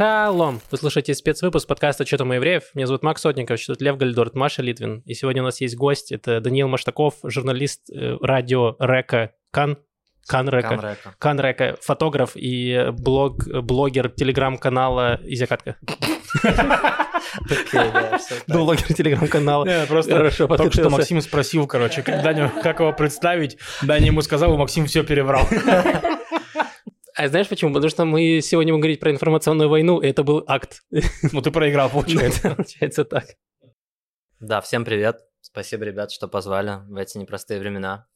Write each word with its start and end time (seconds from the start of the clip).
Шалом! 0.00 0.62
Вы 0.70 0.78
слушаете 0.78 1.14
спецвыпуск 1.14 1.68
подкаста 1.68 2.06
«Что 2.06 2.16
там 2.16 2.32
евреев?». 2.32 2.62
Меня 2.72 2.86
зовут 2.86 3.02
Макс 3.02 3.20
Сотников, 3.20 3.60
тут 3.62 3.82
Лев 3.82 3.98
Гальдорт, 3.98 4.34
Маша 4.34 4.62
Литвин. 4.62 5.02
И 5.04 5.12
сегодня 5.12 5.42
у 5.42 5.44
нас 5.44 5.60
есть 5.60 5.76
гость. 5.76 6.10
Это 6.10 6.40
Даниил 6.40 6.68
Маштаков, 6.68 7.16
журналист 7.22 7.82
э, 7.92 8.16
радио 8.22 8.76
Река 8.80 9.32
Кан. 9.50 9.76
Кан 10.26 10.48
Река. 10.48 10.96
Кан 11.18 11.38
Река. 11.38 11.76
Фотограф 11.82 12.30
и 12.34 12.86
блог, 12.92 13.46
блогер 13.46 14.08
телеграм-канала 14.08 15.20
Изякатка. 15.22 15.76
Блогер 18.48 18.94
телеграм-канала. 18.94 19.66
Просто 19.86 20.12
Хорошо, 20.12 20.46
только 20.46 20.72
что 20.72 20.88
Максим 20.88 21.20
спросил, 21.20 21.66
короче, 21.66 22.00
как 22.00 22.80
его 22.80 22.94
представить. 22.94 23.58
Даня 23.82 24.06
ему 24.06 24.22
сказал, 24.22 24.54
и 24.54 24.56
Максим 24.56 24.86
все 24.86 25.04
переврал. 25.04 25.46
А 27.20 27.28
знаешь 27.28 27.48
почему? 27.48 27.74
Потому 27.74 27.90
что 27.90 28.06
мы 28.06 28.40
сегодня 28.40 28.72
будем 28.72 28.80
говорить 28.80 28.98
про 28.98 29.10
информационную 29.10 29.68
войну, 29.68 30.00
и 30.00 30.08
это 30.08 30.24
был 30.24 30.42
акт. 30.46 30.80
Ну, 31.32 31.42
ты 31.42 31.50
проиграл, 31.50 31.90
получается. 31.92 32.54
Получается 32.54 33.04
так. 33.04 33.26
Да, 34.40 34.62
всем 34.62 34.86
привет. 34.86 35.20
Спасибо, 35.42 35.84
ребят, 35.84 36.12
что 36.12 36.28
позвали 36.28 36.78
в 36.88 36.96
эти 36.96 37.18
непростые 37.18 37.60
времена. 37.60 38.06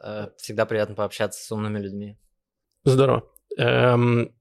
Э, 0.00 0.28
всегда 0.36 0.66
приятно 0.66 0.94
пообщаться 0.94 1.44
с 1.44 1.50
умными 1.50 1.80
людьми. 1.80 2.16
Здорово. 2.84 3.28
Эм, 3.56 4.32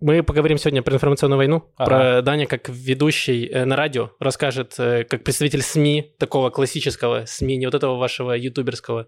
мы 0.00 0.24
поговорим 0.24 0.58
сегодня 0.58 0.82
про 0.82 0.94
информационную 0.94 1.36
войну, 1.36 1.72
ага. 1.76 1.84
про 1.84 2.22
Даня 2.22 2.46
как 2.48 2.68
ведущий 2.68 3.46
э, 3.46 3.64
на 3.64 3.76
радио 3.76 4.10
расскажет, 4.18 4.74
э, 4.78 5.04
как 5.04 5.22
представитель 5.22 5.62
СМИ, 5.62 6.16
такого 6.18 6.50
классического 6.50 7.24
СМИ, 7.26 7.56
не 7.58 7.66
вот 7.66 7.76
этого 7.76 7.98
вашего 7.98 8.32
ютуберского, 8.32 9.06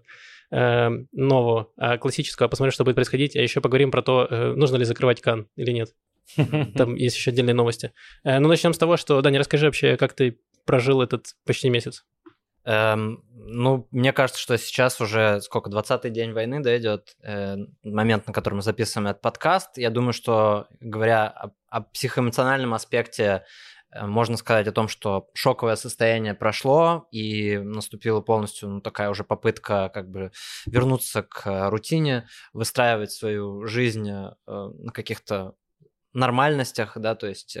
э, 0.51 0.89
нового, 1.11 1.71
а 1.77 1.97
классического, 1.97 2.47
посмотрим, 2.47 2.71
что 2.71 2.83
будет 2.83 2.95
происходить, 2.95 3.35
а 3.35 3.41
еще 3.41 3.61
поговорим 3.61 3.91
про 3.91 4.01
то, 4.01 4.27
э, 4.29 4.53
нужно 4.53 4.77
ли 4.77 4.85
закрывать 4.85 5.21
Кан 5.21 5.47
или 5.55 5.71
нет. 5.71 5.93
Там 6.75 6.95
есть 6.95 7.15
еще 7.15 7.31
отдельные 7.31 7.53
новости. 7.53 7.93
Э, 8.23 8.39
ну, 8.39 8.47
начнем 8.47 8.73
с 8.73 8.77
того, 8.77 8.97
что, 8.97 9.21
Даня, 9.21 9.39
расскажи 9.39 9.65
вообще, 9.65 9.97
как 9.97 10.13
ты 10.13 10.39
прожил 10.65 11.01
этот 11.01 11.35
почти 11.45 11.69
месяц. 11.69 12.05
Эм, 12.67 13.23
ну, 13.33 13.87
мне 13.91 14.11
кажется, 14.11 14.41
что 14.41 14.57
сейчас 14.57 14.99
уже 14.99 15.39
сколько, 15.39 15.69
20-й 15.69 16.09
день 16.09 16.33
войны, 16.33 16.59
да, 16.59 16.77
идет 16.77 17.15
э, 17.23 17.55
момент, 17.81 18.27
на 18.27 18.33
котором 18.33 18.57
мы 18.57 18.61
записываем 18.61 19.07
этот 19.07 19.21
подкаст. 19.21 19.77
Я 19.77 19.89
думаю, 19.89 20.11
что, 20.11 20.67
говоря 20.81 21.27
о, 21.27 21.51
о 21.69 21.81
психоэмоциональном 21.81 22.73
аспекте 22.73 23.45
можно 24.01 24.37
сказать 24.37 24.67
о 24.67 24.71
том, 24.71 24.87
что 24.87 25.29
шоковое 25.33 25.75
состояние 25.75 26.33
прошло, 26.33 27.07
и 27.11 27.57
наступила 27.57 28.21
полностью 28.21 28.69
ну, 28.69 28.81
такая 28.81 29.09
уже 29.09 29.23
попытка 29.23 29.89
как 29.93 30.09
бы 30.09 30.31
вернуться 30.65 31.23
к 31.23 31.69
рутине, 31.69 32.27
выстраивать 32.53 33.11
свою 33.11 33.65
жизнь 33.65 34.09
э, 34.09 34.31
на 34.45 34.91
каких-то 34.91 35.55
нормальностях, 36.13 36.97
да, 36.97 37.13
то 37.15 37.27
есть 37.27 37.57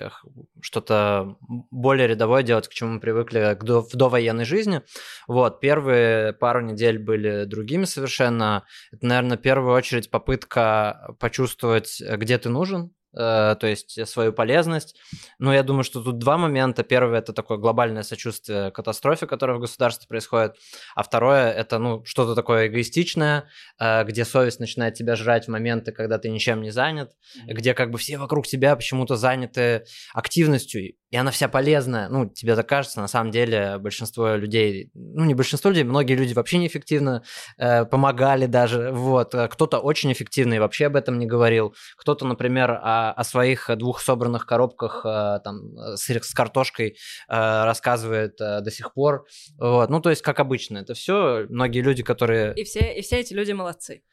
что-то 0.61 1.37
более 1.69 2.07
рядовое 2.07 2.41
делать, 2.41 2.67
к 2.67 2.73
чему 2.73 2.93
мы 2.93 2.99
привыкли 2.99 3.55
к 3.59 3.63
до, 3.63 3.81
в 3.81 3.91
довоенной 3.91 4.45
жизни. 4.45 4.81
Вот, 5.27 5.59
первые 5.59 6.33
пару 6.33 6.61
недель 6.61 6.97
были 6.97 7.45
другими 7.45 7.85
совершенно. 7.85 8.65
Это, 8.91 9.05
наверное, 9.05 9.37
в 9.37 9.41
первую 9.41 9.75
очередь 9.75 10.09
попытка 10.09 11.15
почувствовать, 11.19 12.01
где 12.01 12.37
ты 12.39 12.49
нужен, 12.49 12.93
Э, 12.96 12.96
то 13.13 13.59
есть 13.61 14.07
свою 14.07 14.33
полезность. 14.33 14.95
Но 15.39 15.53
я 15.53 15.63
думаю, 15.63 15.83
что 15.83 16.01
тут 16.03 16.19
два 16.19 16.37
момента. 16.37 16.83
Первый– 16.83 17.19
это 17.19 17.33
такое 17.33 17.57
глобальное 17.57 18.03
сочувствие 18.03 18.71
катастрофе, 18.71 19.27
которая 19.27 19.57
в 19.57 19.59
государстве 19.59 20.07
происходит. 20.07 20.55
А 20.95 21.03
второе– 21.03 21.51
это 21.53 21.79
ну, 21.79 22.03
что-то 22.05 22.35
такое 22.35 22.67
эгоистичное, 22.67 23.47
э, 23.79 24.03
где 24.03 24.25
совесть 24.25 24.59
начинает 24.59 24.95
тебя 24.95 25.15
жрать 25.15 25.45
в 25.45 25.51
моменты, 25.51 25.91
когда 25.91 26.17
ты 26.17 26.29
ничем 26.29 26.61
не 26.61 26.71
занят, 26.71 27.11
где 27.45 27.73
как 27.73 27.91
бы 27.91 27.97
все 27.97 28.17
вокруг 28.17 28.47
тебя 28.47 28.75
почему-то 28.75 29.15
заняты 29.15 29.85
активностью, 30.13 30.93
и 31.09 31.15
она 31.15 31.31
вся 31.31 31.47
полезная. 31.47 32.09
Ну, 32.09 32.29
тебе 32.29 32.55
так 32.55 32.67
кажется, 32.67 32.99
на 32.99 33.07
самом 33.07 33.31
деле 33.31 33.77
большинство 33.79 34.35
людей, 34.35 34.91
ну, 34.93 35.25
не 35.25 35.33
большинство 35.33 35.69
людей, 35.69 35.83
многие 35.83 36.13
люди 36.13 36.33
вообще 36.33 36.57
неэффективно 36.57 37.23
э, 37.57 37.85
помогали 37.85 38.45
даже, 38.45 38.91
вот. 38.91 39.33
Кто-то 39.33 39.79
очень 39.79 40.11
эффективный 40.11 40.59
вообще 40.59 40.87
об 40.87 40.95
этом 40.95 41.19
не 41.19 41.25
говорил. 41.25 41.73
Кто-то, 41.97 42.25
например, 42.25 42.71
о 42.71 42.96
о, 43.11 43.23
своих 43.23 43.69
двух 43.77 44.01
собранных 44.01 44.45
коробках 44.45 45.01
э, 45.05 45.39
там, 45.43 45.77
с, 45.95 46.07
с 46.07 46.33
картошкой 46.33 46.89
э, 46.89 46.93
рассказывает 47.29 48.39
э, 48.39 48.61
до 48.61 48.71
сих 48.71 48.93
пор. 48.93 49.25
Вот. 49.57 49.89
Ну, 49.89 49.99
то 49.99 50.09
есть, 50.09 50.21
как 50.21 50.39
обычно, 50.39 50.79
это 50.79 50.93
все 50.93 51.45
многие 51.49 51.81
люди, 51.81 52.03
которые... 52.03 52.53
И 52.55 52.63
все, 52.63 52.93
и 52.93 53.01
все 53.01 53.19
эти 53.19 53.33
люди 53.33 53.51
молодцы. 53.51 54.03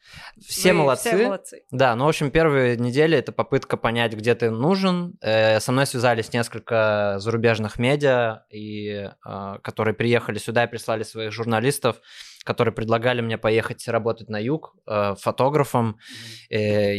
Все 0.45 0.73
Вы 0.73 0.79
молодцы. 0.79 1.09
Все 1.09 1.25
молодцы. 1.25 1.63
Да, 1.71 1.95
ну, 1.95 2.05
в 2.05 2.09
общем, 2.09 2.31
первые 2.31 2.77
недели 2.77 3.17
это 3.17 3.31
попытка 3.31 3.77
понять, 3.77 4.13
где 4.13 4.35
ты 4.35 4.49
нужен. 4.51 5.17
Со 5.21 5.71
мной 5.71 5.85
связались 5.85 6.33
несколько 6.33 7.15
зарубежных 7.19 7.79
медиа, 7.79 8.45
и, 8.49 9.09
которые 9.63 9.93
приехали 9.93 10.37
сюда 10.37 10.65
и 10.65 10.67
прислали 10.67 11.03
своих 11.03 11.31
журналистов 11.31 12.01
которые 12.45 12.73
предлагали 12.73 13.21
мне 13.21 13.37
поехать 13.37 13.85
работать 13.87 14.29
на 14.29 14.37
юг 14.37 14.75
э, 14.85 15.15
фотографом. 15.19 15.97
Э, 16.49 16.95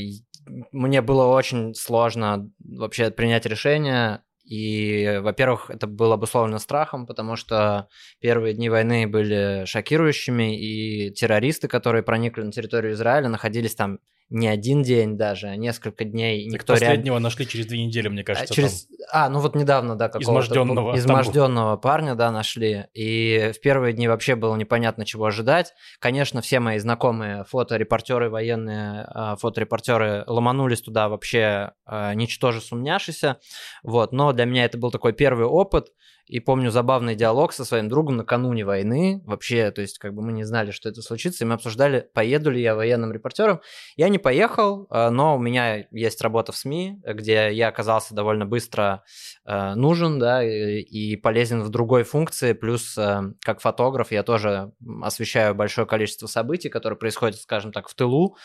мне 0.72 1.02
было 1.02 1.26
очень 1.26 1.74
сложно 1.74 2.50
вообще 2.58 3.10
принять 3.10 3.46
решение. 3.46 4.22
И, 4.44 5.18
во-первых, 5.22 5.70
это 5.70 5.88
было 5.88 6.14
обусловлено 6.14 6.58
страхом, 6.58 7.06
потому 7.06 7.34
что 7.34 7.88
первые 8.20 8.54
дни 8.54 8.68
войны 8.68 9.08
были 9.08 9.64
шокирующими, 9.66 10.56
и 10.56 11.10
террористы, 11.10 11.66
которые 11.66 12.04
проникли 12.04 12.42
на 12.42 12.52
территорию 12.52 12.92
Израиля, 12.92 13.28
находились 13.28 13.74
там 13.74 13.98
не 14.28 14.48
один 14.48 14.82
день 14.82 15.16
даже, 15.16 15.46
а 15.46 15.56
несколько 15.56 16.04
дней. 16.04 16.46
Никто 16.46 16.74
так 16.74 16.80
последнего 16.80 17.14
реаль... 17.14 17.22
нашли 17.22 17.46
через 17.46 17.66
две 17.66 17.84
недели, 17.84 18.08
мне 18.08 18.24
кажется. 18.24 18.52
А, 18.52 18.54
через... 18.54 18.88
а 19.12 19.28
ну 19.28 19.38
вот 19.38 19.54
недавно, 19.54 19.94
да, 19.94 20.08
какого-то... 20.08 20.30
Изможденного. 20.30 20.96
Изможденного 20.96 21.76
парня, 21.76 22.14
да, 22.16 22.32
нашли. 22.32 22.86
И 22.92 23.52
в 23.54 23.60
первые 23.60 23.92
дни 23.92 24.08
вообще 24.08 24.34
было 24.34 24.56
непонятно, 24.56 25.04
чего 25.04 25.26
ожидать. 25.26 25.74
Конечно, 26.00 26.40
все 26.40 26.58
мои 26.58 26.78
знакомые 26.78 27.44
фоторепортеры, 27.44 28.28
военные 28.28 29.04
а, 29.08 29.36
фоторепортеры 29.36 30.24
ломанулись 30.26 30.82
туда 30.82 31.08
вообще 31.08 31.72
а, 31.84 32.14
ничтоже 32.14 32.60
сумняшися. 32.60 33.38
Вот, 33.84 34.12
но 34.12 34.32
для 34.32 34.44
меня 34.44 34.64
это 34.64 34.76
был 34.76 34.90
такой 34.90 35.12
первый 35.12 35.46
опыт. 35.46 35.92
И 36.26 36.40
помню 36.40 36.70
забавный 36.72 37.14
диалог 37.14 37.52
со 37.52 37.64
своим 37.64 37.88
другом 37.88 38.16
накануне 38.16 38.64
войны. 38.64 39.22
Вообще, 39.24 39.70
то 39.70 39.80
есть, 39.80 39.98
как 39.98 40.12
бы 40.12 40.22
мы 40.22 40.32
не 40.32 40.42
знали, 40.42 40.72
что 40.72 40.88
это 40.88 41.00
случится. 41.00 41.44
И 41.44 41.46
мы 41.46 41.54
обсуждали, 41.54 42.08
поеду 42.14 42.50
ли 42.50 42.60
я 42.60 42.74
военным 42.74 43.12
репортером. 43.12 43.60
Я 43.96 44.08
не 44.08 44.18
поехал, 44.18 44.88
э, 44.90 45.10
но 45.10 45.36
у 45.36 45.38
меня 45.38 45.86
есть 45.92 46.20
работа 46.22 46.50
в 46.50 46.56
СМИ, 46.56 47.00
где 47.04 47.52
я 47.52 47.68
оказался 47.68 48.14
довольно 48.14 48.44
быстро 48.44 49.04
э, 49.44 49.74
нужен, 49.74 50.18
да, 50.18 50.42
и 50.42 51.14
полезен 51.14 51.62
в 51.62 51.68
другой 51.68 52.02
функции. 52.02 52.54
Плюс, 52.54 52.98
э, 52.98 53.20
как 53.42 53.60
фотограф, 53.60 54.10
я 54.10 54.24
тоже 54.24 54.72
освещаю 55.02 55.54
большое 55.54 55.86
количество 55.86 56.26
событий, 56.26 56.68
которые 56.68 56.98
происходят, 56.98 57.40
скажем 57.40 57.70
так, 57.70 57.88
в 57.88 57.94
тылу, 57.94 58.36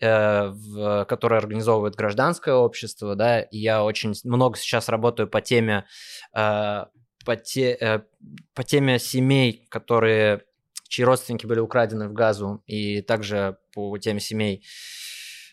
которые 0.00 1.38
организовывает 1.38 1.96
гражданское 1.96 2.54
общество, 2.54 3.16
да, 3.16 3.40
и 3.40 3.58
я 3.58 3.82
очень 3.82 4.12
много 4.22 4.56
сейчас 4.56 4.88
работаю 4.88 5.28
по 5.28 5.40
теме 5.40 5.86
по, 7.28 7.36
те, 7.36 7.76
э, 7.78 8.00
по 8.54 8.64
теме 8.64 8.98
семей, 8.98 9.66
которые, 9.68 10.44
чьи 10.88 11.04
родственники 11.04 11.44
были 11.44 11.60
украдены 11.60 12.08
в 12.08 12.14
газу, 12.14 12.62
и 12.66 13.02
также 13.02 13.58
по 13.74 13.98
теме 13.98 14.18
семей, 14.18 14.64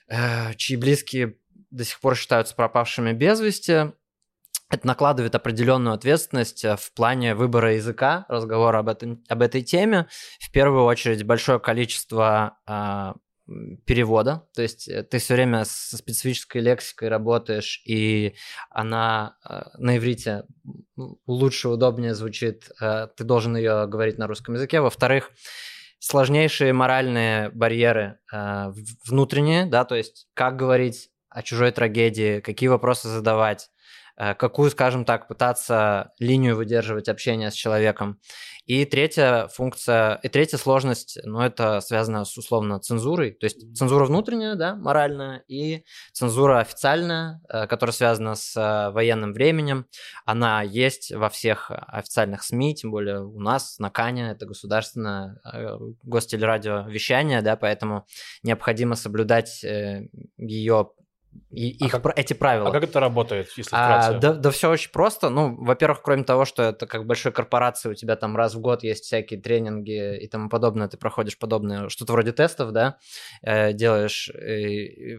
э, 0.08 0.54
чьи 0.54 0.78
близкие 0.78 1.36
до 1.72 1.84
сих 1.84 2.00
пор 2.00 2.16
считаются 2.16 2.56
пропавшими 2.56 3.12
без 3.12 3.42
вести. 3.42 3.92
Это 4.70 4.88
накладывает 4.88 5.36
определенную 5.36 5.96
ответственность 5.96 6.64
э, 6.64 6.78
в 6.78 6.94
плане 6.94 7.36
выбора 7.36 7.74
языка, 7.74 8.26
разговора 8.30 8.80
об, 8.80 8.88
этом, 8.88 9.22
об 9.28 9.42
этой 9.42 9.62
теме. 9.62 10.08
В 10.40 10.52
первую 10.52 10.86
очередь 10.86 11.26
большое 11.26 11.60
количество 11.60 12.58
а, 12.66 13.16
перевода, 13.86 14.48
то 14.56 14.62
есть 14.62 14.88
э, 14.88 15.04
ты 15.04 15.20
все 15.20 15.36
время 15.36 15.66
со 15.66 15.98
специфической 15.98 16.62
лексикой 16.62 17.10
работаешь, 17.10 17.82
и 17.86 18.36
она 18.72 19.38
э, 19.48 19.62
на 19.78 19.98
иврите 19.98 20.46
лучше, 21.28 21.70
удобнее 21.70 22.16
звучит, 22.16 22.72
э, 22.82 23.08
ты 23.16 23.24
должен 23.24 23.56
ее 23.56 23.88
говорить 23.88 24.18
на 24.18 24.28
русском 24.28 24.56
языке. 24.56 24.82
Во-вторых, 24.82 25.32
сложнейшие 26.00 26.74
моральные 26.74 27.50
барьеры 27.50 28.20
внутренние, 29.08 29.66
да, 29.66 29.86
то 29.86 29.96
есть 29.96 30.28
как 30.34 30.56
говорить 30.56 31.10
о 31.30 31.42
чужой 31.42 31.72
трагедии, 31.72 32.42
какие 32.42 32.70
вопросы 32.70 33.08
задавать, 33.08 33.70
какую, 34.18 34.72
скажем 34.72 35.06
так, 35.06 35.28
пытаться 35.28 36.12
линию 36.20 36.56
выдерживать 36.56 37.10
общение 37.10 37.52
с 37.52 37.54
человеком. 37.54 38.20
И 38.66 38.84
третья 38.86 39.48
функция, 39.54 40.16
и 40.24 40.28
третья 40.28 40.58
сложность, 40.58 41.20
ну, 41.24 41.40
это 41.42 41.82
связано 41.82 42.26
с 42.26 42.36
условно 42.36 42.80
цензурой, 42.80 43.32
то 43.32 43.46
есть 43.46 43.78
цензура 43.78 44.06
внутренняя, 44.06 44.56
да, 44.56 44.76
моральная, 44.76 45.44
и 45.48 45.84
цензура 46.14 46.60
официальная, 46.60 47.42
э, 47.48 47.68
которая 47.68 47.94
связана 47.94 48.34
с 48.34 48.58
э, 48.58 48.92
военным 48.92 49.34
временем. 49.34 49.86
Она 50.26 50.64
есть 50.64 51.12
во 51.12 51.30
всех 51.30 51.70
официальных 51.70 52.42
СМИ, 52.42 52.74
тем 52.74 52.90
более 52.90 53.24
у 53.24 53.40
нас 53.40 53.78
на 53.78 53.92
Кане, 53.92 54.32
это 54.32 54.48
государственное 54.48 55.40
гостелерадиовещание, 56.02 57.44
да, 57.44 57.56
поэтому 57.58 58.08
необходимо 58.42 58.96
соблюдать 58.96 59.64
ее 59.64 60.90
и 61.50 61.78
А 61.82 61.86
их, 61.86 61.92
как- 61.92 62.18
эти 62.20 62.34
правила. 62.34 62.70
А 62.70 62.72
как 62.72 62.84
это 62.84 63.00
работает, 63.00 63.50
если 63.58 63.76
А, 63.76 64.14
да, 64.14 64.34
да 64.34 64.52
все 64.52 64.70
очень 64.70 64.92
просто. 64.92 65.30
Ну, 65.30 65.56
во-первых, 65.56 66.02
кроме 66.02 66.24
того, 66.24 66.46
что 66.46 66.64
это 66.64 66.86
как 66.88 67.06
большой 67.06 67.32
корпорации, 67.32 67.90
у 67.90 67.94
тебя 67.94 68.16
там 68.16 68.36
раз 68.36 68.56
в 68.56 68.60
год 68.60 68.84
есть 68.84 69.06
всякие 69.06 69.40
тренинги 69.40 70.18
и 70.18 70.28
тому 70.28 70.50
подобное, 70.50 70.88
ты 70.88 70.98
проходишь 70.98 71.38
подобное, 71.38 71.90
что-то 71.90 72.14
вроде 72.14 72.32
тестов, 72.32 72.72
да, 72.72 72.98
э, 73.42 73.74
делаешь. 73.74 74.30
И- 74.30 75.14
и 75.14 75.18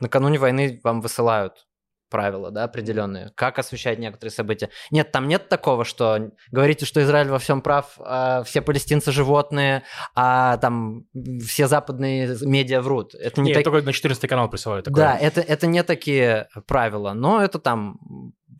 накануне 0.00 0.38
войны 0.38 0.80
вам 0.84 1.00
высылают 1.00 1.66
правила, 2.08 2.50
да, 2.50 2.64
определенные, 2.64 3.30
как 3.34 3.58
освещать 3.58 3.98
некоторые 3.98 4.32
события. 4.32 4.70
Нет, 4.90 5.12
там 5.12 5.28
нет 5.28 5.48
такого, 5.48 5.84
что 5.84 6.30
говорите, 6.50 6.86
что 6.86 7.02
Израиль 7.02 7.28
во 7.28 7.38
всем 7.38 7.60
прав, 7.60 7.94
а 7.98 8.42
все 8.44 8.62
палестинцы 8.62 9.12
животные, 9.12 9.82
а 10.14 10.56
там 10.58 11.04
все 11.44 11.66
западные 11.66 12.36
медиа 12.42 12.80
врут. 12.80 13.14
Это 13.14 13.40
не 13.40 13.48
Нет, 13.48 13.54
так- 13.56 13.64
только 13.64 13.84
на 13.84 13.92
14 13.92 14.26
канал 14.28 14.48
присылают 14.48 14.84
такое. 14.84 15.04
да, 15.04 15.18
это, 15.18 15.40
это 15.40 15.66
не 15.66 15.82
такие 15.82 16.48
правила, 16.66 17.12
но 17.12 17.42
это 17.42 17.58
там 17.58 17.98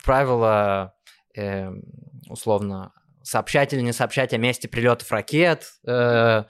правила, 0.04 0.94
э, 1.36 1.70
условно, 2.28 2.92
сообщать 3.22 3.72
или 3.72 3.80
не 3.80 3.92
сообщать 3.92 4.32
о 4.32 4.38
месте 4.38 4.68
прилетов 4.68 5.10
ракет, 5.10 5.64
э, 5.86 6.44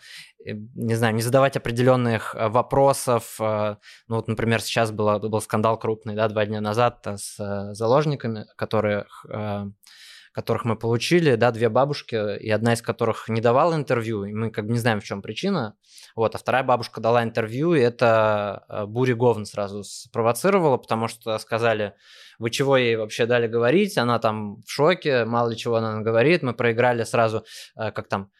не 0.54 0.94
знаю, 0.94 1.14
не 1.14 1.22
задавать 1.22 1.56
определенных 1.56 2.34
э, 2.34 2.48
вопросов. 2.48 3.36
э, 3.40 3.76
Ну 4.08 4.16
вот, 4.16 4.28
например, 4.28 4.60
сейчас 4.60 4.90
было, 4.90 5.18
был 5.18 5.40
скандал 5.40 5.78
крупный, 5.78 6.14
да, 6.14 6.28
два 6.28 6.46
дня 6.46 6.60
назад 6.60 7.06
э, 7.06 7.16
с 7.16 7.74
заложниками, 7.74 8.46
которых, 8.56 9.26
которых 10.32 10.64
мы 10.64 10.76
получили, 10.76 11.34
да, 11.34 11.50
две 11.50 11.68
бабушки, 11.68 12.38
и 12.38 12.50
одна 12.50 12.74
из 12.74 12.82
которых 12.82 13.28
не 13.28 13.40
давала 13.40 13.74
интервью, 13.74 14.24
и 14.24 14.32
мы 14.32 14.50
как 14.50 14.66
бы 14.66 14.72
не 14.72 14.78
знаем, 14.78 15.00
в 15.00 15.04
чем 15.04 15.22
причина. 15.22 15.74
Вот, 16.14 16.34
а 16.34 16.38
вторая 16.38 16.62
бабушка 16.62 17.00
дала 17.00 17.22
интервью, 17.22 17.74
и 17.74 17.80
это 17.80 18.84
бури 18.88 19.14
говн 19.14 19.46
сразу 19.46 19.82
спровоцировало, 19.82 20.76
потому 20.76 21.08
что 21.08 21.38
сказали, 21.38 21.94
вы 22.38 22.50
чего 22.50 22.76
ей 22.76 22.96
вообще 22.96 23.24
дали 23.26 23.46
говорить, 23.46 23.96
она 23.96 24.18
там 24.18 24.62
в 24.62 24.70
шоке, 24.70 25.24
мало 25.24 25.50
ли 25.50 25.56
чего 25.56 25.76
она 25.76 26.00
говорит, 26.02 26.42
мы 26.42 26.52
проиграли 26.52 27.04
сразу, 27.04 27.44
как 27.74 28.08
там, 28.08 28.30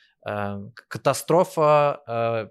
катастрофа 0.89 2.03
э, 2.07 2.49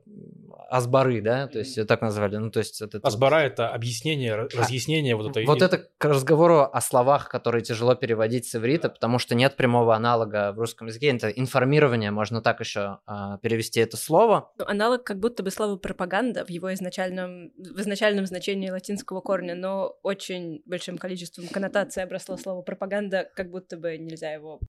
Асбары, 0.70 1.22
да, 1.22 1.48
то 1.48 1.60
есть 1.60 1.88
так 1.88 2.02
назвали, 2.02 2.38
ну 2.38 2.50
то 2.50 2.60
есть 2.60 2.82
это... 2.82 3.00
Асбара— 3.04 3.36
это 3.44 3.70
объяснение, 3.70 4.36
разъяснение 4.36 5.16
вот 5.16 5.32
этой... 5.32 5.46
Вот 5.46 5.62
это 5.62 5.90
к 5.98 6.06
разговору 6.06 6.62
о 6.62 6.82
словах, 6.82 7.30
которые 7.30 7.64
тяжело 7.64 7.96
переводить 7.96 8.48
с 8.48 8.56
иврита, 8.56 8.90
потому 8.90 9.20
что 9.20 9.36
нет 9.36 9.58
прямого 9.58 9.96
аналога 9.96 10.54
в 10.54 10.60
русском 10.60 10.88
языке. 10.88 11.10
Это 11.10 11.30
информирование, 11.30 12.12
можно 12.12 12.42
так 12.42 12.62
еще 12.62 13.00
а, 13.06 13.38
перевести 13.40 13.80
это 13.80 13.98
слово. 13.98 14.52
Ну, 14.58 14.66
аналог 14.66 15.04
как 15.04 15.20
будто 15.20 15.44
бы 15.44 15.52
слова 15.52 15.76
пропаганда 15.78 16.46
в 16.46 16.50
его 16.50 16.74
изначальном, 16.74 17.52
в 17.58 17.80
изначальном 17.82 18.26
значении 18.26 18.70
латинского 18.70 19.22
корня, 19.22 19.56
но 19.56 19.98
очень 20.02 20.62
большим 20.66 20.98
количеством 20.98 21.48
коннотаций 21.48 22.04
обросло 22.04 22.38
слово 22.38 22.62
пропаганда, 22.62 23.30
как 23.36 23.52
будто 23.52 23.78
бы 23.78 23.98
нельзя 23.98 24.32
его... 24.32 24.60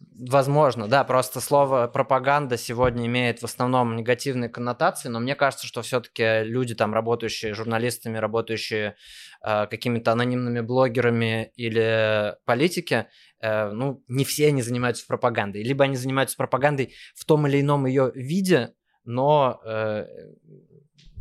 Возможно, 0.00 0.86
да, 0.88 1.04
просто 1.04 1.40
слово 1.40 1.88
пропаганда 1.88 2.56
сегодня 2.56 3.06
имеет 3.06 3.40
в 3.40 3.44
основном 3.44 3.96
негативные 3.96 4.48
коннотации, 4.48 5.08
но 5.08 5.20
мне 5.20 5.34
кажется, 5.34 5.66
что 5.66 5.82
все-таки 5.82 6.44
люди 6.44 6.74
там, 6.74 6.94
работающие 6.94 7.54
журналистами, 7.54 8.18
работающие 8.18 8.96
э, 9.44 9.66
какими-то 9.66 10.12
анонимными 10.12 10.60
блогерами 10.60 11.52
или 11.56 12.36
политики, 12.44 13.06
э, 13.40 13.70
ну, 13.70 14.02
не 14.08 14.24
все 14.24 14.48
они 14.48 14.62
занимаются 14.62 15.06
пропагандой. 15.06 15.62
Либо 15.62 15.84
они 15.84 15.96
занимаются 15.96 16.36
пропагандой 16.36 16.94
в 17.14 17.24
том 17.24 17.46
или 17.46 17.60
ином 17.60 17.86
ее 17.86 18.12
виде, 18.14 18.74
но 19.04 19.60
э, 19.64 20.06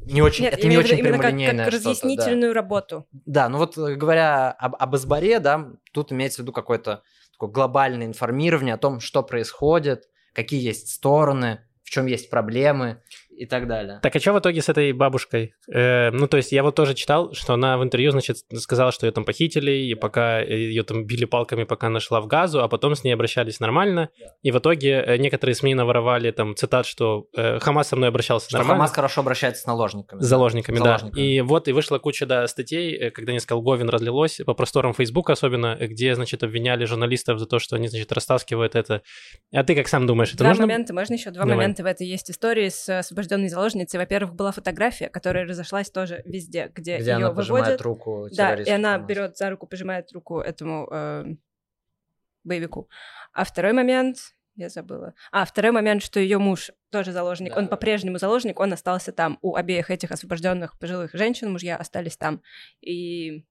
не 0.06 0.22
очень, 0.22 0.44
Нет, 0.44 0.54
это 0.54 0.68
не 0.68 0.76
в 0.76 0.80
виду 0.80 0.88
очень 0.88 1.00
именно 1.00 1.14
как, 1.14 1.22
прямолинейное 1.22 1.66
как 1.66 1.74
что-то, 1.74 1.84
да. 1.84 1.90
разъяснительную 1.90 2.54
работу. 2.54 3.08
Да, 3.12 3.50
ну 3.50 3.58
вот 3.58 3.78
э, 3.78 3.96
говоря 3.96 4.52
об, 4.52 4.76
об 4.78 4.96
Изборе, 4.96 5.40
да, 5.40 5.72
тут 5.94 6.12
имеется 6.12 6.42
в 6.42 6.44
виду 6.44 6.52
какое-то 6.52 7.04
такое 7.44 7.50
глобальное 7.50 8.08
информирование 8.08 8.76
о 8.76 8.78
том, 8.78 9.00
что 9.00 9.24
происходит, 9.24 10.10
какие 10.34 10.62
есть 10.62 10.90
стороны, 10.90 11.60
в 11.84 11.90
чем 11.90 12.06
есть 12.06 12.30
проблемы 12.30 13.02
и 13.36 13.46
так 13.46 13.68
далее. 13.68 14.00
Так 14.02 14.16
а 14.16 14.20
что 14.20 14.34
в 14.34 14.40
итоге 14.40 14.62
с 14.62 14.70
этой 14.70 14.92
бабушкой? 14.94 15.54
Э, 15.72 16.12
ну, 16.12 16.28
то 16.28 16.38
есть 16.38 16.52
я 16.52 16.64
вот 16.64 16.76
тоже 16.76 16.94
читал, 16.94 17.34
что 17.34 17.54
она 17.54 17.78
в 17.78 17.84
интервью, 17.84 18.12
значит, 18.12 18.38
сказала, 18.56 18.92
что 18.92 19.06
ее 19.06 19.12
там 19.12 19.26
похитили, 19.26 19.72
и 19.72 19.96
пока 19.96 20.40
ее 20.40 20.84
там 20.84 21.06
били 21.06 21.26
палками, 21.26 21.64
пока 21.64 21.88
она 21.88 22.00
шла 22.00 22.22
в 22.22 22.28
газу, 22.28 22.62
а 22.64 22.68
потом 22.68 22.96
с 22.96 23.04
ней 23.04 23.12
обращались 23.12 23.60
нормально. 23.60 24.10
И 24.42 24.52
в 24.52 24.58
итоге 24.58 25.04
э, 25.06 25.18
некоторые 25.18 25.56
СМИ 25.56 25.76
наворовали 25.76 26.32
там 26.32 26.56
цитат, 26.56 26.86
что 26.86 27.28
э, 27.36 27.60
Хамас 27.60 27.90
со 27.90 27.96
мной 27.96 28.10
обращался 28.10 28.48
Что 28.48 28.58
нормально. 28.58 28.80
Хамас 28.80 28.92
хорошо 28.92 29.22
обращается 29.22 29.64
с 29.64 29.66
наложниками. 29.66 30.22
С 30.22 30.26
заложниками, 30.26 30.78
да. 30.78 30.98
Заложниками. 30.98 31.22
И 31.22 31.42
вот 31.42 31.68
и 31.68 31.72
вышла 31.72 32.00
куча, 32.00 32.26
да, 32.26 32.48
статей, 32.48 32.96
э, 32.96 33.12
когда 33.12 33.34
несколько 33.34 33.56
Говин 33.56 33.90
разлилось, 33.90 34.40
по 34.46 34.54
просторам 34.54 34.94
Фейсбука 34.94 35.34
особенно, 35.34 35.78
э, 35.80 35.88
где, 35.88 36.16
значит, 36.16 36.44
обвиняли 36.44 36.86
журналистов 36.86 37.40
за 37.40 37.46
то, 37.46 37.60
что 37.60 37.76
они, 37.76 37.88
значит, 37.88 38.12
растаскивают 38.12 38.76
это. 38.76 39.02
А 39.54 39.64
ты 39.64 39.76
как 39.76 39.88
сам 39.88 40.08
думаешь, 40.08 40.30
это 40.30 40.40
два 40.40 40.50
нужно? 40.50 40.68
момента, 40.68 40.94
можно 40.94 41.14
еще 41.14 41.32
два 41.32 41.44
Давай. 41.44 41.58
момента 41.58 41.84
в 41.84 41.86
этой 41.86 42.08
есть 42.08 42.30
истории 42.30 42.70
с 42.70 43.04
освобожденной 43.34 43.50
заложницей. 43.50 44.00
Во-первых, 44.00 44.36
была 44.36 44.52
фотография, 44.52 45.10
которая 45.10 45.46
разошлась 45.46 45.90
тоже 45.90 46.22
везде, 46.26 46.72
где, 46.74 46.98
Где 46.98 47.12
ее 47.12 47.16
она 47.18 47.32
пожимает 47.32 47.66
выводят. 47.66 47.82
руку 47.82 48.28
Да, 48.32 48.56
и 48.56 48.70
она 48.70 48.98
берет 48.98 49.38
за 49.38 49.50
руку, 49.50 49.68
пожимает 49.68 50.12
руку 50.14 50.40
этому 50.40 50.88
э, 50.92 51.26
боевику. 52.44 52.90
А 53.34 53.44
второй 53.44 53.74
момент, 53.74 54.18
я 54.56 54.70
забыла. 54.70 55.14
А, 55.32 55.46
второй 55.46 55.72
момент, 55.72 56.04
что 56.04 56.20
ее 56.20 56.38
муж 56.38 56.72
тоже 56.92 57.12
заложник. 57.12 57.54
Да, 57.54 57.60
он 57.60 57.66
да. 57.66 57.70
по-прежнему 57.72 58.20
заложник, 58.20 58.60
он 58.60 58.74
остался 58.74 59.12
там. 59.12 59.40
У 59.42 59.56
обеих 59.56 59.90
этих 59.90 60.12
освобожденных 60.12 60.78
пожилых 60.80 61.12
женщин 61.14 61.52
мужья 61.52 61.78
остались 61.78 62.18
там. 62.18 62.42
И 62.82 63.46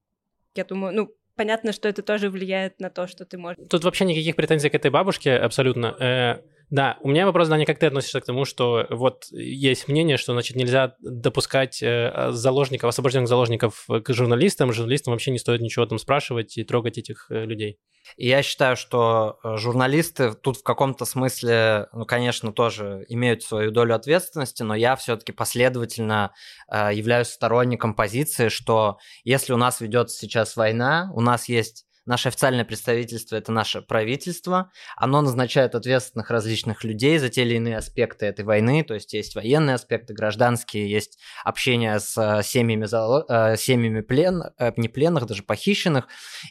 я 0.55 0.65
думаю, 0.65 0.95
ну, 0.95 1.15
понятно, 1.35 1.73
что 1.73 1.89
это 1.89 2.03
тоже 2.03 2.31
влияет 2.31 2.81
на 2.81 2.91
то, 2.91 3.07
что 3.07 3.25
ты 3.25 3.39
можешь... 3.39 3.59
Тут 3.69 3.85
вообще 3.85 4.05
никаких 4.05 4.37
претензий 4.37 4.71
к 4.71 4.75
этой 4.75 4.91
бабушке 4.91 5.37
абсолютно. 5.37 6.43
Да, 6.73 6.97
у 7.03 7.11
меня 7.11 7.27
вопрос, 7.27 7.49
Даня, 7.49 7.67
как 7.67 7.79
ты 7.79 7.85
относишься 7.85 8.19
к 8.23 8.25
тому, 8.25 8.47
что 8.47 8.87
вот 8.89 9.27
есть 9.31 9.89
мнение, 9.89 10.17
что, 10.17 10.33
значит, 10.33 10.57
нельзя 10.57 10.97
допускать 11.01 11.83
э, 11.83 12.31
заложников, 12.31 12.89
освобожденных 12.89 13.29
заложников 13.29 13.85
к 13.87 14.15
журналистам, 14.15 14.73
журналистам 14.73 15.13
вообще 15.13 15.33
не 15.33 15.39
стоит 15.39 15.61
ничего 15.61 15.85
там 15.85 15.99
спрашивать 15.99 16.57
и 16.57 16.65
трогать 16.65 16.97
этих 16.97 17.27
э, 17.29 17.45
людей. 17.45 17.79
Я 18.17 18.43
считаю, 18.43 18.77
что 18.77 19.39
э, 19.45 19.57
журналисты 19.59 20.33
тут 20.33 20.57
в 20.57 20.63
каком-то 20.63 21.05
смысле, 21.05 21.89
ну, 21.93 22.07
конечно, 22.07 22.55
тоже 22.55 23.05
имеют 23.11 23.43
свою 23.43 23.71
долю 23.71 23.95
ответственности, 23.95 24.63
но 24.63 24.75
я 24.75 24.97
все-таки 24.97 25.33
последовательно 25.33 26.33
являюсь 26.71 27.29
сторонником 27.29 27.95
позиции, 27.95 28.49
что 28.49 28.97
если 29.25 29.53
у 29.53 29.59
нас 29.59 29.83
ведется 29.83 30.17
сейчас 30.17 30.57
война, 30.57 31.11
у 31.13 31.21
нас 31.21 31.51
есть 31.51 31.85
Наше 32.05 32.31
официальное 32.31 32.65
представительство– 32.65 33.37
это 33.37 33.53
наше 33.53 33.81
правительство. 33.81 34.73
Оно 34.97 35.21
назначает 35.21 35.77
ответственных 35.77 36.31
различных 36.31 36.83
людей 36.83 37.19
за 37.19 37.29
те 37.29 37.43
или 37.43 37.55
иные 37.55 37.77
аспекты 37.77 38.27
этой 38.27 38.45
войны. 38.45 38.83
То 38.83 38.95
есть 38.95 39.13
есть 39.13 39.37
военные 39.37 39.75
аспекты, 39.75 40.13
гражданские, 40.13 40.91
есть 40.91 41.21
общение 41.45 42.01
с 42.01 42.19
э, 42.19 42.43
семьями, 42.43 42.87
э, 42.87 43.57
семьями 43.57 44.01
плен, 44.01 44.43
э, 44.59 44.73
не 44.77 44.89
пленных, 44.89 45.27
даже 45.27 45.45
похищенных. 45.45 46.09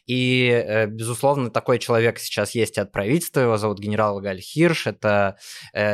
И, 0.08 0.86
безусловно, 0.88 1.50
такой 1.50 1.79
человек 1.79 2.20
сейчас 2.20 2.55
есть 2.55 2.77
от 2.77 2.93
правительства. 2.93 3.41
Его 3.41 3.58
зовут 3.58 3.79
генерал 3.79 4.22
Галь 4.22 4.39
Хирш. 4.39 4.88
Это 4.88 5.38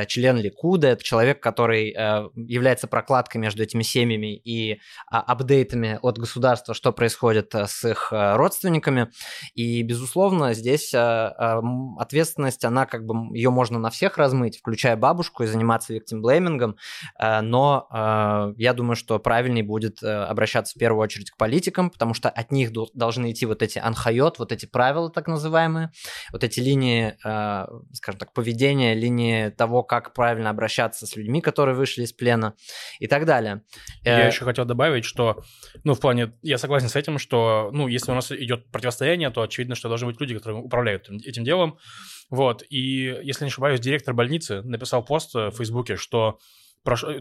член 0.07 0.37
Ликуда. 0.37 0.89
Это 0.89 1.03
человек, 1.03 1.41
который 1.41 1.91
является 2.35 2.87
прокладкой 2.87 3.41
между 3.41 3.63
этими 3.63 3.81
семьями 3.81 4.35
и 4.35 4.79
а, 5.09 5.21
апдейтами 5.21 5.99
от 6.01 6.17
государства, 6.17 6.73
что 6.73 6.91
происходит 6.91 7.53
с 7.55 7.83
их 7.85 8.09
родственниками. 8.11 9.11
И, 9.53 9.81
безусловно, 9.83 10.53
здесь 10.53 10.93
э, 10.93 10.97
м, 10.97 11.97
ответственность, 11.99 12.63
она 12.65 12.85
как 12.85 13.05
бы, 13.05 13.35
ее 13.35 13.49
можно 13.49 13.79
на 13.79 13.89
всех 13.89 14.17
размыть, 14.17 14.59
включая 14.59 14.95
бабушку, 14.95 15.43
и 15.43 15.47
заниматься 15.47 15.93
виктимблеймингом, 15.93 16.77
э, 17.19 17.41
но 17.41 17.87
я 18.57 18.73
думаю, 18.73 18.95
что 18.95 19.19
правильнее 19.19 19.63
будет 19.63 20.01
э, 20.03 20.07
обращаться 20.07 20.75
в 20.75 20.79
первую 20.79 21.01
очередь 21.03 21.31
к 21.31 21.37
политикам, 21.37 21.89
потому 21.89 22.13
что 22.13 22.29
от 22.29 22.51
них 22.51 22.71
дол- 22.71 22.91
должны 22.93 23.31
идти 23.31 23.45
вот 23.45 23.61
эти 23.61 23.79
анхайот, 23.79 24.39
вот 24.39 24.51
эти 24.51 24.65
правила 24.65 25.09
так 25.09 25.27
называемые, 25.27 25.91
вот 26.31 26.43
эти 26.43 26.59
линии, 26.59 27.15
скажем 27.93 28.19
так, 28.19 28.33
поведения, 28.33 28.93
линии 28.93 29.49
того, 29.49 29.83
как 29.83 30.13
правильно 30.13 30.49
обращаться 30.49 31.05
с 31.05 31.15
людьми, 31.15 31.41
которые 31.41 31.75
вышли 31.75 32.03
из 32.03 32.13
плена 32.13 32.53
и 32.99 33.07
так 33.07 33.25
далее. 33.25 33.61
Я 34.03 34.25
Э, 34.25 34.27
еще 34.27 34.45
хотел 34.45 34.65
добавить, 34.65 35.05
что, 35.05 35.43
ну, 35.83 35.93
в 35.93 35.99
плане, 35.99 36.33
я 36.41 36.57
согласен 36.57 36.89
с 36.89 36.95
этим, 36.95 37.19
что, 37.19 37.69
ну, 37.73 37.87
если 37.87 38.11
у 38.11 38.15
нас 38.15 38.31
идет 38.31 38.71
противостояние, 38.71 39.29
то 39.37 39.43
очевидно, 39.43 39.75
что 39.75 39.87
должны 39.87 40.07
быть 40.07 40.19
люди, 40.19 40.33
которые 40.33 40.59
управляют 40.59 41.09
этим, 41.09 41.43
делом. 41.43 41.77
Вот, 42.31 42.63
и, 42.71 43.19
если 43.21 43.45
не 43.45 43.49
ошибаюсь, 43.49 43.79
директор 43.79 44.15
больницы 44.15 44.63
написал 44.63 45.05
пост 45.05 45.35
в 45.35 45.51
Фейсбуке, 45.51 45.95
что 45.95 46.39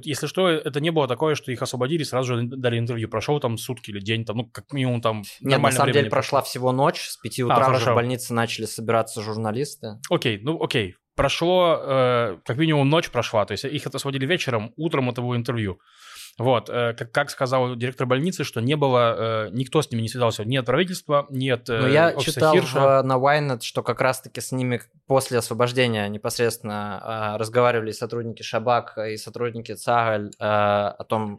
если 0.03 0.29
что, 0.29 0.49
это 0.49 0.81
не 0.81 0.91
было 0.91 1.09
такое, 1.09 1.35
что 1.35 1.51
их 1.51 1.61
освободили, 1.61 2.05
сразу 2.05 2.37
же 2.37 2.47
дали 2.47 2.79
интервью. 2.79 3.09
Прошел 3.09 3.41
там 3.41 3.59
сутки 3.59 3.91
или 3.91 3.99
день, 3.99 4.25
там, 4.25 4.37
ну, 4.37 4.47
как 4.47 4.73
минимум 4.73 5.01
там 5.01 5.25
Нет, 5.41 5.61
на 5.61 5.73
самом 5.73 5.93
деле 5.93 6.09
прошла 6.09 6.41
всего 6.41 6.73
ночь, 6.73 7.09
с 7.09 7.17
5 7.17 7.41
утра 7.41 7.57
уже 7.57 7.65
А, 7.65 7.67
хорошо. 7.67 7.93
в 7.93 7.95
больнице 7.97 8.33
начали 8.33 8.65
собираться 8.65 9.21
журналисты. 9.23 9.99
Окей, 10.09 10.39
ну 10.41 10.63
окей. 10.63 10.95
Прошло, 11.17 11.81
э, 11.83 12.39
как 12.45 12.59
минимум 12.59 12.89
ночь 12.89 13.11
прошла, 13.11 13.45
то 13.45 13.53
есть 13.53 13.65
их 13.65 13.87
это 13.87 13.99
сводили 13.99 14.25
вечером, 14.25 14.73
утром 14.77 15.11
это 15.11 15.21
было 15.21 15.35
интервью. 15.35 15.81
Вот, 16.38 16.69
э, 16.69 16.93
как, 16.93 17.12
как 17.12 17.31
сказал 17.31 17.76
директор 17.76 18.07
больницы, 18.07 18.45
что 18.45 18.61
не 18.61 18.76
было, 18.76 19.47
э, 19.47 19.49
никто 19.52 19.81
с 19.81 19.90
ними 19.90 20.02
не 20.02 20.09
связался, 20.09 20.45
ни 20.45 20.57
от 20.57 20.66
правительства, 20.66 21.26
ни 21.31 21.49
от 21.49 21.66
Но 21.69 21.88
я 21.88 22.14
читал 22.16 22.55
в, 22.57 23.02
на 23.02 23.14
Waynet, 23.14 23.62
что 23.62 23.83
как 23.83 24.02
раз-таки 24.02 24.43
с 24.43 24.52
ними 24.52 24.83
после 25.07 25.38
освобождения 25.38 26.09
непосредственно 26.09 27.00
а, 27.02 27.38
разговаривали 27.38 27.93
сотрудники 27.93 28.43
Шабак 28.43 28.99
и 28.99 29.16
сотрудники 29.16 29.73
ЦАГАЛЬ 29.75 30.33
о 30.38 31.05
том, 31.09 31.38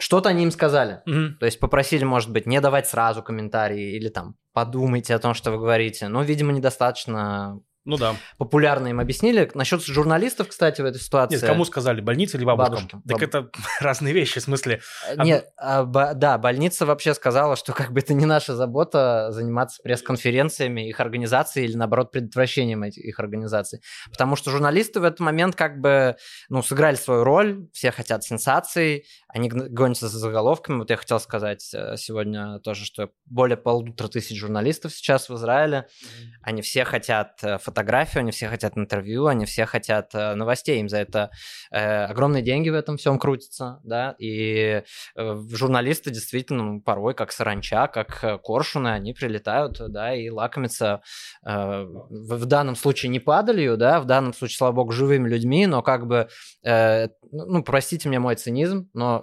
что-то 0.00 0.28
они 0.30 0.44
им 0.44 0.50
сказали. 0.50 1.02
Угу. 1.06 1.38
То 1.38 1.46
есть 1.46 1.60
попросили, 1.60 2.04
может 2.04 2.30
быть, 2.30 2.46
не 2.46 2.60
давать 2.60 2.88
сразу 2.88 3.22
комментарии 3.22 3.96
или 3.96 4.08
там 4.08 4.34
подумайте 4.52 5.14
о 5.14 5.18
том, 5.18 5.34
что 5.34 5.50
вы 5.50 5.58
говорите. 5.58 6.08
Но, 6.08 6.22
видимо, 6.22 6.52
недостаточно 6.52 7.60
ну 7.84 7.96
да. 7.96 8.14
Популярно 8.36 8.88
им 8.88 9.00
объяснили. 9.00 9.50
Насчет 9.54 9.82
журналистов, 9.82 10.48
кстати, 10.48 10.82
в 10.82 10.84
этой 10.84 11.00
ситуации. 11.00 11.36
Нет, 11.36 11.44
кому 11.44 11.64
сказали, 11.64 12.02
больнице 12.02 12.36
или 12.36 12.44
бабушкам? 12.44 12.74
Бабушкам. 12.74 13.02
Так 13.02 13.18
баб... 13.18 13.22
это 13.22 13.50
разные 13.80 14.12
вещи, 14.12 14.38
в 14.38 14.42
смысле. 14.42 14.80
Э, 15.08 15.22
нет, 15.22 15.46
а, 15.56 15.84
б, 15.84 16.12
да, 16.14 16.36
больница 16.36 16.84
вообще 16.84 17.14
сказала, 17.14 17.56
что 17.56 17.72
как 17.72 17.92
бы 17.92 18.00
это 18.00 18.12
не 18.12 18.26
наша 18.26 18.54
забота 18.54 19.28
заниматься 19.30 19.80
пресс-конференциями 19.82 20.88
их 20.88 21.00
организации 21.00 21.64
или, 21.64 21.74
наоборот, 21.74 22.12
предотвращением 22.12 22.82
этих, 22.82 23.02
их 23.02 23.18
организаций. 23.18 23.80
Потому 24.10 24.36
что 24.36 24.50
журналисты 24.50 25.00
в 25.00 25.04
этот 25.04 25.20
момент 25.20 25.56
как 25.56 25.80
бы, 25.80 26.16
ну, 26.50 26.62
сыграли 26.62 26.96
свою 26.96 27.24
роль, 27.24 27.66
все 27.72 27.92
хотят 27.92 28.24
сенсаций, 28.24 29.06
они 29.32 29.48
гонятся 29.48 30.08
за 30.08 30.18
заголовками. 30.18 30.78
Вот 30.78 30.90
я 30.90 30.96
хотел 30.96 31.20
сказать 31.20 31.68
э, 31.72 31.96
сегодня 31.96 32.58
тоже, 32.60 32.84
что 32.84 33.10
более 33.26 33.56
полутора 33.56 34.08
тысяч 34.08 34.38
журналистов 34.38 34.92
сейчас 34.92 35.28
в 35.28 35.34
Израиле. 35.34 35.86
Mm-hmm. 35.86 36.26
Они 36.42 36.62
все 36.62 36.84
хотят 36.84 37.38
э, 37.42 37.58
фотографию, 37.58 38.20
они 38.20 38.32
все 38.32 38.48
хотят 38.48 38.76
интервью, 38.76 39.26
они 39.26 39.46
все 39.46 39.66
хотят 39.66 40.14
э, 40.14 40.34
новостей. 40.34 40.80
Им 40.80 40.88
за 40.88 40.98
это 40.98 41.30
э, 41.70 42.04
огромные 42.04 42.42
деньги 42.42 42.70
в 42.70 42.74
этом 42.74 42.96
всем 42.96 43.18
крутятся, 43.18 43.80
да. 43.84 44.16
И 44.18 44.82
э, 45.16 45.36
журналисты 45.50 46.10
действительно 46.10 46.62
ну, 46.64 46.80
порой, 46.80 47.14
как 47.14 47.32
саранча, 47.32 47.86
как 47.86 48.42
коршуны, 48.42 48.88
они 48.88 49.12
прилетают, 49.12 49.80
да, 49.90 50.14
и 50.14 50.28
лакомятся 50.28 51.02
э, 51.44 51.84
в, 51.84 52.36
в 52.36 52.46
данном 52.46 52.76
случае 52.76 53.10
не 53.10 53.20
падалью, 53.20 53.76
да, 53.76 54.00
в 54.00 54.06
данном 54.06 54.34
случае, 54.34 54.56
слава 54.56 54.72
богу, 54.72 54.92
живыми 54.92 55.28
людьми, 55.28 55.66
но 55.66 55.82
как 55.82 56.06
бы, 56.06 56.28
э, 56.64 57.08
ну, 57.30 57.62
простите 57.62 58.08
мне 58.08 58.18
мой 58.18 58.34
цинизм, 58.34 58.90
но 58.92 59.19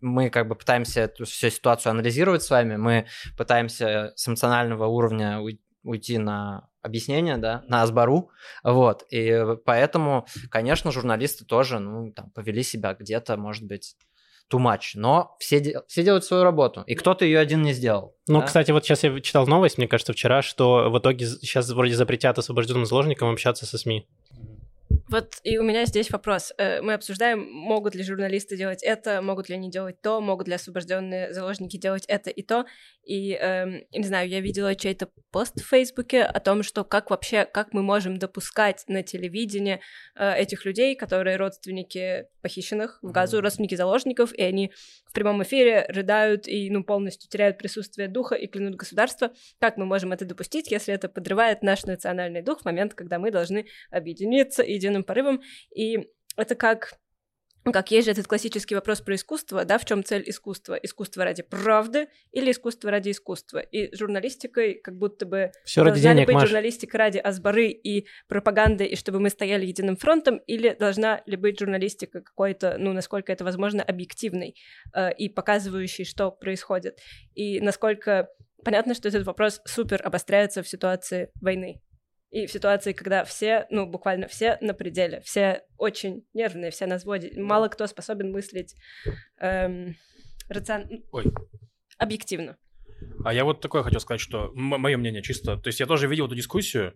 мы 0.00 0.30
как 0.30 0.48
бы 0.48 0.54
пытаемся 0.54 1.02
эту 1.02 1.24
всю 1.24 1.50
ситуацию 1.50 1.90
анализировать 1.90 2.42
с 2.42 2.50
вами, 2.50 2.76
мы 2.76 3.06
пытаемся 3.36 4.12
с 4.16 4.28
эмоционального 4.28 4.86
уровня 4.86 5.40
уйти 5.82 6.18
на 6.18 6.68
объяснение, 6.82 7.36
да, 7.36 7.62
на 7.68 7.82
Асбару, 7.82 8.30
вот, 8.64 9.04
и 9.10 9.56
поэтому, 9.64 10.26
конечно, 10.50 10.90
журналисты 10.90 11.44
тоже, 11.44 11.78
ну, 11.78 12.12
там, 12.12 12.30
повели 12.30 12.62
себя 12.62 12.94
где-то, 12.94 13.36
может 13.36 13.64
быть, 13.64 13.96
too 14.52 14.58
much, 14.58 14.92
но 14.94 15.36
все, 15.38 15.82
все 15.86 16.02
делают 16.02 16.24
свою 16.24 16.42
работу, 16.42 16.82
и 16.86 16.94
кто-то 16.94 17.24
ее 17.24 17.38
один 17.38 17.62
не 17.62 17.72
сделал. 17.72 18.16
Ну, 18.26 18.40
да? 18.40 18.46
кстати, 18.46 18.70
вот 18.72 18.84
сейчас 18.84 19.04
я 19.04 19.20
читал 19.20 19.46
новость, 19.46 19.78
мне 19.78 19.88
кажется, 19.88 20.12
вчера, 20.12 20.42
что 20.42 20.90
в 20.90 20.98
итоге 20.98 21.26
сейчас 21.26 21.70
вроде 21.70 21.94
запретят 21.94 22.38
освобожденным 22.38 22.86
заложникам 22.86 23.30
общаться 23.30 23.64
со 23.64 23.78
СМИ. 23.78 24.06
Вот 25.12 25.40
и 25.42 25.58
у 25.58 25.62
меня 25.62 25.84
здесь 25.84 26.10
вопрос. 26.10 26.54
Э, 26.56 26.80
мы 26.80 26.94
обсуждаем, 26.94 27.46
могут 27.52 27.94
ли 27.94 28.02
журналисты 28.02 28.56
делать 28.56 28.82
это, 28.82 29.20
могут 29.20 29.50
ли 29.50 29.56
они 29.56 29.70
делать 29.70 30.00
то, 30.00 30.22
могут 30.22 30.48
ли 30.48 30.54
освобожденные 30.54 31.34
заложники 31.34 31.76
делать 31.76 32.06
это 32.08 32.30
и 32.30 32.42
то. 32.42 32.64
И, 33.04 33.32
э, 33.34 33.82
не 33.92 34.04
знаю, 34.04 34.28
я 34.30 34.40
видела 34.40 34.74
чей-то 34.74 35.10
пост 35.30 35.60
в 35.60 35.68
Фейсбуке 35.68 36.22
о 36.22 36.40
том, 36.40 36.62
что 36.62 36.82
как 36.82 37.10
вообще, 37.10 37.44
как 37.44 37.74
мы 37.74 37.82
можем 37.82 38.16
допускать 38.16 38.84
на 38.88 39.02
телевидении 39.02 39.80
э, 40.14 40.34
этих 40.34 40.64
людей, 40.64 40.96
которые 40.96 41.36
родственники 41.36 42.28
похищенных 42.42 42.98
в 43.02 43.12
Газу, 43.12 43.40
родственники 43.40 43.74
заложников, 43.74 44.32
и 44.32 44.42
они 44.42 44.72
в 45.06 45.12
прямом 45.12 45.42
эфире 45.42 45.84
рыдают 45.88 46.48
и, 46.48 46.70
ну, 46.70 46.84
полностью 46.84 47.28
теряют 47.28 47.58
присутствие 47.58 48.08
духа 48.08 48.34
и 48.34 48.46
клянут 48.46 48.76
государство. 48.76 49.32
Как 49.58 49.76
мы 49.76 49.84
можем 49.84 50.12
это 50.12 50.24
допустить, 50.24 50.70
если 50.70 50.94
это 50.94 51.08
подрывает 51.08 51.62
наш 51.62 51.84
национальный 51.84 52.42
дух 52.42 52.62
в 52.62 52.64
момент, 52.64 52.94
когда 52.94 53.18
мы 53.18 53.30
должны 53.30 53.66
объединиться 53.90 54.62
единым 54.62 55.01
порывом? 55.04 55.42
И 55.74 56.08
это 56.36 56.54
как 56.54 56.98
как 57.70 57.92
есть 57.92 58.06
же 58.06 58.10
этот 58.10 58.26
классический 58.26 58.74
вопрос 58.74 59.00
про 59.00 59.14
искусство, 59.14 59.64
да, 59.64 59.78
в 59.78 59.84
чем 59.84 60.02
цель 60.02 60.24
искусства? 60.26 60.74
Искусство 60.74 61.22
ради 61.22 61.44
правды 61.44 62.08
или 62.32 62.50
искусство 62.50 62.90
ради 62.90 63.10
искусства? 63.10 63.60
И 63.60 63.94
журналистикой 63.94 64.74
как 64.74 64.96
будто 64.96 65.26
бы 65.26 65.52
Все 65.64 65.84
ради 65.84 66.00
денег, 66.00 66.26
быть 66.26 66.34
Маш. 66.34 66.48
журналистика 66.48 66.98
ради 66.98 67.18
азбары 67.18 67.68
и 67.68 68.08
пропаганды, 68.26 68.84
и 68.84 68.96
чтобы 68.96 69.20
мы 69.20 69.30
стояли 69.30 69.64
единым 69.64 69.96
фронтом, 69.96 70.38
или 70.38 70.74
должна 70.74 71.22
ли 71.26 71.36
быть 71.36 71.60
журналистика 71.60 72.20
какой-то, 72.20 72.76
ну, 72.78 72.92
насколько 72.92 73.32
это 73.32 73.44
возможно, 73.44 73.84
объективной 73.84 74.56
э, 74.92 75.14
и 75.14 75.28
показывающей, 75.28 76.04
что 76.04 76.32
происходит? 76.32 76.98
И 77.34 77.60
насколько 77.60 78.28
понятно, 78.64 78.94
что 78.94 79.06
этот 79.06 79.24
вопрос 79.24 79.60
супер 79.66 80.00
обостряется 80.04 80.64
в 80.64 80.68
ситуации 80.68 81.30
войны, 81.40 81.80
и 82.32 82.46
в 82.46 82.50
ситуации, 82.50 82.94
когда 82.94 83.24
все, 83.24 83.66
ну, 83.68 83.86
буквально 83.86 84.26
все 84.26 84.56
на 84.62 84.72
пределе, 84.72 85.20
все 85.20 85.64
очень 85.76 86.26
нервные, 86.32 86.70
все 86.70 86.86
на 86.86 86.96
взводе, 86.96 87.30
мало 87.38 87.68
кто 87.68 87.86
способен 87.86 88.32
мыслить 88.32 88.74
эм, 89.38 89.96
рацион... 90.48 91.04
Ой. 91.12 91.26
объективно. 91.98 92.56
А 93.22 93.34
я 93.34 93.44
вот 93.44 93.60
такое 93.60 93.82
хотел 93.82 94.00
сказать, 94.00 94.20
что 94.20 94.50
мое 94.54 94.96
мнение 94.96 95.22
чисто, 95.22 95.58
то 95.58 95.68
есть 95.68 95.80
я 95.80 95.86
тоже 95.86 96.08
видел 96.08 96.26
эту 96.26 96.34
дискуссию, 96.34 96.94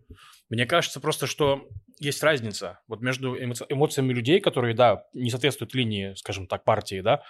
мне 0.49 0.65
кажется 0.65 1.01
просто, 1.01 1.27
что 1.27 1.69
есть 1.99 2.23
разница 2.23 2.81
вот 2.89 3.03
между 3.03 3.37
эмо- 3.37 3.67
эмоциями 3.69 4.15
людей, 4.15 4.41
которые, 4.41 4.75
да, 4.75 5.05
не 5.13 5.31
соответствуют 5.31 5.75
линии, 5.75 6.15
скажем 6.15 6.47
так, 6.47 6.65
партии, 6.65 7.03
да, 7.03 7.23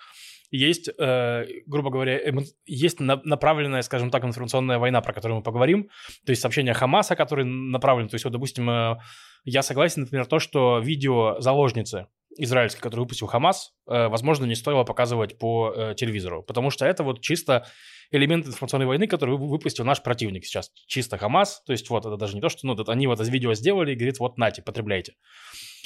есть, 0.50 0.88
э, 0.88 1.44
грубо 1.66 1.90
говоря, 1.90 2.18
эмо... 2.18 2.42
есть 2.66 3.00
на... 3.00 3.20
направленная, 3.24 3.82
скажем 3.82 4.10
так, 4.10 4.24
информационная 4.24 4.78
война, 4.78 5.00
про 5.00 5.12
которую 5.12 5.38
мы 5.38 5.42
поговорим, 5.42 5.88
то 6.24 6.30
есть 6.30 6.42
сообщение 6.42 6.74
Хамаса, 6.74 7.16
который 7.16 7.44
направлен, 7.44 8.08
то 8.08 8.14
есть 8.14 8.24
вот, 8.24 8.32
допустим, 8.32 8.68
э, 8.70 8.96
я 9.44 9.62
согласен, 9.62 10.02
например, 10.02 10.26
то, 10.26 10.38
что 10.38 10.78
видео 10.78 11.40
заложницы 11.40 12.06
израильской, 12.38 12.82
который 12.82 13.00
выпустил 13.00 13.26
Хамас, 13.26 13.72
э, 13.86 14.08
возможно, 14.08 14.44
не 14.44 14.54
стоило 14.54 14.84
показывать 14.84 15.38
по 15.38 15.72
э, 15.74 15.94
телевизору, 15.96 16.42
потому 16.42 16.70
что 16.70 16.84
это 16.84 17.02
вот 17.02 17.20
чисто 17.20 17.66
элемент 18.10 18.46
информационной 18.46 18.86
войны, 18.86 19.06
который 19.06 19.36
выпустил 19.36 19.84
наш 19.84 20.02
противник 20.02 20.44
сейчас. 20.44 20.70
Чисто 20.86 21.18
Хамас, 21.18 21.62
то 21.64 21.72
есть 21.72 21.88
вот 21.90 22.06
это 22.06 22.16
даже 22.16 22.34
не 22.34 22.40
то, 22.40 22.48
что 22.48 22.66
ну, 22.66 22.74
это, 22.74 22.90
они 22.92 23.06
вот 23.06 23.20
это 23.20 23.30
видео 23.30 23.54
сделали 23.54 23.92
и 23.92 23.94
говорит, 23.96 24.18
вот 24.18 24.38
нате, 24.38 24.62
потребляйте. 24.62 25.14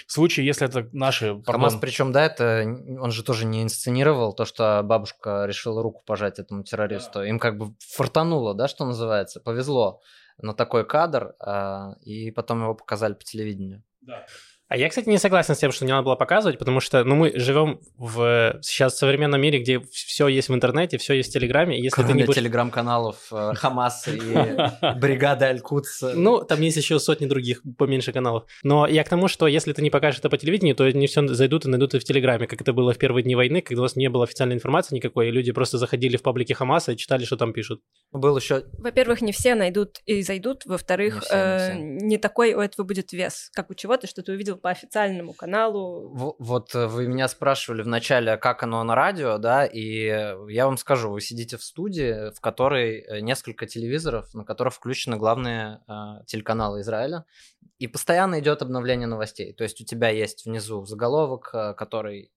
В 0.07 0.13
случае, 0.13 0.47
если 0.47 0.67
это 0.67 0.89
наши... 0.93 1.35
Пардон... 1.35 1.55
Хамас, 1.55 1.77
причем, 1.77 2.13
да, 2.13 2.25
это 2.25 2.65
он 3.01 3.11
же 3.11 3.23
тоже 3.23 3.47
не 3.47 3.63
инсценировал 3.63 4.33
то, 4.33 4.45
что 4.45 4.83
бабушка 4.85 5.45
решила 5.47 5.83
руку 5.83 6.03
пожать 6.05 6.39
этому 6.39 6.63
террористу. 6.63 7.21
Да. 7.21 7.29
Им 7.29 7.39
как 7.39 7.59
бы 7.59 7.75
фартануло, 7.81 8.55
да, 8.55 8.69
что 8.69 8.85
называется, 8.85 9.41
повезло 9.41 10.01
на 10.39 10.55
такой 10.55 10.87
кадр, 10.87 11.35
а, 11.41 11.95
и 12.03 12.31
потом 12.31 12.63
его 12.63 12.75
показали 12.75 13.15
по 13.15 13.25
телевидению. 13.25 13.83
Да. 14.01 14.27
А 14.71 14.77
я, 14.77 14.89
кстати, 14.89 15.09
не 15.09 15.19
согласен 15.19 15.57
с 15.57 15.59
тем, 15.59 15.73
что 15.73 15.85
не 15.85 15.91
надо 15.91 16.05
было 16.05 16.15
показывать, 16.15 16.57
потому 16.57 16.79
что, 16.79 17.03
ну, 17.03 17.17
мы 17.17 17.33
живем 17.35 17.81
в 17.99 18.61
сейчас 18.63 18.95
в 18.95 18.99
современном 18.99 19.41
мире, 19.41 19.59
где 19.59 19.81
все 19.91 20.29
есть 20.29 20.49
в 20.49 20.55
интернете, 20.55 20.97
все 20.97 21.15
есть 21.15 21.31
в 21.31 21.33
Телеграме. 21.33 21.77
Если 21.77 21.97
Кроме 21.97 22.13
ты 22.13 22.17
не 22.19 22.23
будешь... 22.23 22.37
телеграм-каналов 22.37 23.17
э, 23.33 23.55
Хамас 23.57 24.07
и 24.07 24.13
бригада 25.01 25.47
Аль-Кудс. 25.47 26.03
Ну, 26.15 26.45
там 26.45 26.61
есть 26.61 26.77
еще 26.77 27.01
сотни 27.01 27.27
других 27.27 27.63
поменьше 27.79 28.13
каналов. 28.13 28.45
Но 28.63 28.87
я 28.87 29.03
к 29.03 29.09
тому, 29.09 29.27
что 29.27 29.49
если 29.49 29.73
ты 29.73 29.83
не 29.83 29.91
покажешь 29.91 30.21
это 30.21 30.31
по 30.31 30.39
телевидению, 30.39 30.77
то 30.77 30.85
они 30.85 31.09
все 31.09 31.27
зайдут 31.27 31.65
и 31.65 31.69
найдут 31.69 31.95
и 31.95 31.99
в 31.99 32.05
Телеграме, 32.05 32.47
как 32.47 32.61
это 32.61 32.73
было 32.73 32.95
в 32.95 32.99
первые 32.99 33.25
дни 33.25 33.35
войны, 33.35 33.63
когда 33.63 33.81
у 33.81 33.85
нас 33.87 33.97
не 33.97 34.09
было 34.09 34.23
официальной 34.23 34.55
информации 34.55 34.95
никакой, 34.95 35.31
и 35.31 35.31
люди 35.33 35.51
просто 35.51 35.79
заходили 35.79 36.17
в 36.17 36.23
паблики 36.23 36.53
Хамаса 36.53 36.93
и 36.93 36.97
читали, 36.97 37.25
что 37.25 37.37
там 37.37 37.53
пишут. 37.53 37.81
Был 38.13 38.37
еще... 38.37 38.67
Во-первых, 38.79 39.21
не 39.21 39.33
все 39.33 39.57
найдут 39.57 39.99
и 40.07 40.23
зайдут. 40.23 40.65
Во-вторых, 40.65 41.15
не, 41.15 41.21
все, 41.23 41.35
не, 41.35 41.59
все. 41.59 41.73
Э, 41.73 41.75
не 41.77 42.19
такой 42.19 42.55
у 42.55 42.61
этого 42.61 42.87
будет 42.87 43.13
вес, 43.13 43.51
как 43.53 43.71
у 43.71 43.75
чего-то, 43.75 44.07
что 44.07 44.23
ты 44.23 44.31
увидел 44.31 44.60
по 44.61 44.71
официальному 44.71 45.33
каналу. 45.33 46.09
В, 46.09 46.37
вот 46.39 46.75
э, 46.75 46.87
вы 46.87 47.07
меня 47.07 47.29
спрашивали 47.29 47.83
вначале, 47.83 48.37
как 48.37 48.63
оно 48.63 48.83
на 48.85 48.95
радио, 48.95 49.39
да, 49.39 49.67
и 49.67 50.07
я 50.49 50.67
вам 50.67 50.77
скажу, 50.77 51.11
вы 51.11 51.21
сидите 51.21 51.57
в 51.57 51.63
студии, 51.63 52.33
в 52.35 52.41
которой 52.41 53.01
э, 53.01 53.21
несколько 53.21 53.67
телевизоров, 53.67 54.35
на 54.35 54.45
которых 54.45 54.75
включены 54.75 55.17
главные 55.17 55.81
э, 55.89 56.25
телеканалы 56.27 56.81
Израиля, 56.81 57.25
и 57.79 57.87
постоянно 57.87 58.41
идет 58.41 58.63
обновление 58.63 59.07
новостей. 59.07 59.53
То 59.53 59.65
есть 59.65 59.81
у 59.81 59.85
тебя 59.85 60.11
есть 60.11 60.45
внизу 60.45 60.85
заголовок, 60.85 61.51
э, 61.53 61.75
который 61.75 62.31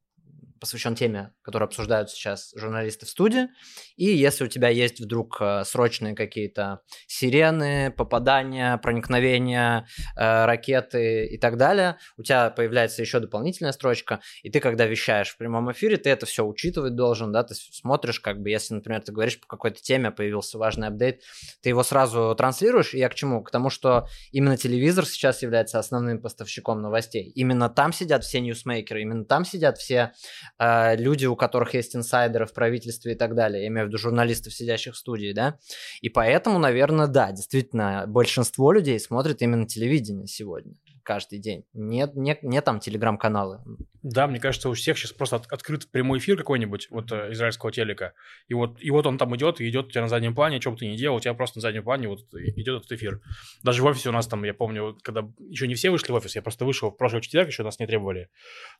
посвящен 0.63 0.95
теме, 0.95 1.33
которую 1.41 1.67
обсуждают 1.67 2.09
сейчас 2.09 2.53
журналисты 2.55 3.05
в 3.05 3.09
студии. 3.09 3.49
И 3.97 4.05
если 4.05 4.45
у 4.45 4.47
тебя 4.47 4.69
есть 4.69 5.01
вдруг 5.01 5.35
э, 5.41 5.65
срочные 5.65 6.15
какие-то 6.15 6.79
сирены, 7.05 7.91
попадания, 7.91 8.77
проникновения, 8.77 9.85
э, 10.15 10.45
ракеты 10.45 11.25
и 11.25 11.37
так 11.37 11.57
далее, 11.57 11.97
у 12.15 12.23
тебя 12.23 12.49
появляется 12.49 13.01
еще 13.01 13.19
дополнительная 13.19 13.73
строчка, 13.73 14.21
и 14.41 14.49
ты, 14.49 14.61
когда 14.61 14.85
вещаешь 14.85 15.31
в 15.31 15.37
прямом 15.37 15.69
эфире, 15.73 15.97
ты 15.97 16.09
это 16.09 16.25
все 16.25 16.45
учитывать 16.45 16.95
должен, 16.95 17.33
да, 17.33 17.43
ты 17.43 17.55
смотришь, 17.55 18.21
как 18.21 18.39
бы, 18.39 18.49
если, 18.49 18.75
например, 18.75 19.01
ты 19.01 19.11
говоришь 19.11 19.41
по 19.41 19.47
какой-то 19.47 19.81
теме, 19.81 20.11
появился 20.11 20.57
важный 20.57 20.87
апдейт, 20.87 21.23
ты 21.61 21.67
его 21.67 21.83
сразу 21.83 22.33
транслируешь, 22.37 22.93
и 22.93 22.99
я 22.99 23.09
к 23.09 23.15
чему? 23.15 23.43
К 23.43 23.51
тому, 23.51 23.69
что 23.69 24.07
именно 24.31 24.55
телевизор 24.55 25.05
сейчас 25.05 25.41
является 25.41 25.77
основным 25.77 26.21
поставщиком 26.21 26.81
новостей. 26.81 27.29
Именно 27.35 27.67
там 27.67 27.91
сидят 27.91 28.23
все 28.23 28.39
ньюсмейкеры, 28.39 29.01
именно 29.01 29.25
там 29.25 29.43
сидят 29.43 29.77
все 29.77 30.13
э, 30.59 30.95
люди, 30.95 31.25
у 31.25 31.35
которых 31.35 31.73
есть 31.73 31.95
инсайдеры 31.95 32.45
в 32.45 32.53
правительстве 32.53 33.13
и 33.13 33.15
так 33.15 33.35
далее, 33.35 33.63
я 33.63 33.67
имею 33.67 33.85
в 33.85 33.89
виду 33.89 33.97
журналистов, 33.97 34.53
сидящих 34.53 34.93
в 34.93 34.97
студии, 34.97 35.33
да, 35.33 35.57
и 36.01 36.09
поэтому, 36.09 36.59
наверное, 36.59 37.07
да, 37.07 37.31
действительно, 37.31 38.05
большинство 38.07 38.71
людей 38.71 38.99
смотрит 38.99 39.41
именно 39.41 39.67
телевидение 39.67 40.27
сегодня 40.27 40.75
каждый 41.03 41.39
день. 41.39 41.65
Нет, 41.73 42.15
нет, 42.15 42.43
нет 42.43 42.65
там 42.65 42.79
телеграм-каналы. 42.79 43.59
Да, 44.03 44.27
мне 44.27 44.39
кажется, 44.39 44.69
у 44.69 44.73
всех 44.73 44.97
сейчас 44.97 45.13
просто 45.13 45.37
от, 45.37 45.51
открыт 45.51 45.89
прямой 45.89 46.19
эфир 46.19 46.37
какой-нибудь 46.37 46.87
вот 46.89 47.11
э, 47.13 47.31
израильского 47.31 47.71
телека, 47.71 48.13
и 48.49 48.53
вот, 48.53 48.77
и 48.81 48.91
вот 48.91 49.05
он 49.05 49.17
там 49.17 49.33
идет, 49.37 49.61
и 49.61 49.69
идет 49.69 49.87
у 49.87 49.89
тебя 49.91 50.01
на 50.01 50.09
заднем 50.09 50.35
плане, 50.35 50.59
что 50.59 50.71
бы 50.71 50.77
ты 50.77 50.87
ни 50.87 50.97
делал, 50.97 51.15
у 51.15 51.19
тебя 51.21 51.33
просто 51.33 51.59
на 51.59 51.61
заднем 51.61 51.83
плане 51.83 52.09
вот 52.09 52.19
идет 52.33 52.81
этот 52.81 52.91
эфир. 52.91 53.21
Даже 53.63 53.81
в 53.81 53.85
офисе 53.85 54.09
у 54.09 54.11
нас 54.11 54.27
там, 54.27 54.43
я 54.43 54.53
помню, 54.53 54.97
когда 55.03 55.25
еще 55.49 55.67
не 55.67 55.75
все 55.75 55.89
вышли 55.89 56.11
в 56.11 56.15
офис, 56.15 56.35
я 56.35 56.41
просто 56.41 56.65
вышел 56.65 56.91
в 56.91 56.97
прошлый 56.97 57.21
четверг, 57.21 57.47
еще 57.47 57.63
нас 57.63 57.79
не 57.79 57.87
требовали. 57.87 58.29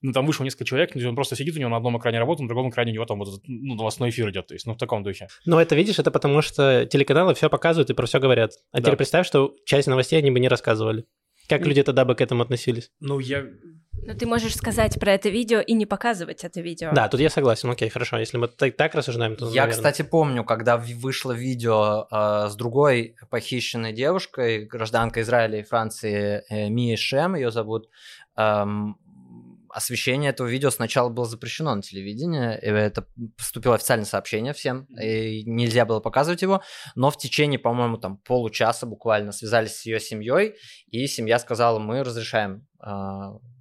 Ну, 0.01 0.12
там 0.12 0.25
вышло 0.25 0.44
несколько 0.44 0.65
человек, 0.65 0.92
он 0.94 1.15
просто 1.15 1.38
сидит 1.38 1.56
у 1.56 1.60
него 1.60 1.70
на 1.70 1.77
одном 1.77 1.98
экране 1.98 2.20
работает, 2.20 2.50
на 2.50 2.53
другом 2.53 2.72
экране 2.72 2.92
у 2.92 2.96
него 2.96 3.06
там 3.06 3.20
вот 3.20 3.42
ну, 3.48 3.75
новостной 3.75 4.10
эфир 4.10 4.30
идет, 4.30 4.48
то 4.48 4.56
есть, 4.56 4.65
ну, 4.65 4.74
в 4.74 4.77
таком 4.77 5.03
духе. 5.03 5.30
Но 5.46 5.62
это, 5.62 5.75
видишь, 5.75 6.00
это 6.00 6.12
потому 6.12 6.42
что 6.42 6.86
телеканалы 6.86 7.34
все 7.34 7.50
показывают 7.50 7.89
и 7.89 7.94
про 7.94 8.06
все 8.06 8.20
говорят. 8.20 8.51
А 8.72 8.77
да. 8.77 8.84
теперь 8.84 8.98
представь, 8.98 9.25
что 9.25 9.56
часть 9.65 9.88
новостей 9.88 10.20
они 10.20 10.32
бы 10.32 10.39
не 10.42 10.50
рассказывали. 10.50 11.06
Как 11.48 11.66
люди 11.66 11.84
тогда 11.84 12.06
бы 12.06 12.16
к 12.16 12.22
этому 12.22 12.44
относились? 12.44 12.92
Ну, 13.00 13.20
я... 13.20 13.46
Но 14.06 14.14
ты 14.16 14.26
можешь 14.26 14.56
сказать 14.56 15.00
про 15.00 15.14
это 15.14 15.30
видео 15.30 15.60
и 15.60 15.74
не 15.74 15.86
показывать 15.86 16.44
это 16.44 16.60
видео. 16.62 16.92
Да, 16.94 17.08
тут 17.08 17.22
я 17.22 17.30
согласен. 17.30 17.70
Окей, 17.70 17.90
хорошо. 17.90 18.18
Если 18.18 18.38
мы 18.38 18.48
так, 18.48 18.76
так 18.76 18.96
рассуждаем, 18.96 19.36
то, 19.36 19.46
Я, 19.46 19.64
наверное... 19.64 19.72
кстати, 19.72 20.02
помню, 20.02 20.44
когда 20.44 20.78
вышло 20.78 21.32
видео 21.32 22.08
э, 22.12 22.50
с 22.50 22.56
другой 22.56 23.16
похищенной 23.30 23.94
девушкой, 23.94 24.66
гражданкой 24.66 25.24
Израиля 25.24 25.60
и 25.60 25.64
Франции, 25.64 26.44
э, 26.50 26.70
Мии 26.70 26.96
Шем, 26.96 27.36
ее 27.36 27.52
зовут, 27.52 27.88
эм, 28.36 28.98
освещение 29.74 30.30
этого 30.30 30.48
видео 30.48 30.70
сначала 30.70 31.10
было 31.10 31.25
запрещено 31.25 31.74
на 31.75 31.82
телевидении, 31.82 32.53
это 32.53 33.08
поступило 33.38 33.75
официальное 33.75 34.06
сообщение 34.06 34.53
всем, 34.53 34.86
и 35.00 35.44
нельзя 35.46 35.86
было 35.86 36.00
показывать 36.00 36.42
его, 36.42 36.62
но 36.96 37.10
в 37.10 37.18
течение, 37.18 37.60
по-моему, 37.60 37.98
там 37.98 38.18
получаса 38.18 38.86
буквально 38.86 39.32
связались 39.32 39.75
с 39.75 39.86
ее 39.86 40.00
семьей, 40.00 40.56
и 40.88 41.08
семья 41.08 41.39
сказала, 41.39 41.80
мы 41.80 42.03
разрешаем 42.03 42.68
э, 42.86 42.92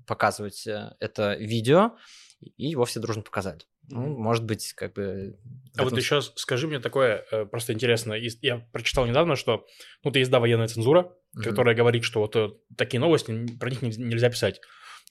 показывать 0.07 0.67
это 0.67 1.35
видео, 1.35 1.93
и 2.41 2.69
его 2.69 2.85
все 2.85 3.01
дружно 3.01 3.23
показали. 3.23 3.61
Ну, 3.89 4.17
может 4.17 4.45
быть, 4.45 4.73
как 4.75 4.95
бы... 4.95 5.39
А 5.77 5.85
вот 5.85 5.97
еще 5.97 6.23
скажи 6.23 6.69
мне 6.69 6.79
такое, 6.79 7.25
э, 7.31 7.45
просто 7.47 7.73
интересно, 7.73 8.15
я 8.15 8.59
прочитал 8.73 9.07
недавно, 9.07 9.37
что, 9.37 9.67
ну, 10.05 10.11
это 10.11 10.19
есть, 10.19 10.31
да, 10.31 10.41
военная 10.41 10.69
цензура, 10.69 11.01
mm-hmm. 11.37 11.43
которая 11.43 11.75
говорит, 11.75 12.05
что 12.05 12.21
вот 12.21 12.37
э, 12.37 12.51
такие 12.77 13.01
новости, 13.01 13.47
про 13.59 13.71
них 13.71 13.83
нельзя 13.83 14.31
писать. 14.31 14.61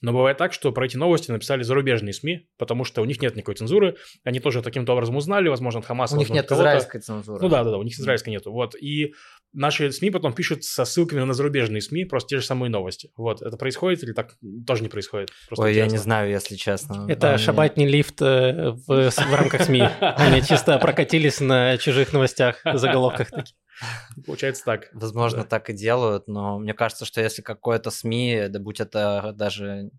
Но 0.02 0.12
бывает 0.12 0.36
так, 0.36 0.52
что 0.52 0.72
про 0.72 0.84
эти 0.84 0.96
новости 0.96 1.30
написали 1.30 1.62
зарубежные 1.62 2.12
СМИ, 2.12 2.48
потому 2.58 2.84
что 2.84 3.02
у 3.02 3.04
них 3.04 3.22
нет 3.22 3.36
никакой 3.36 3.54
цензуры, 3.54 3.96
они 4.24 4.40
тоже 4.40 4.60
таким-то 4.60 4.92
образом 4.92 5.16
узнали, 5.16 5.48
возможно, 5.48 5.80
от 5.80 5.86
Хамаса. 5.86 6.16
У 6.16 6.18
них 6.18 6.30
нет 6.30 6.50
израильской 6.50 7.00
цензуры. 7.00 7.40
Ну 7.40 7.48
да, 7.48 7.64
да, 7.64 7.70
да, 7.70 7.78
у 7.78 7.82
них 7.82 7.94
израильской 7.94 8.32
нету. 8.32 8.52
Вот, 8.52 8.74
и 8.74 9.14
наши 9.52 9.92
СМИ 9.92 10.10
потом 10.10 10.32
пишут 10.32 10.64
со 10.64 10.84
ссылками 10.84 11.20
на 11.20 11.34
зарубежные 11.34 11.80
СМИ, 11.80 12.04
просто 12.04 12.30
те 12.30 12.38
же 12.40 12.46
самые 12.46 12.68
новости. 12.68 13.10
Вот, 13.16 13.42
это 13.42 13.56
происходит 13.56 14.02
или 14.02 14.12
так 14.12 14.36
тоже 14.66 14.82
не 14.82 14.88
происходит? 14.88 15.30
Просто 15.46 15.64
Ой, 15.64 15.70
интересно. 15.70 15.88
я 15.88 15.92
не 15.92 16.02
знаю, 16.02 16.30
если 16.30 16.56
честно. 16.56 17.06
Это 17.08 17.34
а, 17.34 17.38
шабатный 17.38 17.86
лифт 17.86 18.20
э, 18.20 18.70
в, 18.70 19.10
в 19.10 19.34
рамках 19.34 19.62
СМИ. 19.62 19.82
Они 20.00 20.42
чисто 20.42 20.78
прокатились 20.78 21.40
на 21.40 21.78
чужих 21.78 22.12
новостях, 22.12 22.60
заголовках 22.64 23.30
таких. 23.30 23.54
Получается 24.26 24.64
так. 24.64 24.88
Возможно, 24.92 25.42
да. 25.42 25.48
так 25.48 25.70
и 25.70 25.72
делают, 25.72 26.28
но 26.28 26.58
мне 26.58 26.74
кажется, 26.74 27.04
что 27.04 27.20
если 27.20 27.42
какое-то 27.42 27.90
СМИ, 27.90 28.46
да 28.48 28.58
будь 28.58 28.80
это 28.80 29.32
даже 29.34 29.90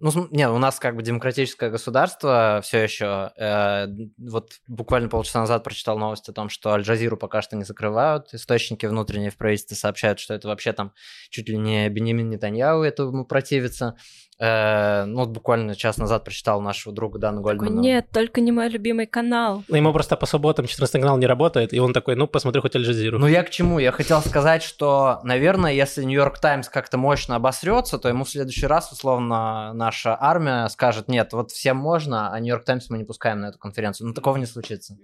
ну, 0.00 0.28
не, 0.30 0.48
у 0.48 0.58
нас 0.58 0.80
как 0.80 0.96
бы 0.96 1.02
демократическое 1.02 1.70
государство 1.70 2.60
все 2.62 2.82
еще. 2.82 3.32
Э, 3.36 3.86
вот 4.18 4.54
буквально 4.66 5.08
полчаса 5.08 5.40
назад 5.40 5.62
прочитал 5.62 5.98
новость 5.98 6.28
о 6.28 6.32
том, 6.32 6.48
что 6.48 6.72
Аль-Джазиру 6.72 7.16
пока 7.16 7.42
что 7.42 7.56
не 7.56 7.64
закрывают. 7.64 8.34
Источники 8.34 8.86
внутренние 8.86 9.30
в 9.30 9.36
правительстве 9.36 9.76
сообщают, 9.76 10.18
что 10.18 10.34
это 10.34 10.48
вообще 10.48 10.72
там 10.72 10.92
чуть 11.30 11.48
ли 11.48 11.56
не 11.56 11.88
Бенемин 11.88 12.28
Нетаньяу 12.28 12.82
этому 12.82 13.24
противится. 13.24 13.96
Э, 14.40 15.04
ну, 15.04 15.20
вот 15.20 15.28
буквально 15.28 15.74
час 15.74 15.96
назад 15.96 16.24
прочитал 16.24 16.60
нашего 16.60 16.94
друга 16.94 17.18
Дана 17.18 17.40
Гольдмана. 17.40 17.80
Нет, 17.80 18.06
только 18.12 18.40
не 18.40 18.52
мой 18.52 18.68
любимый 18.68 19.06
канал. 19.06 19.62
Ну, 19.68 19.76
ему 19.76 19.92
просто 19.92 20.16
по 20.16 20.26
субботам 20.26 20.66
14 20.66 21.00
канал 21.00 21.18
не 21.18 21.26
работает, 21.26 21.72
и 21.72 21.78
он 21.78 21.92
такой, 21.92 22.16
ну, 22.16 22.26
посмотрю 22.26 22.62
хоть 22.62 22.74
Аль-Джазиру. 22.74 23.18
Ну, 23.18 23.26
я 23.26 23.42
к 23.44 23.50
чему? 23.50 23.78
Я 23.78 23.92
хотел 23.92 24.20
сказать, 24.20 24.62
что, 24.62 25.20
наверное, 25.22 25.72
если 25.72 26.02
Нью-Йорк 26.02 26.38
Таймс 26.38 26.68
как-то 26.68 26.98
мощно 26.98 27.36
обосрется, 27.36 27.98
то 27.98 28.08
ему 28.08 28.24
в 28.24 28.30
следующий 28.30 28.66
раз, 28.66 28.90
условно, 28.90 29.72
наша 29.72 30.16
армия 30.20 30.68
скажет, 30.68 31.08
нет, 31.08 31.32
вот 31.32 31.50
всем 31.50 31.76
можно, 31.76 32.32
а 32.32 32.40
Нью-Йорк 32.40 32.64
Таймс 32.64 32.90
мы 32.90 32.98
не 32.98 33.04
пускаем 33.04 33.40
на 33.40 33.46
эту 33.46 33.58
конференцию. 33.58 34.08
Ну, 34.08 34.14
такого 34.14 34.36
не 34.36 34.46
случится. 34.46 34.96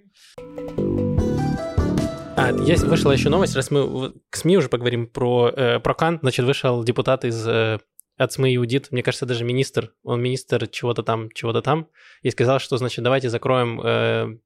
А, 2.36 2.52
есть, 2.52 2.84
вышла 2.84 3.12
еще 3.12 3.28
новость, 3.28 3.54
раз 3.54 3.70
мы 3.70 4.12
к 4.30 4.36
СМИ 4.36 4.56
уже 4.56 4.68
поговорим 4.68 5.06
про, 5.06 5.50
э, 5.54 5.78
про 5.78 5.94
Кан, 5.94 6.18
значит, 6.22 6.46
вышел 6.46 6.82
депутат 6.82 7.24
из 7.24 7.46
э, 7.46 7.78
СМИ 8.28 8.56
Иудит, 8.56 8.92
мне 8.92 9.02
кажется, 9.02 9.26
даже 9.26 9.44
министр, 9.44 9.92
он 10.02 10.20
министр 10.22 10.66
чего-то 10.68 11.02
там, 11.02 11.30
чего-то 11.30 11.62
там, 11.62 11.88
и 12.22 12.30
сказал, 12.30 12.58
что, 12.58 12.76
значит, 12.76 13.02
давайте 13.02 13.30
закроем 13.30 13.80
э, 13.80 14.38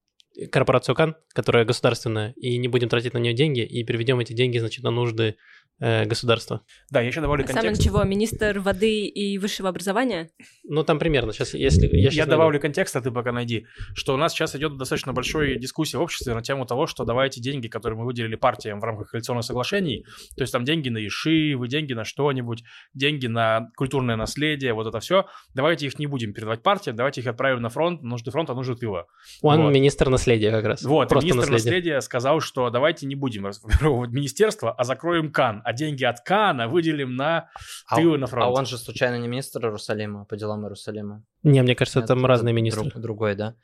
корпорацию 0.51 0.94
Кан, 0.94 1.16
которая 1.33 1.64
государственная, 1.64 2.33
и 2.37 2.57
не 2.59 2.68
будем 2.68 2.88
тратить 2.88 3.14
на 3.14 3.18
нее 3.18 3.35
деньги, 3.35 3.61
и 3.61 3.85
переведем 3.85 4.20
эти 4.20 4.33
деньги, 4.33 4.59
значит, 4.59 4.83
на 4.83 4.90
нужды 4.90 5.37
э, 5.81 6.05
государства. 6.07 6.62
Да, 6.90 7.01
я 7.01 7.09
еще 7.09 7.20
добавлю 7.20 7.44
контекст. 7.44 7.77
Сам 7.77 7.85
чего? 7.85 8.03
Министр 8.05 8.59
воды 8.59 9.07
и 9.07 9.38
высшего 9.38 9.68
образования? 9.68 10.31
Ну, 10.64 10.83
там 10.83 10.99
примерно. 10.99 11.33
Сейчас, 11.33 11.55
если... 11.55 11.87
Я, 11.87 12.11
я 12.11 12.27
добавлю 12.27 12.61
контекст, 12.61 12.97
а 12.97 13.01
ты 13.01 13.11
пока 13.11 13.33
найди. 13.33 13.66
Что 13.94 14.14
у 14.14 14.16
нас 14.16 14.33
сейчас 14.33 14.57
идет 14.57 14.77
достаточно 14.77 15.12
большая 15.12 15.57
дискуссия 15.57 15.99
в 15.99 16.03
обществе 16.03 16.35
на 16.35 16.42
тему 16.42 16.66
того, 16.66 16.87
что 16.87 17.05
давайте 17.05 17.40
деньги, 17.40 17.68
которые 17.68 17.99
мы 17.99 18.05
выделили 18.05 18.35
партиям 18.35 18.81
в 18.81 18.85
рамках 18.85 19.11
коалиционных 19.11 19.44
соглашений, 19.44 20.05
то 20.37 20.42
есть 20.42 20.53
там 20.53 20.64
деньги 20.64 20.88
на 20.88 21.05
Ишивы, 21.07 21.68
деньги 21.68 21.92
на 21.92 22.05
что-нибудь, 22.05 22.64
деньги 22.92 23.27
на 23.27 23.68
культурное 23.77 24.16
наследие, 24.16 24.75
вот 24.75 24.87
это 24.87 24.99
все, 25.01 25.27
давайте 25.55 25.87
их 25.87 25.99
не 25.99 26.07
будем 26.07 26.33
передавать 26.33 26.62
партиям, 26.62 26.97
давайте 26.97 27.20
их 27.20 27.27
отправим 27.27 27.62
на 27.62 27.68
фронт, 27.68 28.03
нужды 28.03 28.31
фронта, 28.31 28.55
нужды 28.55 28.75
тыла. 28.75 29.07
Он 29.42 29.62
вот. 29.62 29.73
министр 29.73 30.09
наследия 30.09 30.23
как 30.24 30.64
раз. 30.64 30.82
Вот, 30.82 31.08
Просто 31.08 31.26
министр 31.26 31.50
наследия. 31.50 31.70
наследия 31.76 32.00
сказал, 32.00 32.40
что 32.40 32.70
давайте 32.70 33.06
не 33.06 33.14
будем 33.14 33.46
расформировать 33.46 34.10
министерство, 34.12 34.72
а 34.72 34.84
закроем 34.84 35.32
КАН 35.32 35.62
а 35.64 35.72
деньги 35.72 36.04
от 36.04 36.20
Кана 36.20 36.68
выделим 36.68 37.16
на 37.16 37.50
а, 37.87 37.96
тылы 37.96 38.18
на 38.18 38.26
фронт. 38.26 38.46
А 38.46 38.50
он 38.50 38.66
же 38.66 38.78
случайно 38.78 39.18
не 39.18 39.28
министр 39.28 39.66
Иерусалима, 39.66 40.24
по 40.24 40.37
делам 40.37 40.62
Иерусалима? 40.62 41.24
Не, 41.42 41.62
мне 41.62 41.74
кажется, 41.74 42.00
Нет, 42.00 42.08
там 42.08 42.24
разные 42.26 42.52
министры. 42.52 42.84
Друг, 42.84 43.00
другой, 43.00 43.34
да? 43.34 43.54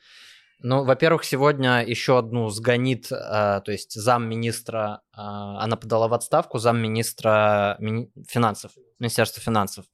Ну, 0.62 0.84
во-первых, 0.84 1.24
сегодня 1.24 1.82
еще 1.82 2.18
одну 2.18 2.50
сгонит, 2.50 3.10
э, 3.10 3.16
то 3.64 3.72
есть 3.72 3.94
замминистра, 3.94 5.00
э, 5.12 5.16
она 5.16 5.76
подала 5.76 6.06
в 6.08 6.14
отставку 6.14 6.58
замминистра 6.58 7.76
мини, 7.78 8.10
финансов, 8.28 8.72
Министерства 8.98 9.42
финансов. 9.42 9.86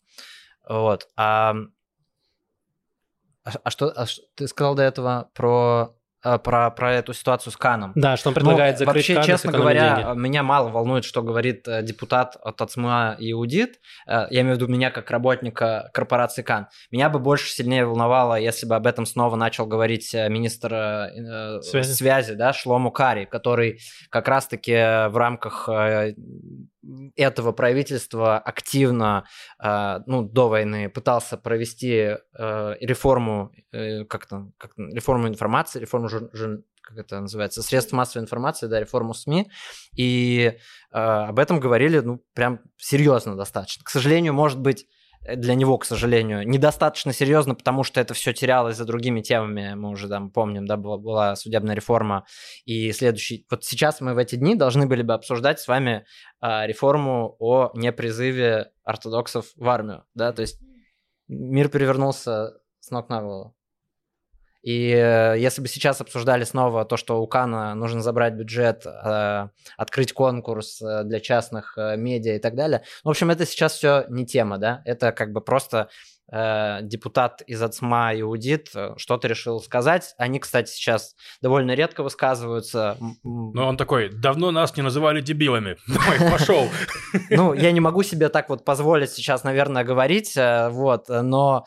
Вот. 0.69 1.09
А, 1.17 1.55
а, 3.45 3.53
а, 3.63 3.71
что, 3.71 3.93
а 3.95 4.07
ты 4.35 4.49
сказал 4.49 4.75
до 4.75 4.83
этого 4.83 5.31
про 5.35 5.95
про, 6.43 6.71
про 6.71 6.95
эту 6.95 7.13
ситуацию 7.13 7.53
с 7.53 7.57
Каном. 7.57 7.93
Да, 7.95 8.17
что 8.17 8.31
он 8.31 8.35
предлагает 8.35 8.75
ну, 8.75 8.79
закрыть 8.87 8.97
Вообще, 8.97 9.15
Кан 9.15 9.25
честно 9.25 9.53
говоря, 9.53 9.97
деньги. 9.97 10.19
меня 10.19 10.43
мало 10.43 10.69
волнует, 10.69 11.05
что 11.05 11.23
говорит 11.23 11.67
э, 11.69 11.83
депутат 11.83 12.37
от 12.43 12.61
АЦМА 12.61 13.17
и 13.19 13.33
Аудит. 13.33 13.81
Э, 14.07 14.27
я 14.31 14.41
имею 14.41 14.57
в 14.57 14.59
виду 14.59 14.69
меня 14.73 14.91
как 14.91 15.11
работника 15.11 15.91
корпорации 15.93 16.43
Кан. 16.43 16.69
Меня 16.91 17.09
бы 17.09 17.19
больше 17.19 17.51
сильнее 17.51 17.87
волновало, 17.87 18.35
если 18.35 18.67
бы 18.67 18.75
об 18.75 18.87
этом 18.87 19.07
снова 19.07 19.37
начал 19.37 19.67
говорить 19.67 20.13
министр 20.15 20.75
э, 20.75 21.61
связи. 21.63 21.93
связи, 21.93 22.35
да, 22.35 22.53
Шлому 22.53 22.91
Кари, 22.91 23.27
который 23.27 23.79
как 24.11 24.29
раз-таки 24.29 24.73
в 24.73 25.17
рамках 25.17 25.69
этого 27.17 27.53
правительства 27.53 28.39
активно, 28.39 29.27
э, 29.63 30.01
ну, 30.07 30.23
до 30.23 30.49
войны 30.49 30.89
пытался 30.89 31.37
провести 31.37 32.17
э, 32.39 32.75
реформу, 32.81 33.53
э, 33.73 34.05
как 34.05 34.27
там, 34.27 34.53
как 34.59 34.73
реформу 34.77 35.29
информации, 35.29 35.81
реформу 35.81 36.09
жур, 36.09 36.31
жур, 36.33 36.63
как 36.83 36.99
это 36.99 37.21
называется, 37.21 37.63
средств 37.63 37.93
массовой 37.93 38.23
информации, 38.23 38.67
да, 38.67 38.81
реформу 38.81 39.15
СМИ, 39.15 39.51
и 39.97 40.45
э, 40.47 40.57
об 40.93 41.39
этом 41.39 41.61
говорили, 41.61 41.99
ну, 41.99 42.23
прям 42.35 42.61
серьезно 42.77 43.37
достаточно. 43.37 43.85
К 43.85 43.91
сожалению, 43.91 44.35
может 44.35 44.61
быть, 44.61 44.87
для 45.35 45.55
него, 45.55 45.79
к 45.79 45.85
сожалению, 45.85 46.47
недостаточно 46.47 47.13
серьезно, 47.13 47.55
потому 47.55 47.83
что 47.83 48.01
это 48.01 48.15
все 48.15 48.33
терялось 48.33 48.77
за 48.77 48.85
другими 48.85 49.21
темами. 49.21 49.75
Мы 49.75 49.91
уже 49.91 50.09
там 50.09 50.31
помним, 50.31 50.67
да, 50.67 50.77
была, 50.77 50.99
была 50.99 51.37
судебная 51.37 51.75
реформа. 51.75 52.25
И 52.65 52.93
следующий... 52.93 53.47
Вот 53.51 53.65
сейчас 53.65 54.01
мы 54.01 54.15
в 54.15 54.19
эти 54.19 54.37
дни 54.37 54.55
должны 54.55 54.87
были 54.87 55.03
бы 55.03 55.15
обсуждать 55.15 55.61
с 55.61 55.69
вами 55.69 56.07
а, 56.41 56.67
реформу 56.67 57.37
о 57.39 57.71
непризыве 57.75 58.71
ортодоксов 58.85 59.47
в 59.57 59.69
армию, 59.69 60.05
да, 60.15 60.33
то 60.33 60.43
есть 60.43 60.61
мир 61.29 61.69
перевернулся 61.69 62.53
с 62.81 62.91
ног 62.91 63.09
на 63.09 63.23
голову. 63.23 63.57
И 64.67 64.91
э, 64.91 65.37
если 65.39 65.63
бы 65.63 65.69
сейчас 65.69 66.01
обсуждали 66.01 66.43
снова 66.43 66.85
то, 66.85 66.97
что 66.97 67.23
у 67.23 67.27
Кана 67.29 67.77
нужно 67.77 68.03
забрать 68.03 68.35
бюджет, 68.35 68.85
э, 68.85 69.49
открыть 69.77 70.13
конкурс 70.13 70.83
э, 70.83 71.05
для 71.05 71.21
частных 71.21 71.75
медиа 71.77 72.35
и 72.35 72.41
так 72.41 72.57
далее, 72.57 72.83
в 73.05 73.09
общем, 73.09 73.31
это 73.31 73.47
сейчас 73.47 73.75
все 73.75 74.07
не 74.09 74.27
тема, 74.27 74.59
да, 74.59 74.83
это 74.85 75.13
как 75.13 75.31
бы 75.31 75.41
просто 75.41 75.89
э, 76.31 76.81
депутат 76.83 77.43
из 77.43 77.63
АЦМА 77.63 78.21
Иудит 78.21 78.71
э, 78.75 78.95
что-то 78.97 79.29
решил 79.29 79.61
сказать. 79.61 80.15
Они, 80.19 80.39
кстати, 80.39 80.71
сейчас 80.71 81.15
довольно 81.41 81.73
редко 81.73 82.03
высказываются. 82.03 82.97
Но 83.23 83.69
он 83.69 83.77
такой, 83.77 84.11
давно 84.11 84.51
нас 84.51 84.77
не 84.77 84.83
называли 84.83 85.21
дебилами. 85.21 85.77
Давай, 85.87 86.31
пошел. 86.31 86.69
Ну, 87.31 87.55
я 87.55 87.73
не 87.73 87.81
могу 87.81 88.03
себе 88.03 88.29
так 88.29 88.49
вот 88.49 88.65
позволить 88.65 89.11
сейчас, 89.11 89.43
наверное, 89.43 89.85
говорить, 89.85 90.37
э, 90.37 90.69
вот, 90.69 91.09
но 91.09 91.65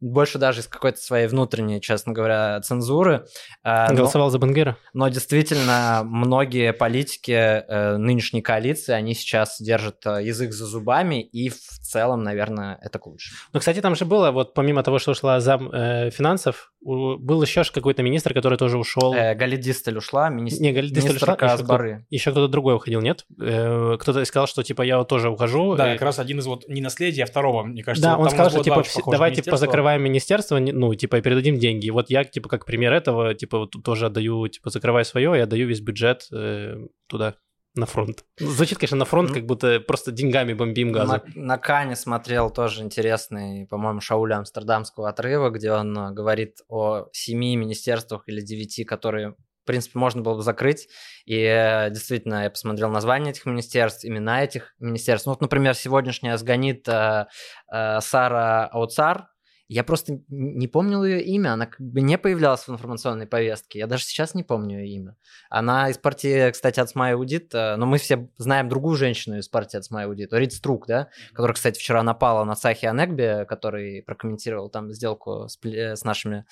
больше 0.00 0.38
даже 0.38 0.60
из 0.60 0.66
какой-то 0.66 0.98
своей 0.98 1.26
внутренней, 1.26 1.80
честно 1.80 2.12
говоря, 2.12 2.60
цензуры. 2.60 3.26
Голосовал 3.64 4.30
за 4.30 4.38
Бангера? 4.38 4.76
Но 4.92 5.08
действительно, 5.08 6.02
многие 6.04 6.72
политики 6.72 7.64
нынешней 7.96 8.42
коалиции, 8.42 8.92
они 8.92 9.14
сейчас 9.14 9.60
держат 9.60 10.04
язык 10.04 10.52
за 10.52 10.66
зубами, 10.66 11.22
и 11.22 11.48
в 11.48 11.56
целом, 11.92 12.22
наверное, 12.22 12.78
это 12.82 12.98
к 12.98 13.06
лучшему. 13.06 13.36
Ну, 13.52 13.60
кстати, 13.60 13.80
там 13.80 13.94
же 13.94 14.04
было, 14.04 14.30
вот 14.30 14.54
помимо 14.54 14.82
того, 14.82 14.98
что 14.98 15.12
ушла 15.12 15.40
зам 15.40 15.70
э, 15.72 16.10
финансов, 16.10 16.72
у- 16.80 17.16
был 17.16 17.42
еще 17.42 17.62
какой-то 17.64 18.02
министр, 18.02 18.34
который 18.34 18.58
тоже 18.58 18.78
ушел. 18.78 19.14
Э, 19.14 19.34
Галит 19.34 19.60
Дистель 19.60 19.96
ушла, 19.98 20.28
министр, 20.30 20.62
Не, 20.62 20.72
Галит 20.72 20.92
Дистель 20.92 21.16
ушла, 21.16 21.28
министрка 21.28 21.44
еще 21.46 21.58
с 21.60 21.62
кто- 21.62 22.30
кто-то 22.32 22.48
другой 22.48 22.74
уходил, 22.74 23.00
нет? 23.00 23.24
Э, 23.40 23.96
кто-то 24.00 24.24
сказал, 24.24 24.46
что 24.46 24.62
типа 24.62 24.82
я 24.82 24.98
вот 24.98 25.08
тоже 25.08 25.28
ухожу. 25.30 25.76
Да, 25.76 25.90
Э, 25.90 25.92
как 25.94 26.02
раз 26.02 26.18
один 26.18 26.38
из 26.40 26.46
вот 26.46 26.68
не 26.68 26.80
наследия, 26.80 27.22
а 27.24 27.26
второго, 27.26 27.62
мне 27.62 27.82
кажется. 27.84 28.08
Да, 28.10 28.16
вот 28.16 28.24
он 28.24 28.30
сказал, 28.30 28.50
что 28.50 28.62
типа 28.64 28.82
все- 28.82 28.98
похожих 28.98 29.12
давай 29.12 29.30
типа 29.30 29.36
министерства. 29.42 29.66
закрываем 29.66 30.02
министерство, 30.02 30.58
ну 30.58 30.94
типа 30.94 31.16
и 31.16 31.20
передадим 31.20 31.58
деньги. 31.58 31.90
Вот 31.90 32.10
я 32.10 32.24
типа 32.24 32.48
как 32.48 32.64
пример 32.66 32.92
этого 32.92 33.34
типа 33.34 33.58
вот 33.58 33.70
тут 33.70 33.84
тоже 33.84 34.06
отдаю 34.06 34.48
типа 34.48 34.70
закрываю 34.70 35.04
свое 35.04 35.36
и 35.36 35.40
отдаю 35.40 35.66
весь 35.68 35.80
бюджет 35.80 36.26
э, 36.32 36.76
туда 37.08 37.34
на 37.74 37.86
фронт. 37.86 38.24
Звучит, 38.38 38.78
конечно, 38.78 38.98
на 38.98 39.04
фронт, 39.04 39.30
Ну, 39.30 39.34
как 39.34 39.46
будто 39.46 39.80
просто 39.80 40.12
деньгами 40.12 40.52
бомбим 40.52 40.92
газу. 40.92 41.12
На, 41.12 41.22
на 41.34 41.58
Кане 41.58 41.96
смотрел 41.96 42.50
тоже 42.50 42.82
интересный, 42.82 43.66
по-моему, 43.66 44.00
Шауля 44.00 44.36
Амстердамского 44.36 45.08
отрыва, 45.08 45.50
где 45.50 45.72
он 45.72 45.96
э, 45.96 46.12
говорит 46.12 46.58
о 46.68 47.08
семи 47.12 47.56
министерствах 47.56 48.24
или 48.26 48.42
девяти, 48.42 48.84
которые, 48.84 49.30
в 49.30 49.66
принципе, 49.66 49.98
можно 49.98 50.20
было 50.20 50.34
бы 50.34 50.42
закрыть. 50.42 50.88
И 51.24 51.36
э, 51.36 51.88
действительно, 51.90 52.42
я 52.44 52.50
посмотрел 52.50 52.90
названия 52.90 53.30
этих 53.30 53.46
министерств, 53.46 54.04
имена 54.04 54.44
этих 54.44 54.74
министерств. 54.78 55.26
Ну, 55.26 55.32
вот, 55.32 55.40
например, 55.40 55.74
сегодняшняя 55.74 56.36
сгонит 56.36 56.86
э, 56.88 57.26
э, 57.72 58.00
Сара 58.00 58.66
Ауцар. 58.66 59.28
Я 59.72 59.84
просто 59.84 60.20
не 60.28 60.68
помнил 60.68 61.02
ее 61.02 61.22
имя, 61.22 61.54
она 61.54 61.64
как 61.64 61.80
бы 61.80 62.02
не 62.02 62.18
появлялась 62.18 62.60
в 62.60 62.68
информационной 62.68 63.26
повестке. 63.26 63.78
Я 63.78 63.86
даже 63.86 64.04
сейчас 64.04 64.34
не 64.34 64.42
помню 64.42 64.80
ее 64.80 64.96
имя. 64.96 65.16
Она 65.48 65.88
из 65.88 65.96
партии, 65.96 66.50
кстати, 66.50 66.78
от 66.78 66.90
Смай 66.90 67.14
Аудит, 67.14 67.54
э, 67.54 67.76
но 67.76 67.86
мы 67.86 67.96
все 67.96 68.28
знаем 68.36 68.68
другую 68.68 68.96
женщину 68.96 69.38
из 69.38 69.48
партии 69.48 69.78
от 69.78 69.84
Смай 69.86 70.04
Аудит, 70.04 70.34
Рид 70.34 70.52
Струк, 70.52 70.86
да, 70.86 71.08
которая, 71.30 71.54
кстати, 71.54 71.78
вчера 71.78 72.02
напала 72.02 72.44
на 72.44 72.54
Сахи 72.54 72.84
Анегби, 72.84 73.46
который 73.46 74.02
прокомментировал 74.02 74.68
там 74.68 74.92
сделку 74.92 75.48
с, 75.48 75.58
пле- 75.58 75.96
с 75.96 76.04
нашими 76.04 76.44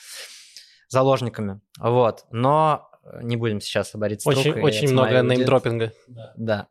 заложниками. 0.88 1.60
Вот. 1.78 2.24
Но 2.30 2.88
э, 3.04 3.20
не 3.22 3.36
будем 3.36 3.60
сейчас 3.60 3.94
об 3.94 4.02
Рид 4.04 4.22
Струк 4.22 4.38
Очень, 4.38 4.60
очень 4.62 4.92
много 4.92 5.20
неймдропинга. 5.20 5.92
Да. 6.36 6.68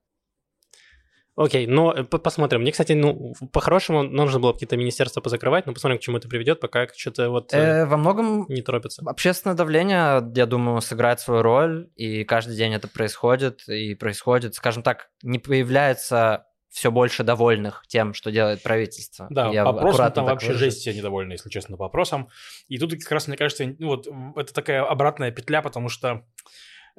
Окей, 1.40 1.68
но 1.68 1.94
э, 1.94 2.04
по- 2.04 2.18
посмотрим. 2.18 2.62
Мне, 2.62 2.74
кстати, 2.74 2.92
ну, 2.92 3.34
по-хорошему 3.54 4.04
нужно 4.04 4.42
было 4.42 4.52
какие-то 4.52 4.76
министерства 4.76 5.22
позакрывать, 5.22 5.66
но 5.66 5.74
посмотрим, 5.74 5.98
к 5.98 6.02
чему 6.02 6.18
это 6.18 6.28
приведет, 6.28 6.60
пока 6.60 6.86
что-то 6.94 7.30
вот 7.30 7.54
э, 7.54 7.58
Э, 7.58 7.86
во 7.86 7.96
многом 7.96 8.46
не 8.50 8.62
торопится. 8.62 9.04
Общественное 9.06 9.56
давление, 9.56 10.22
я 10.36 10.46
думаю, 10.46 10.82
сыграет 10.82 11.22
свою 11.22 11.42
роль, 11.42 11.90
и 11.96 12.26
каждый 12.26 12.58
день 12.58 12.74
это 12.74 12.90
происходит, 12.90 13.70
и 13.70 13.96
происходит, 13.96 14.56
скажем 14.56 14.84
так, 14.84 15.12
не 15.24 15.40
появляется 15.40 16.46
все 16.70 16.92
больше 16.92 17.24
довольных 17.24 17.84
тем, 17.88 18.14
что 18.14 18.32
делает 18.32 18.62
правительство. 18.62 19.28
Да, 19.30 19.50
Я 19.50 19.64
по 19.64 19.70
опросам 19.70 20.12
там 20.12 20.26
вообще 20.26 20.48
выражусь. 20.48 20.66
жесть 20.74 20.82
все 20.82 20.94
недовольны, 20.94 21.32
если 21.32 21.50
честно, 21.50 21.78
по 21.78 21.86
опросам. 21.86 22.28
И 22.68 22.78
тут 22.78 22.92
как 22.92 23.12
раз, 23.14 23.28
мне 23.28 23.38
кажется, 23.38 23.66
ну 23.80 23.88
вот 23.88 24.08
это 24.36 24.54
такая 24.54 24.84
обратная 24.84 25.32
петля, 25.32 25.62
потому 25.62 25.88
что 25.88 26.26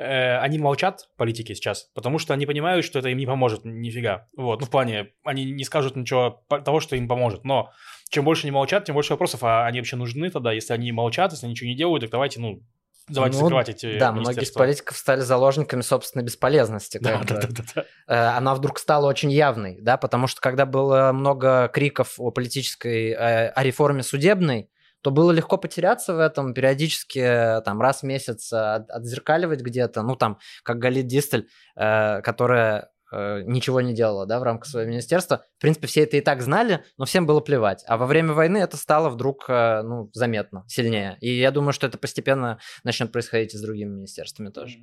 они 0.00 0.58
молчат, 0.58 1.08
политики 1.16 1.54
сейчас, 1.54 1.90
потому 1.94 2.18
что 2.18 2.34
они 2.34 2.46
понимают, 2.46 2.84
что 2.84 2.98
это 2.98 3.08
им 3.08 3.18
не 3.18 3.26
поможет 3.26 3.64
нифига. 3.64 4.28
Вот, 4.36 4.60
ну 4.60 4.66
в 4.66 4.70
плане, 4.70 5.10
они 5.24 5.44
не 5.44 5.64
скажут 5.64 5.96
ничего 5.96 6.42
того, 6.48 6.80
что 6.80 6.96
им 6.96 7.08
поможет, 7.08 7.44
но 7.44 7.70
чем 8.08 8.24
больше 8.24 8.44
они 8.44 8.50
молчат, 8.50 8.84
тем 8.84 8.94
больше 8.94 9.12
вопросов, 9.12 9.44
а 9.44 9.66
они 9.66 9.78
вообще 9.78 9.96
нужны 9.96 10.30
тогда, 10.30 10.52
если 10.52 10.72
они 10.72 10.90
молчат, 10.92 11.32
если 11.32 11.46
они 11.46 11.52
ничего 11.52 11.68
не 11.68 11.76
делают, 11.76 12.02
так 12.02 12.10
давайте, 12.10 12.40
ну, 12.40 12.62
давайте 13.08 13.36
Ну, 13.36 13.42
закрывать 13.44 13.68
эти 13.68 13.98
Да, 13.98 14.12
многие 14.12 14.42
из 14.42 14.50
политиков 14.50 14.96
стали 14.96 15.20
заложниками 15.20 15.82
собственной 15.82 16.24
бесполезности. 16.24 16.98
Да, 16.98 17.20
да, 17.26 17.36
да, 17.40 17.48
да, 17.48 17.64
да. 17.74 17.84
Э, 18.08 18.36
Она 18.36 18.54
вдруг 18.54 18.78
стала 18.78 19.06
очень 19.06 19.30
явной, 19.30 19.78
да, 19.80 19.96
потому 19.96 20.26
что 20.26 20.40
когда 20.40 20.66
было 20.66 21.12
много 21.12 21.70
криков 21.72 22.14
о 22.18 22.30
политической, 22.30 23.10
э, 23.10 23.48
о 23.48 23.62
реформе 23.62 24.02
судебной, 24.02 24.68
то 25.02 25.10
было 25.10 25.30
легко 25.30 25.56
потеряться 25.56 26.14
в 26.14 26.18
этом, 26.18 26.54
периодически 26.54 27.18
э, 27.18 27.60
там 27.62 27.80
раз 27.80 28.00
в 28.00 28.04
месяц 28.04 28.52
э, 28.52 28.56
от- 28.56 28.90
отзеркаливать 28.90 29.60
где-то, 29.60 30.02
ну 30.02 30.16
там, 30.16 30.38
как 30.62 30.78
Галит 30.78 31.06
Дистель, 31.06 31.48
э, 31.76 32.20
которая 32.22 32.90
э, 33.12 33.42
ничего 33.42 33.80
не 33.80 33.94
делала, 33.94 34.26
да, 34.26 34.38
в 34.38 34.42
рамках 34.42 34.68
своего 34.68 34.90
министерства. 34.90 35.44
В 35.58 35.60
принципе, 35.60 35.86
все 35.86 36.02
это 36.02 36.16
и 36.16 36.20
так 36.20 36.42
знали, 36.42 36.84
но 36.98 37.04
всем 37.04 37.26
было 37.26 37.40
плевать. 37.40 37.82
А 37.86 37.96
во 37.96 38.06
время 38.06 38.32
войны 38.34 38.58
это 38.58 38.76
стало 38.76 39.08
вдруг, 39.08 39.46
э, 39.48 39.82
ну, 39.82 40.10
заметно, 40.12 40.64
сильнее. 40.68 41.16
И 41.20 41.32
я 41.38 41.50
думаю, 41.50 41.72
что 41.72 41.86
это 41.86 41.98
постепенно 41.98 42.58
начнет 42.84 43.10
происходить 43.12 43.54
и 43.54 43.58
с 43.58 43.62
другими 43.62 43.90
министерствами 43.90 44.50
тоже. 44.50 44.78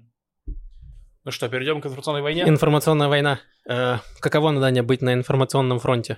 Ну 1.24 1.32
что, 1.32 1.50
перейдем 1.50 1.82
к 1.82 1.86
информационной 1.86 2.22
войне? 2.22 2.48
Информационная 2.48 3.10
война. 3.10 3.40
Э, 3.70 3.98
каково, 4.20 4.52
Надanya, 4.52 4.82
быть 4.82 5.02
на 5.02 5.14
информационном 5.14 5.80
фронте? 5.80 6.18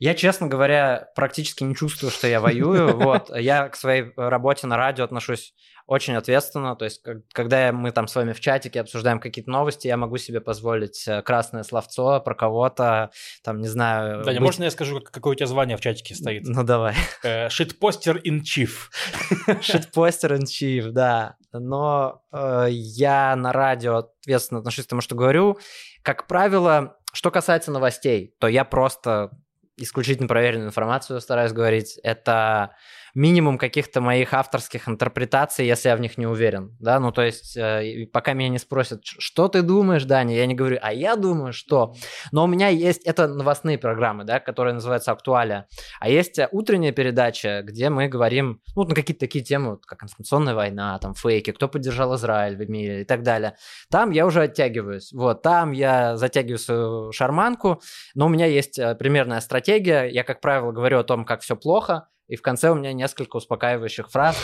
Я, 0.00 0.14
честно 0.14 0.46
говоря, 0.48 1.08
практически 1.14 1.62
не 1.62 1.76
чувствую, 1.76 2.10
что 2.10 2.26
я 2.26 2.40
воюю. 2.40 2.96
Вот. 2.96 3.30
Я 3.36 3.68
к 3.68 3.76
своей 3.76 4.12
работе 4.16 4.66
на 4.66 4.76
радио 4.76 5.04
отношусь 5.04 5.54
очень 5.86 6.14
ответственно. 6.16 6.74
То 6.74 6.86
есть, 6.86 7.02
когда 7.34 7.70
мы 7.72 7.90
там 7.92 8.06
с 8.08 8.14
вами 8.14 8.32
в 8.32 8.40
чатике 8.40 8.80
обсуждаем 8.80 9.20
какие-то 9.20 9.50
новости, 9.50 9.88
я 9.88 9.96
могу 9.96 10.16
себе 10.16 10.40
позволить 10.40 11.06
э, 11.06 11.20
красное 11.20 11.64
словцо 11.64 12.20
про 12.20 12.34
кого-то, 12.34 13.10
там, 13.44 13.60
не 13.60 13.68
знаю... 13.68 14.24
Даня, 14.24 14.38
быть- 14.38 14.46
можно 14.46 14.64
я 14.64 14.70
скажу, 14.70 15.00
как- 15.00 15.10
какое 15.10 15.32
у 15.32 15.34
тебя 15.34 15.46
звание 15.46 15.76
в 15.76 15.80
чатике 15.80 16.14
стоит? 16.14 16.44
Ну, 16.46 16.62
давай. 16.64 16.94
Э, 17.22 17.48
Шитпостер 17.50 18.16
in 18.18 18.40
chief. 18.40 18.88
Shitposter 19.48 20.38
in 20.38 20.44
chief, 20.44 20.90
да. 20.92 21.36
Но 21.52 22.22
э, 22.32 22.66
я 22.70 23.34
на 23.36 23.52
радио 23.52 23.96
ответственно 23.98 24.60
отношусь 24.60 24.86
к 24.86 24.88
тому, 24.88 25.02
что 25.02 25.14
говорю. 25.14 25.58
Как 26.02 26.26
правило, 26.26 26.96
что 27.12 27.30
касается 27.30 27.70
новостей, 27.72 28.34
то 28.38 28.46
я 28.46 28.64
просто 28.64 29.30
исключительно 29.80 30.28
проверенную 30.28 30.68
информацию 30.68 31.20
стараюсь 31.20 31.52
говорить. 31.52 31.98
Это 32.02 32.76
минимум 33.14 33.58
каких-то 33.58 34.00
моих 34.00 34.34
авторских 34.34 34.88
интерпретаций, 34.88 35.66
если 35.66 35.88
я 35.88 35.96
в 35.96 36.00
них 36.00 36.18
не 36.18 36.26
уверен. 36.26 36.76
Да, 36.80 37.00
ну 37.00 37.12
то 37.12 37.22
есть, 37.22 37.56
э, 37.56 38.06
пока 38.12 38.32
меня 38.32 38.48
не 38.48 38.58
спросят, 38.58 39.04
«Ш- 39.04 39.16
что 39.18 39.48
ты 39.48 39.62
думаешь, 39.62 40.04
Даня, 40.04 40.36
я 40.36 40.46
не 40.46 40.54
говорю, 40.54 40.78
а 40.82 40.92
я 40.92 41.16
думаю, 41.16 41.52
что. 41.52 41.94
Но 42.32 42.44
у 42.44 42.46
меня 42.46 42.68
есть, 42.68 43.04
это 43.04 43.28
новостные 43.28 43.78
программы, 43.78 44.24
да, 44.24 44.40
которые 44.40 44.74
называются 44.74 45.12
«Актуалия». 45.12 45.66
А 46.00 46.08
есть 46.08 46.38
э, 46.38 46.48
утренняя 46.52 46.92
передача, 46.92 47.62
где 47.62 47.90
мы 47.90 48.08
говорим, 48.08 48.60
ну, 48.76 48.84
на 48.84 48.94
какие-то 48.94 49.20
такие 49.20 49.44
темы, 49.44 49.70
вот, 49.72 49.86
как 49.86 50.02
информационная 50.02 50.54
война, 50.54 50.98
там, 50.98 51.14
фейки, 51.14 51.52
кто 51.52 51.68
поддержал 51.68 52.14
Израиль 52.16 52.56
в 52.56 52.68
мире 52.70 53.02
и 53.02 53.04
так 53.04 53.22
далее. 53.22 53.56
Там 53.90 54.10
я 54.10 54.26
уже 54.26 54.42
оттягиваюсь. 54.42 55.12
Вот, 55.12 55.42
там 55.42 55.72
я 55.72 56.16
затягиваю 56.16 56.58
свою 56.58 57.12
шарманку, 57.12 57.80
но 58.14 58.26
у 58.26 58.28
меня 58.28 58.46
есть 58.46 58.78
э, 58.78 58.94
примерная 58.94 59.40
стратегия. 59.40 60.04
Я, 60.04 60.24
как 60.24 60.40
правило, 60.40 60.72
говорю 60.72 60.98
о 60.98 61.04
том, 61.04 61.24
как 61.24 61.40
все 61.42 61.56
плохо, 61.56 62.08
и 62.30 62.36
в 62.36 62.42
конце 62.42 62.70
у 62.70 62.76
меня 62.76 62.92
несколько 62.92 63.36
успокаивающих 63.36 64.08
фраз. 64.08 64.36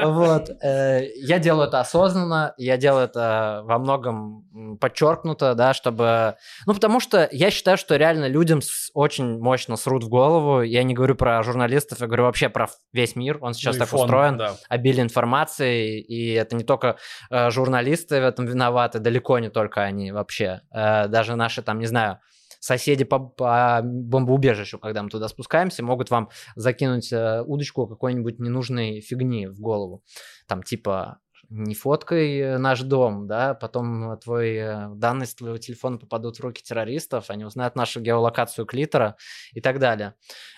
Вот. 0.00 0.48
э, 0.62 1.08
Я 1.16 1.38
делаю 1.38 1.68
это 1.68 1.80
осознанно, 1.80 2.54
я 2.56 2.76
делаю 2.76 3.06
это 3.06 3.62
во 3.64 3.78
многом 3.78 4.78
подчеркнуто, 4.80 5.54
да, 5.54 5.74
чтобы... 5.74 6.36
Ну, 6.66 6.74
потому 6.74 7.00
что 7.00 7.28
я 7.32 7.50
считаю, 7.50 7.76
что 7.76 7.96
реально 7.96 8.28
людям 8.28 8.60
очень 8.92 9.38
мощно 9.40 9.76
срут 9.76 10.04
в 10.04 10.08
голову. 10.08 10.62
Я 10.62 10.84
не 10.84 10.94
говорю 10.94 11.16
про 11.16 11.42
журналистов, 11.42 12.00
я 12.00 12.06
говорю 12.06 12.24
вообще 12.24 12.48
про 12.48 12.68
весь 12.92 13.16
мир. 13.16 13.38
Он 13.40 13.52
сейчас 13.52 13.76
Ну 13.76 13.84
так 13.84 13.92
устроен 13.92 14.40
обилие 14.68 15.02
информации, 15.02 16.00
и 16.00 16.32
это 16.34 16.54
не 16.54 16.64
только 16.64 16.98
э, 17.30 17.50
журналисты 17.50 18.20
в 18.20 18.24
этом 18.24 18.46
виноваты, 18.46 19.00
далеко 19.00 19.38
не 19.40 19.50
только 19.50 19.82
они 19.82 20.12
вообще. 20.12 20.60
Э, 20.72 21.08
даже 21.08 21.34
наши 21.34 21.62
там, 21.62 21.78
не 21.80 21.86
знаю, 21.86 22.20
соседи 22.64 23.04
по, 23.04 23.18
по 23.18 23.82
бомбоубежищу, 23.84 24.78
когда 24.78 25.02
мы 25.02 25.10
туда 25.10 25.28
спускаемся, 25.28 25.84
могут 25.84 26.10
вам 26.10 26.30
закинуть 26.56 27.12
э, 27.12 27.42
удочку 27.42 27.86
какой-нибудь 27.86 28.38
ненужной 28.38 29.02
фигни 29.02 29.46
в 29.46 29.60
голову. 29.60 30.02
Там 30.46 30.62
типа 30.62 31.18
не 31.50 31.74
фоткай 31.74 32.38
э, 32.38 32.58
наш 32.58 32.80
дом, 32.80 33.26
да, 33.26 33.52
потом 33.52 34.12
э, 34.12 34.88
данные 34.94 35.26
с 35.26 35.34
твоего 35.34 35.58
телефона 35.58 35.98
попадут 35.98 36.38
в 36.38 36.40
руки 36.40 36.62
террористов, 36.62 37.28
они 37.28 37.44
узнают 37.44 37.76
нашу 37.76 38.00
геолокацию 38.00 38.64
клитора 38.64 39.16
и 39.52 39.60
так 39.60 39.78
далее. 39.78 40.14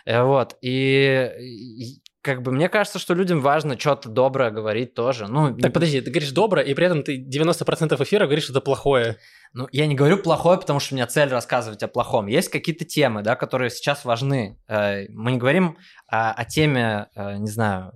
Вот, 0.07 0.57
и 0.61 2.01
как 2.27 2.43
бы 2.43 2.51
мне 2.51 2.69
кажется, 2.69 2.99
что 2.99 3.15
людям 3.15 3.41
важно 3.41 3.79
что-то 3.79 4.09
доброе 4.09 4.51
говорить 4.51 4.95
тоже. 4.95 5.29
Ну, 5.29 5.57
Так 5.57 5.73
подожди, 5.73 6.01
ты 6.01 6.11
говоришь 6.11 6.33
доброе, 6.33 6.65
и 6.65 6.75
при 6.75 6.87
этом 6.87 7.05
ты 7.05 7.23
90% 7.23 8.03
эфира 8.03 8.25
говоришь 8.25 8.45
что-то 8.45 8.61
плохое. 8.61 9.19
Ну, 9.53 9.69
я 9.71 9.87
не 9.87 9.95
говорю 9.95 10.19
плохое, 10.19 10.59
потому 10.59 10.81
что 10.81 10.95
у 10.95 10.97
меня 10.97 11.07
цель 11.07 11.29
рассказывать 11.29 11.85
о 11.85 11.89
плохом. 11.89 12.27
Есть 12.27 12.49
какие-то 12.49 12.85
темы, 12.85 13.23
да, 13.23 13.37
которые 13.37 13.71
сейчас 13.71 14.05
важны. 14.05 14.59
Э, 14.67 15.07
Мы 15.11 15.33
не 15.33 15.39
говорим 15.39 15.79
о, 16.09 16.33
о 16.33 16.45
теме, 16.45 17.07
э, 17.15 17.37
не 17.37 17.49
знаю, 17.49 17.93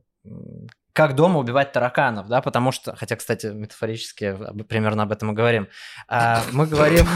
как 0.93 1.15
дома 1.15 1.39
убивать 1.39 1.73
тараканов, 1.73 2.29
да, 2.29 2.41
потому 2.41 2.73
что, 2.73 2.97
хотя, 2.97 3.17
кстати, 3.17 3.47
метафорически 3.47 4.37
примерно 4.69 5.05
об 5.05 5.13
этом 5.13 5.33
и 5.33 5.35
говорим. 5.35 5.69
А, 6.09 6.43
Мы 6.53 6.67
говорим, 6.67 7.07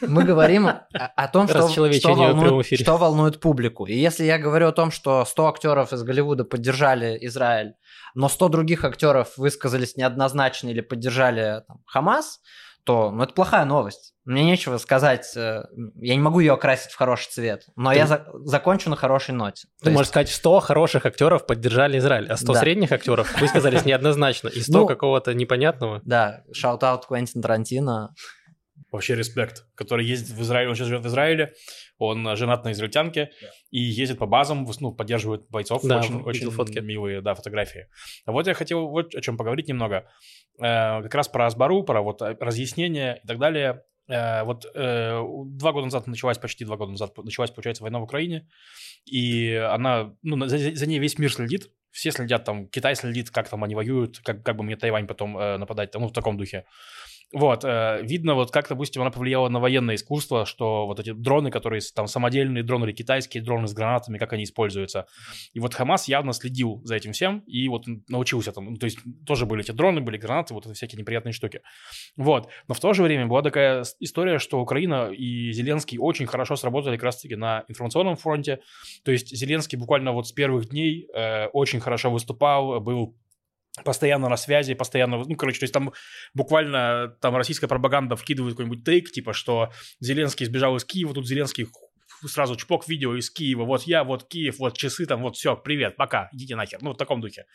мы 0.00 0.24
говорим 0.24 0.68
о, 0.68 0.86
о 0.92 1.28
том, 1.28 1.48
что, 1.48 1.68
что, 1.68 2.14
волнует, 2.14 2.66
что 2.66 2.96
волнует 2.96 3.40
публику. 3.40 3.86
И 3.86 3.94
если 3.94 4.24
я 4.24 4.38
говорю 4.38 4.68
о 4.68 4.72
том, 4.72 4.90
что 4.90 5.24
100 5.24 5.46
актеров 5.48 5.92
из 5.92 6.02
Голливуда 6.02 6.44
поддержали 6.44 7.18
Израиль, 7.22 7.74
но 8.14 8.28
100 8.28 8.48
других 8.48 8.84
актеров 8.84 9.36
высказались 9.36 9.96
неоднозначно 9.96 10.68
или 10.68 10.80
поддержали 10.80 11.62
там, 11.66 11.78
Хамас, 11.86 12.40
то 12.84 13.10
ну, 13.10 13.22
это 13.22 13.32
плохая 13.34 13.64
новость. 13.64 14.14
Мне 14.24 14.44
нечего 14.44 14.78
сказать, 14.78 15.36
э, 15.36 15.62
я 15.96 16.14
не 16.14 16.20
могу 16.20 16.40
ее 16.40 16.52
окрасить 16.54 16.92
в 16.92 16.96
хороший 16.96 17.28
цвет, 17.30 17.64
но 17.76 17.90
Ты- 17.90 17.96
я 17.96 18.06
за- 18.06 18.26
закончу 18.44 18.90
на 18.90 18.96
хорошей 18.96 19.34
ноте. 19.34 19.66
То 19.78 19.84
Ты 19.84 19.90
есть- 19.90 19.94
можешь 19.96 20.08
сказать, 20.10 20.30
100 20.30 20.60
хороших 20.60 21.06
актеров 21.06 21.46
поддержали 21.46 21.98
Израиль, 21.98 22.28
а 22.28 22.36
100 22.36 22.52
Да. 22.54 22.60
средних 22.60 22.92
актеров 22.92 23.40
высказались 23.40 23.84
неоднозначно, 23.86 24.48
и 24.48 24.60
100 24.60 24.80
Ну, 24.80 24.86
какого-то 24.86 25.34
непонятного. 25.34 26.00
Да, 26.04 26.42
shout-out 26.52 27.06
Квентин 27.06 27.42
Тарантино. 27.42 28.14
Вообще 28.90 29.14
респект, 29.14 29.64
который 29.74 30.04
ездит 30.04 30.36
в 30.36 30.42
Израиль, 30.42 30.68
он 30.68 30.74
сейчас 30.74 30.88
живет 30.88 31.02
в 31.02 31.08
Израиле, 31.08 31.54
он 31.98 32.36
женат 32.36 32.64
на 32.64 32.72
израильтянке 32.72 33.30
и 33.70 33.80
ездит 33.80 34.18
по 34.18 34.26
базам, 34.26 34.68
ну, 34.80 34.92
поддерживает 34.92 35.48
бойцов, 35.48 35.82
Да, 35.84 36.00
очень, 36.00 36.22
очень 36.22 36.50
фотки. 36.50 36.78
милые, 36.78 37.20
да, 37.20 37.34
фотографии. 37.34 37.88
Вот 38.26 38.46
я 38.46 38.54
хотел 38.54 38.88
вот 38.88 39.14
о 39.14 39.20
чем 39.20 39.36
поговорить 39.36 39.68
немного, 39.68 40.08
Э, 40.58 41.02
как 41.02 41.14
раз 41.14 41.28
про 41.28 41.46
Асбару, 41.46 41.82
про 41.82 42.02
вот 42.02 42.22
э, 42.22 42.36
разъяснение 42.38 43.20
и 43.22 43.26
так 43.26 43.38
далее. 43.38 43.84
Э, 44.08 44.42
вот 44.44 44.66
э, 44.74 45.22
два 45.46 45.72
года 45.72 45.86
назад 45.86 46.06
началась, 46.06 46.38
почти 46.38 46.64
два 46.64 46.76
года 46.76 46.92
назад 46.92 47.16
началась, 47.18 47.50
получается, 47.50 47.82
война 47.82 47.98
в 47.98 48.02
Украине, 48.02 48.48
и 49.04 49.54
она, 49.54 50.14
ну, 50.22 50.46
за, 50.46 50.58
за 50.58 50.86
ней 50.86 50.98
весь 50.98 51.18
мир 51.18 51.32
следит, 51.32 51.70
все 51.90 52.10
следят, 52.10 52.44
там, 52.44 52.68
Китай 52.68 52.94
следит, 52.96 53.30
как 53.30 53.48
там 53.48 53.64
они 53.64 53.74
воюют, 53.74 54.18
как, 54.20 54.42
как 54.42 54.56
бы 54.56 54.64
мне 54.64 54.76
Тайвань 54.76 55.06
потом 55.06 55.38
э, 55.38 55.56
нападать, 55.56 55.94
ну, 55.94 56.08
в 56.08 56.12
таком 56.12 56.36
духе. 56.36 56.64
Вот, 57.32 57.64
э, 57.64 58.00
видно, 58.02 58.34
вот 58.34 58.50
как, 58.50 58.68
допустим, 58.68 59.02
она 59.02 59.10
повлияла 59.10 59.48
на 59.48 59.58
военное 59.58 59.94
искусство, 59.94 60.44
что 60.44 60.86
вот 60.86 61.00
эти 61.00 61.12
дроны, 61.12 61.50
которые 61.50 61.80
там 61.94 62.06
самодельные 62.06 62.62
дроны 62.62 62.84
или 62.84 62.92
китайские 62.92 63.42
дроны 63.42 63.66
с 63.66 63.72
гранатами, 63.72 64.18
как 64.18 64.34
они 64.34 64.44
используются. 64.44 65.06
И 65.54 65.60
вот 65.60 65.72
Хамас 65.74 66.08
явно 66.08 66.34
следил 66.34 66.82
за 66.84 66.96
этим 66.96 67.12
всем 67.12 67.40
и 67.46 67.68
вот 67.68 67.84
научился 68.08 68.52
там, 68.52 68.72
ну, 68.72 68.76
то 68.76 68.84
есть 68.84 68.98
тоже 69.26 69.46
были 69.46 69.62
эти 69.62 69.70
дроны, 69.70 70.00
были 70.00 70.18
гранаты, 70.18 70.52
вот 70.52 70.66
это 70.66 70.74
всякие 70.74 71.00
неприятные 71.00 71.32
штуки. 71.32 71.62
Вот, 72.16 72.48
но 72.68 72.74
в 72.74 72.80
то 72.80 72.92
же 72.92 73.02
время 73.02 73.26
была 73.26 73.42
такая 73.42 73.84
история, 74.00 74.38
что 74.38 74.60
Украина 74.60 75.10
и 75.10 75.52
Зеленский 75.52 75.98
очень 75.98 76.26
хорошо 76.26 76.56
сработали 76.56 76.96
как 76.96 77.04
раз-таки 77.04 77.36
на 77.36 77.64
информационном 77.68 78.16
фронте, 78.16 78.60
то 79.04 79.10
есть 79.10 79.34
Зеленский 79.34 79.78
буквально 79.78 80.12
вот 80.12 80.28
с 80.28 80.32
первых 80.32 80.68
дней 80.68 81.08
э, 81.14 81.46
очень 81.46 81.80
хорошо 81.80 82.10
выступал, 82.10 82.80
был 82.80 83.16
постоянно 83.84 84.28
на 84.28 84.36
связи, 84.36 84.74
постоянно, 84.74 85.18
ну, 85.18 85.34
короче, 85.36 85.60
то 85.60 85.64
есть 85.64 85.72
там 85.72 85.92
буквально 86.34 87.16
там 87.20 87.36
российская 87.36 87.68
пропаганда 87.68 88.16
вкидывает 88.16 88.54
какой-нибудь 88.54 88.84
тейк, 88.84 89.10
типа, 89.10 89.32
что 89.32 89.72
Зеленский 90.00 90.46
сбежал 90.46 90.76
из 90.76 90.84
Киева, 90.84 91.14
тут 91.14 91.26
Зеленский 91.26 91.66
сразу 92.26 92.54
чпок 92.56 92.86
видео 92.86 93.16
из 93.16 93.30
Киева, 93.30 93.64
вот 93.64 93.84
я, 93.84 94.04
вот 94.04 94.28
Киев, 94.28 94.58
вот 94.58 94.76
часы 94.76 95.06
там, 95.06 95.22
вот 95.22 95.36
все, 95.36 95.56
привет, 95.56 95.96
пока, 95.96 96.28
идите 96.32 96.54
нахер, 96.54 96.80
ну, 96.82 96.92
в 96.92 96.96
таком 96.96 97.20
духе. 97.20 97.46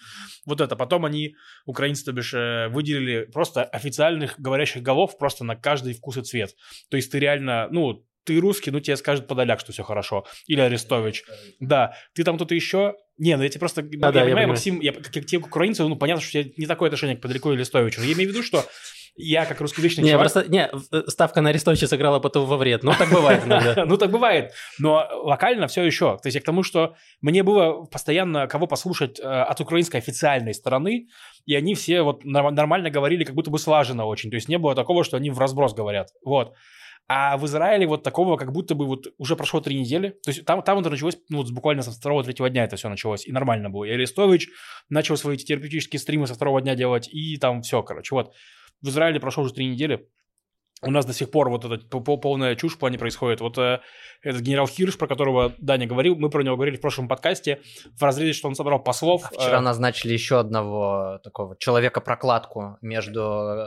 Вот 0.46 0.60
это, 0.60 0.76
потом 0.76 1.06
они, 1.06 1.36
украинцы, 1.66 2.04
то 2.04 2.12
бишь, 2.12 2.34
э, 2.34 2.68
выделили 2.70 3.26
просто 3.32 3.64
официальных 3.64 4.40
говорящих 4.40 4.82
голов 4.82 5.18
просто 5.18 5.44
на 5.44 5.56
каждый 5.56 5.94
вкус 5.94 6.18
и 6.18 6.24
цвет. 6.24 6.56
То 6.90 6.98
есть 6.98 7.12
ты 7.12 7.20
реально, 7.20 7.68
ну, 7.72 8.04
ты 8.24 8.40
русский, 8.42 8.72
ну, 8.72 8.82
тебе 8.82 8.98
скажут 8.98 9.28
подоляк, 9.28 9.62
что 9.62 9.72
все 9.72 9.84
хорошо. 9.84 10.26
Или 10.48 10.60
Арестович. 10.60 11.24
Да. 11.62 11.96
Ты 12.14 12.24
там 12.26 12.36
кто-то 12.36 12.54
еще... 12.54 12.96
Не, 13.18 13.36
ну 13.38 13.44
я 13.44 13.50
тебе 13.50 13.60
просто... 13.60 13.82
я, 13.82 13.88
да, 13.88 13.96
я 13.96 14.12
понимаю, 14.12 14.26
понимаю. 14.26 14.48
Максим, 14.50 14.80
я, 14.80 14.94
как, 14.94 15.04
как 15.12 15.26
тебе, 15.26 15.40
как 15.40 15.48
украинцу, 15.48 15.88
ну, 15.90 15.96
понятно, 15.96 16.22
что 16.22 16.40
у 16.40 16.44
тебя 16.44 16.54
не 16.58 16.66
такое 16.66 16.88
отношение 16.90 17.18
к 17.18 17.22
Подоляку 17.22 17.50
или 17.50 17.58
Арестовичу. 17.58 18.00
Но 18.02 18.06
я 18.08 18.14
имею 18.14 18.30
в 18.30 18.34
виду, 18.34 18.44
что 18.44 18.64
я, 19.20 19.46
как 19.46 19.60
русскоязычный 19.62 20.04
Не, 20.04 20.12
человек... 20.12 20.32
просто, 20.32 20.52
не, 20.52 20.70
в- 20.72 21.10
ставка 21.10 21.42
на 21.42 21.50
Арестовича 21.50 21.88
сыграла 21.88 22.20
потом 22.20 22.46
во 22.46 22.56
вред. 22.58 22.84
Ну, 22.84 22.94
так 22.98 23.10
бывает 23.10 23.44
иногда. 23.46 23.86
Ну, 23.88 23.98
так 23.98 24.12
бывает. 24.12 24.52
Но 24.78 25.08
локально 25.24 25.68
все 25.68 25.84
еще. 25.84 26.18
То 26.18 26.28
есть 26.28 26.36
я 26.36 26.42
к 26.42 26.46
тому, 26.46 26.62
что 26.62 26.96
мне 27.22 27.42
было 27.42 27.86
постоянно 27.86 28.48
кого 28.48 28.68
послушать 28.68 29.20
э, 29.20 29.24
от 29.24 29.60
украинской 29.60 29.98
официальной 29.98 30.54
стороны, 30.54 31.08
и 31.48 31.56
они 31.56 31.74
все 31.74 32.04
вот 32.04 32.24
норм- 32.26 32.52
нормально 32.54 32.92
говорили, 32.92 33.24
как 33.24 33.34
будто 33.34 33.50
бы 33.50 33.58
слаженно 33.58 34.06
очень. 34.06 34.30
То 34.30 34.36
есть 34.36 34.50
не 34.50 34.60
было 34.60 34.76
такого, 34.76 35.04
что 35.04 35.18
они 35.18 35.32
в 35.32 35.40
разброс 35.40 35.74
говорят. 35.74 36.10
Вот. 36.24 36.54
А 37.10 37.38
в 37.38 37.46
Израиле 37.46 37.88
вот 37.88 38.04
такого, 38.04 38.36
как 38.36 38.52
будто 38.52 38.76
бы 38.76 38.86
вот 38.86 39.08
уже 39.18 39.38
прошло 39.38 39.62
три 39.62 39.80
недели. 39.80 40.10
То 40.24 40.32
есть 40.32 40.44
там, 40.46 40.62
там 40.62 40.80
это 40.80 40.90
началось, 40.90 41.18
ну, 41.30 41.38
вот 41.38 41.52
буквально 41.52 41.82
со 41.82 41.92
второго-третьего 41.92 42.50
дня 42.50 42.66
это 42.66 42.76
все 42.76 42.90
началось, 42.90 43.26
и 43.26 43.32
нормально 43.32 43.70
было. 43.70 43.86
И 43.86 43.92
Арестович 43.92 44.50
начал 44.90 45.16
свои 45.16 45.38
терапевтические 45.38 46.00
стримы 46.00 46.28
со 46.28 46.34
второго 46.34 46.62
дня 46.62 46.76
делать, 46.76 47.08
и 47.08 47.38
там 47.38 47.62
все, 47.62 47.82
короче, 47.82 48.14
вот. 48.14 48.34
В 48.82 48.90
Израиле 48.90 49.20
прошло 49.20 49.44
уже 49.44 49.54
три 49.54 49.66
недели, 49.66 50.08
у 50.84 50.92
нас 50.92 51.06
до 51.06 51.14
сих 51.14 51.32
пор 51.32 51.50
вот 51.50 51.66
эта 51.66 51.86
по- 51.88 52.02
по- 52.02 52.18
полная 52.18 52.56
чушь 52.56 52.76
в 52.76 52.80
плане 52.80 53.00
происходит. 53.00 53.42
Вот 53.42 53.58
э, 53.58 53.80
этот 54.22 54.42
генерал 54.42 54.68
Хирш, 54.68 54.98
про 54.98 55.08
которого 55.08 55.54
Даня 55.58 55.88
говорил, 55.88 56.16
мы 56.16 56.30
про 56.30 56.44
него 56.44 56.56
говорили 56.56 56.78
в 56.78 56.82
прошлом 56.82 57.08
подкасте, 57.08 57.62
в 57.98 58.04
разрезе, 58.04 58.34
что 58.34 58.48
он 58.48 58.56
собрал 58.56 58.84
послов. 58.84 59.26
А 59.26 59.40
Вчера 59.40 59.58
э, 59.58 59.62
назначили 59.62 60.14
еще 60.14 60.40
одного 60.40 61.20
такого 61.24 61.58
человека-прокладку 61.58 62.78
между, 62.82 63.22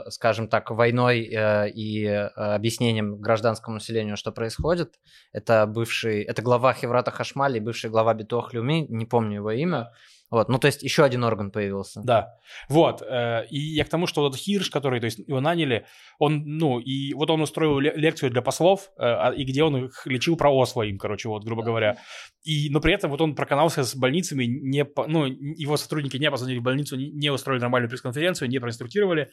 э, 0.07 0.09
скажем 0.11 0.47
так, 0.47 0.71
войной 0.71 1.23
э, 1.23 1.69
и 1.71 2.05
э, 2.05 2.27
объяснением 2.27 3.19
гражданскому 3.19 3.75
населению, 3.75 4.15
что 4.15 4.31
происходит. 4.31 4.95
Это 5.33 5.65
бывший, 5.67 6.23
это 6.23 6.41
глава 6.41 6.73
Хеврата 6.73 7.11
Хашмали, 7.11 7.59
бывший 7.59 7.89
глава 7.89 8.13
Битох 8.13 8.53
Люми, 8.53 8.85
не 8.87 9.05
помню 9.05 9.35
его 9.35 9.51
имя. 9.51 9.91
Вот, 10.31 10.47
ну 10.49 10.57
то 10.57 10.67
есть 10.67 10.81
еще 10.81 11.03
один 11.03 11.23
орган 11.25 11.51
появился. 11.51 12.01
Да, 12.03 12.29
вот, 12.69 13.01
э, 13.01 13.45
и 13.49 13.59
я 13.59 13.83
к 13.83 13.89
тому, 13.89 14.07
что 14.07 14.21
вот 14.21 14.35
Хирш, 14.35 14.69
который, 14.69 15.01
то 15.01 15.05
есть 15.05 15.19
его 15.19 15.41
наняли, 15.41 15.85
он, 16.19 16.43
ну, 16.45 16.79
и 16.79 17.13
вот 17.13 17.29
он 17.29 17.41
устроил 17.41 17.79
ле- 17.79 17.93
лекцию 17.95 18.31
для 18.31 18.41
послов, 18.41 18.91
э, 18.97 19.01
а- 19.03 19.33
и 19.35 19.43
где 19.43 19.63
он 19.63 19.85
их 19.85 20.07
лечил 20.07 20.37
про 20.37 20.49
Осло 20.49 20.83
им, 20.83 20.97
короче, 20.97 21.27
вот, 21.27 21.43
грубо 21.43 21.63
говоря, 21.63 21.97
и, 22.43 22.69
но 22.69 22.79
при 22.79 22.93
этом 22.93 23.11
вот 23.11 23.19
он 23.19 23.35
проканался 23.35 23.83
с 23.83 23.93
больницами, 23.93 24.45
не, 24.45 24.85
ну, 25.07 25.25
его 25.25 25.75
сотрудники 25.75 26.15
не 26.17 26.31
позвонили 26.31 26.59
в 26.59 26.63
больницу, 26.63 26.95
не, 26.95 27.11
не 27.11 27.29
устроили 27.29 27.61
нормальную 27.61 27.89
пресс-конференцию, 27.89 28.47
не 28.49 28.59
проинструктировали, 28.59 29.31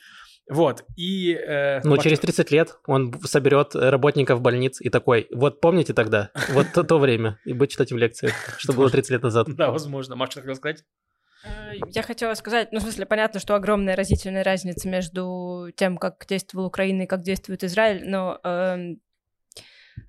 вот, 0.48 0.84
и... 0.96 1.32
э, 1.34 1.80
Ну, 1.84 1.96
Мак- 1.96 2.02
через 2.02 2.20
30 2.20 2.50
лет 2.50 2.76
он 2.86 3.12
соберет 3.24 3.74
работников 3.74 4.40
больниц 4.40 4.80
и 4.80 4.88
такой, 4.90 5.26
вот 5.32 5.60
помните 5.60 5.92
тогда, 5.94 6.30
вот 6.50 6.66
то, 6.74 6.82
то 6.84 6.98
время, 6.98 7.38
и 7.44 7.52
будет 7.52 7.70
читать 7.70 7.90
им 7.92 7.98
лекции, 7.98 8.30
что 8.58 8.72
было 8.72 8.90
30 8.90 9.10
лет 9.10 9.22
назад. 9.22 9.46
Да, 9.54 9.70
возможно. 9.70 10.16
Маш, 10.16 10.30
что 10.30 10.40
хотел 10.40 10.54
сказать? 10.56 10.84
Э, 11.44 11.72
Я 11.92 12.02
хотела 12.02 12.34
сказать, 12.34 12.72
ну, 12.72 12.80
в 12.80 12.82
смысле, 12.82 13.06
понятно, 13.06 13.40
что 13.40 13.54
огромная 13.54 13.94
разительная 13.96 14.42
разница 14.44 14.88
между 14.88 15.68
тем, 15.76 15.96
как 15.98 16.24
действовала 16.26 16.66
Украина 16.66 17.02
и 17.02 17.06
как 17.06 17.22
действует 17.22 17.62
Израиль, 17.64 18.08
но 18.08 18.40
эм, 18.42 19.00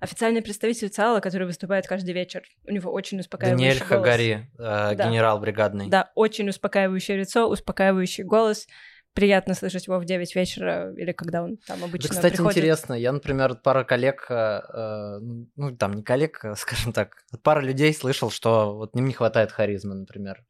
официальный 0.00 0.42
представитель 0.42 0.88
ЦАЛа, 0.88 1.20
который 1.20 1.46
выступает 1.46 1.86
каждый 1.86 2.14
вечер, 2.14 2.42
у 2.66 2.72
него 2.72 2.92
очень 2.92 3.20
успокаивающий 3.20 3.58
Даниэль 3.58 3.78
голос. 3.78 3.88
Хагари, 3.88 4.50
э, 4.58 4.94
Да. 4.96 5.08
генерал 5.08 5.38
бригадный. 5.40 5.88
Да, 5.88 6.10
очень 6.14 6.48
успокаивающее 6.48 7.16
лицо, 7.18 7.48
успокаивающий 7.48 8.24
голос. 8.24 8.66
Приятно 9.14 9.54
слышать 9.54 9.86
его 9.86 9.98
в 9.98 10.04
9 10.04 10.34
вечера 10.36 10.92
или 10.96 11.12
когда 11.12 11.42
он 11.42 11.56
там 11.66 11.82
обычно 11.82 12.06
Это, 12.06 12.14
кстати, 12.14 12.36
приходит. 12.36 12.58
интересно. 12.58 12.94
Я, 12.94 13.12
например, 13.12 13.50
от 13.52 13.62
пары 13.62 13.84
коллег, 13.84 14.26
э, 14.30 14.34
э, 14.34 15.18
ну, 15.56 15.76
там, 15.76 15.94
не 15.94 16.02
коллег, 16.02 16.44
а, 16.44 16.54
скажем 16.56 16.92
так, 16.92 17.16
от 17.32 17.42
пары 17.42 17.62
людей 17.62 17.92
слышал, 17.92 18.30
что 18.30 18.76
вот 18.76 18.94
им 18.94 19.06
не 19.06 19.12
хватает 19.12 19.50
харизмы, 19.50 19.94
например, 19.94 20.44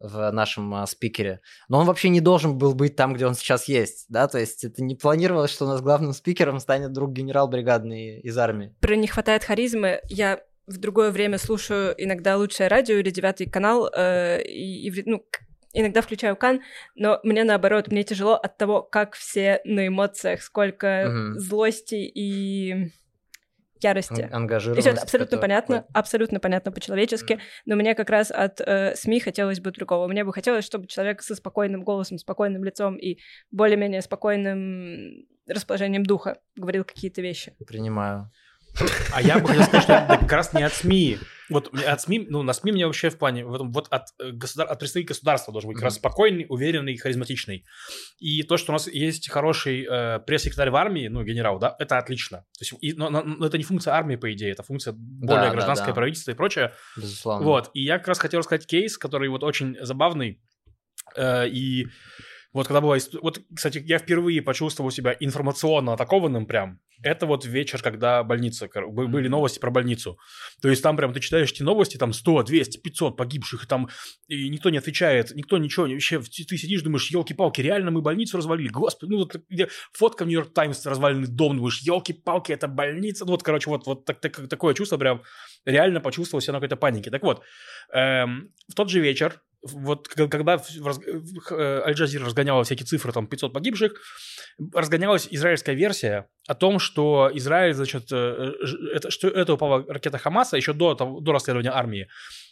в 0.00 0.30
нашем 0.30 0.74
а, 0.74 0.86
спикере. 0.86 1.40
Но 1.68 1.78
он 1.78 1.86
вообще 1.86 2.08
не 2.08 2.20
должен 2.20 2.56
был 2.56 2.74
быть 2.74 2.96
там, 2.96 3.14
где 3.14 3.26
он 3.26 3.34
сейчас 3.34 3.68
есть, 3.68 4.06
да, 4.08 4.28
то 4.28 4.38
есть 4.38 4.64
это 4.64 4.82
не 4.82 4.94
планировалось, 4.94 5.50
что 5.50 5.66
у 5.66 5.68
нас 5.68 5.80
главным 5.80 6.12
спикером 6.12 6.58
станет 6.60 6.92
друг 6.92 7.12
генерал 7.12 7.48
бригадный 7.48 8.20
из 8.20 8.36
армии. 8.38 8.74
Про 8.80 8.96
не 8.96 9.06
хватает 9.06 9.44
харизмы. 9.44 10.00
Я 10.08 10.40
в 10.66 10.78
другое 10.78 11.10
время 11.10 11.38
слушаю 11.38 11.94
иногда 11.96 12.36
лучшее 12.36 12.68
радио 12.68 12.96
или 12.96 13.10
девятый 13.10 13.48
канал, 13.48 13.88
э, 13.94 14.42
и, 14.42 14.88
и 14.88 15.02
ну, 15.06 15.24
иногда 15.72 16.00
включаю 16.02 16.36
кан, 16.36 16.62
но 16.94 17.20
мне 17.22 17.44
наоборот, 17.44 17.88
мне 17.88 18.02
тяжело 18.04 18.34
от 18.34 18.56
того, 18.56 18.82
как 18.82 19.14
все 19.14 19.60
на 19.64 19.86
эмоциях, 19.86 20.42
сколько 20.42 21.04
Мгм. 21.08 21.38
злости 21.38 21.94
и 21.96 22.92
ярости. 23.82 24.22
И 24.22 24.32
Ангажированность. 24.32 24.82
все 24.86 24.90
это 24.94 25.02
абсолютно 25.02 25.36
которая 25.36 25.40
понятно, 25.42 25.76
такой. 25.82 25.90
абсолютно 26.00 26.40
понятно 26.40 26.72
по-человечески, 26.72 27.38
но 27.66 27.76
мне 27.76 27.94
как 27.94 28.08
раз 28.10 28.30
от 28.30 28.60
э, 28.60 28.94
СМИ 28.96 29.20
хотелось 29.20 29.60
бы 29.60 29.70
другого. 29.70 30.06
Мне 30.08 30.24
бы 30.24 30.32
хотелось, 30.32 30.64
чтобы 30.64 30.86
человек 30.86 31.22
со 31.22 31.34
спокойным 31.34 31.84
голосом, 31.84 32.18
спокойным 32.18 32.64
лицом 32.64 32.96
и 32.96 33.18
более-менее 33.50 34.00
спокойным 34.00 35.26
расположением 35.46 36.04
духа 36.04 36.38
говорил 36.56 36.84
какие-то 36.84 37.20
вещи. 37.20 37.54
Принимаю. 37.66 38.30
А 39.14 39.22
я 39.22 39.38
бы 39.38 39.46
хотел 39.46 39.62
сказать, 39.64 39.82
что 39.84 39.92
это 39.92 40.18
как 40.18 40.32
раз 40.32 40.52
не 40.52 40.62
от 40.62 40.72
СМИ. 40.72 41.18
Вот 41.48 41.72
от 41.74 42.00
СМИ, 42.00 42.26
ну, 42.28 42.42
на 42.42 42.52
СМИ 42.52 42.72
мне 42.72 42.86
вообще 42.86 43.10
в 43.10 43.18
плане, 43.18 43.44
в 43.44 43.54
этом, 43.54 43.72
вот 43.72 43.86
от, 43.90 44.08
э, 44.18 44.30
государ... 44.30 44.66
от 44.68 44.78
представителя 44.78 45.08
государства 45.08 45.52
должен 45.52 45.68
быть 45.68 45.76
mm-hmm. 45.76 45.80
как 45.80 45.84
раз 45.84 45.94
спокойный, 45.96 46.46
уверенный, 46.48 46.96
харизматичный. 46.96 47.64
И 48.18 48.42
то, 48.42 48.56
что 48.56 48.72
у 48.72 48.74
нас 48.74 48.88
есть 48.88 49.30
хороший 49.30 49.86
э, 49.88 50.20
пресс-секретарь 50.20 50.70
в 50.70 50.76
армии, 50.76 51.08
ну, 51.08 51.22
генерал, 51.22 51.58
да, 51.58 51.76
это 51.78 51.98
отлично. 51.98 52.38
То 52.58 52.62
есть, 52.62 52.74
и, 52.80 52.92
но, 52.94 53.10
но 53.10 53.46
это 53.46 53.58
не 53.58 53.64
функция 53.64 53.94
армии, 53.94 54.16
по 54.16 54.32
идее, 54.32 54.52
это 54.52 54.62
функция 54.62 54.94
более 54.96 55.46
да, 55.46 55.50
гражданское 55.50 55.86
да, 55.86 55.92
да. 55.92 55.94
правительство 55.94 56.30
и 56.32 56.34
прочее. 56.34 56.72
Безусловно. 56.96 57.46
Вот, 57.46 57.70
и 57.74 57.82
я 57.82 57.98
как 57.98 58.08
раз 58.08 58.18
хотел 58.18 58.40
рассказать 58.40 58.66
кейс, 58.66 58.98
который 58.98 59.28
вот 59.28 59.44
очень 59.44 59.76
забавный, 59.80 60.42
э, 61.16 61.48
и 61.48 61.86
вот 62.52 62.66
когда 62.68 62.80
была... 62.80 62.96
Вот, 63.20 63.40
кстати, 63.54 63.82
я 63.84 63.98
впервые 63.98 64.40
почувствовал 64.40 64.90
себя 64.90 65.14
информационно 65.20 65.92
атакованным 65.92 66.46
прям. 66.46 66.80
Это 67.02 67.26
вот 67.26 67.44
вечер, 67.44 67.82
когда 67.82 68.22
больница... 68.22 68.68
Были 68.68 69.28
новости 69.28 69.58
про 69.58 69.70
больницу. 69.70 70.18
То 70.60 70.68
есть 70.68 70.82
там 70.82 70.96
прям 70.96 71.12
ты 71.12 71.20
читаешь 71.20 71.52
эти 71.52 71.62
новости, 71.62 71.96
там 71.96 72.12
100, 72.12 72.44
200, 72.44 72.78
500 72.78 73.16
погибших, 73.16 73.64
и 73.64 73.66
там 73.66 73.88
и 74.28 74.48
никто 74.48 74.70
не 74.70 74.78
отвечает, 74.78 75.34
никто 75.34 75.58
ничего, 75.58 75.86
вообще 75.86 76.20
ты 76.20 76.56
сидишь, 76.56 76.82
думаешь, 76.82 77.10
елки-палки, 77.10 77.60
реально 77.60 77.90
мы 77.90 78.02
больницу 78.02 78.36
развалили? 78.36 78.68
Господи, 78.68 79.10
ну 79.10 79.18
вот 79.18 79.36
фотка 79.92 80.24
в 80.24 80.28
Нью-Йорк 80.28 80.52
Таймс, 80.52 80.84
разваленный 80.86 81.28
дом, 81.28 81.56
думаешь, 81.56 81.80
елки-палки, 81.80 82.52
это 82.52 82.68
больница. 82.68 83.24
Ну 83.24 83.32
вот, 83.32 83.42
короче, 83.42 83.70
вот, 83.70 83.86
вот 83.86 84.04
так, 84.04 84.20
так, 84.20 84.48
такое 84.48 84.74
чувство 84.74 84.96
прям 84.96 85.22
реально 85.64 86.00
почувствовал 86.00 86.40
себя 86.40 86.54
на 86.54 86.60
какой-то 86.60 86.76
панике. 86.76 87.10
Так 87.10 87.22
вот, 87.22 87.42
эм, 87.92 88.52
в 88.68 88.74
тот 88.74 88.90
же 88.90 89.00
вечер 89.00 89.42
вот 89.72 90.08
когда 90.08 90.56
э, 90.56 91.82
Аль-Джазира 91.86 92.24
разгоняла 92.24 92.64
всякие 92.64 92.86
цифры, 92.86 93.12
там 93.12 93.26
500 93.26 93.52
погибших, 93.52 93.92
разгонялась 94.74 95.28
израильская 95.30 95.74
версия 95.74 96.28
о 96.46 96.54
том, 96.54 96.78
что 96.78 97.30
Израиль, 97.34 97.74
значит, 97.74 98.12
э, 98.12 98.52
это, 98.92 99.10
что 99.10 99.28
это 99.28 99.54
упала 99.54 99.84
ракета 99.88 100.18
Хамаса 100.18 100.56
еще 100.56 100.72
до, 100.72 100.94
до 100.94 101.32
расследования 101.32 101.72
армии, 101.72 102.08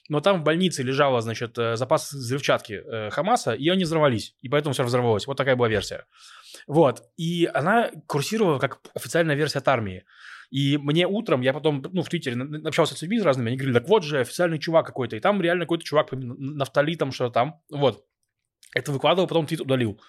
но 0.09 0.21
там 0.21 0.41
в 0.41 0.45
больнице 0.45 0.83
лежала, 0.83 1.21
значит, 1.21 1.59
э, 1.59 1.77
запас 1.77 2.13
взрывчатки 2.13 3.11
Хамаса, 3.11 3.53
и 3.55 3.69
они 3.69 3.85
взорвались, 3.85 4.35
и 4.43 4.49
поэтому 4.49 4.73
все 4.73 4.85
взорвалось. 4.85 5.27
Вот 5.27 5.37
такая 5.37 5.57
была 5.57 5.69
версия. 5.69 6.07
Вот, 6.67 7.03
и 7.17 7.49
она 7.53 7.91
курсировала 8.07 8.59
как 8.59 8.81
официальная 8.95 9.35
версия 9.35 9.59
от 9.59 9.69
армии. 9.69 10.05
И 10.55 10.79
мне 10.79 11.09
утром, 11.09 11.41
я 11.41 11.53
потом, 11.53 11.85
ну, 11.93 12.05
в 12.05 12.09
Твиттере 12.09 12.41
общался 12.65 12.95
с 12.95 13.03
людьми 13.03 13.21
разными, 13.21 13.49
они 13.49 13.57
говорили, 13.57 13.77
так 13.77 13.89
вот 13.89 14.05
же 14.05 14.21
официальный 14.21 14.61
чувак 14.61 14.87
какой-то, 14.87 15.17
и 15.17 15.21
там 15.21 15.43
реально 15.43 15.65
какой-то 15.65 15.83
чувак, 15.83 16.11
нафтали 16.13 16.95
там 16.95 17.11
что-то 17.11 17.33
там, 17.33 17.61
вот. 17.71 18.05
Это 18.73 18.93
выкладывал, 18.93 19.27
потом 19.27 19.47
твит 19.47 19.61
удалил. 19.61 20.01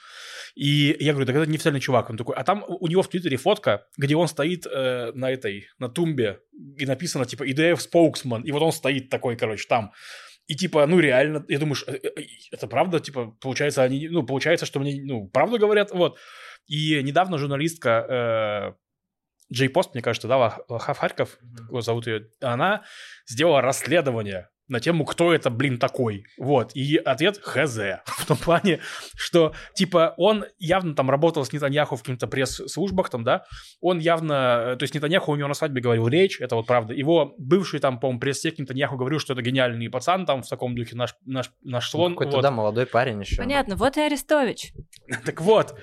И 0.54 0.96
я 1.00 1.14
говорю, 1.14 1.26
так 1.26 1.36
это 1.36 1.50
не 1.50 1.56
официальный 1.56 1.80
чувак. 1.80 2.12
Он 2.12 2.18
такой, 2.18 2.36
а 2.36 2.44
там 2.44 2.64
у 2.68 2.88
него 2.88 3.02
в 3.02 3.10
Твиттере 3.10 3.38
фотка, 3.38 3.88
где 3.98 4.16
он 4.16 4.28
стоит 4.28 4.68
э, 4.68 5.12
на 5.16 5.32
этой, 5.32 5.66
на 5.80 5.90
тумбе, 5.90 6.42
и 6.78 6.86
написано, 6.86 7.26
типа, 7.26 7.44
EDF 7.44 7.80
spokesman, 7.80 8.44
и 8.44 8.52
вот 8.52 8.62
он 8.62 8.72
стоит 8.72 9.10
такой, 9.10 9.38
короче, 9.38 9.66
там. 9.68 9.94
И 10.46 10.54
типа, 10.54 10.86
ну 10.86 11.00
реально, 11.00 11.44
я 11.48 11.58
думаю, 11.58 11.76
«Э, 11.88 11.94
э, 11.94 12.22
это 12.52 12.68
правда, 12.68 13.00
типа, 13.00 13.36
получается, 13.42 13.82
они, 13.82 14.10
ну, 14.10 14.22
получается, 14.22 14.68
что 14.68 14.80
мне, 14.80 15.02
ну, 15.04 15.28
правду 15.28 15.58
говорят, 15.58 15.90
вот. 15.92 16.20
И 16.68 17.02
недавно 17.02 17.40
журналистка 17.40 18.76
Джей 19.56 19.70
Пост, 19.70 19.94
мне 19.94 20.04
кажется, 20.04 20.28
да, 20.28 20.58
Хав 20.68 20.98
Харьков, 20.98 21.38
его 21.70 21.82
зовут 21.82 22.08
ее, 22.08 22.28
она 22.42 22.84
сделала 23.26 23.62
расследование 23.62 24.50
на 24.68 24.80
тему, 24.80 25.06
кто 25.06 25.34
это, 25.34 25.50
блин, 25.50 25.78
такой. 25.78 26.26
Вот. 26.38 26.72
И 26.76 26.98
ответ 26.98 27.40
хз. 27.42 27.78
В 28.06 28.26
том 28.26 28.38
плане, 28.38 28.80
что, 29.16 29.54
типа, 29.76 30.16
он 30.18 30.46
явно 30.58 30.96
там 30.96 31.10
работал 31.10 31.46
с 31.46 31.54
Нетаньяху 31.54 31.96
в 31.96 32.02
каких-то 32.02 32.28
пресс-службах 32.28 33.10
там, 33.10 33.24
да. 33.24 33.46
Он 33.80 34.00
явно... 34.00 34.76
То 34.78 34.84
есть 34.84 34.96
Нетаньяху 34.96 35.32
у 35.32 35.36
него 35.36 35.48
на 35.48 35.54
свадьбе 35.54 35.82
говорил 35.82 36.08
речь, 36.08 36.42
это 36.42 36.56
вот 36.56 36.66
правда. 36.66 36.94
Его 36.94 37.36
бывший 37.38 37.80
там, 37.80 38.00
по-моему, 38.00 38.20
пресс-сек 38.20 38.58
Нетаньяху 38.58 38.98
говорил, 38.98 39.20
что 39.20 39.34
это 39.34 39.42
гениальный 39.44 39.90
пацан 39.90 40.26
там 40.26 40.42
в 40.42 40.50
таком 40.50 40.76
духе, 40.76 40.96
наш, 40.96 41.16
наш, 41.26 41.52
наш 41.62 41.90
слон. 41.90 42.12
Ну, 42.12 42.18
какой-то, 42.18 42.38
вот. 42.38 42.42
да, 42.42 42.52
молодой 42.52 42.88
парень 42.88 43.22
еще. 43.22 43.38
Понятно, 43.38 43.76
вот 43.76 43.98
и 43.98 44.02
Арестович. 44.02 44.74
так 45.26 45.42
вот. 45.42 45.78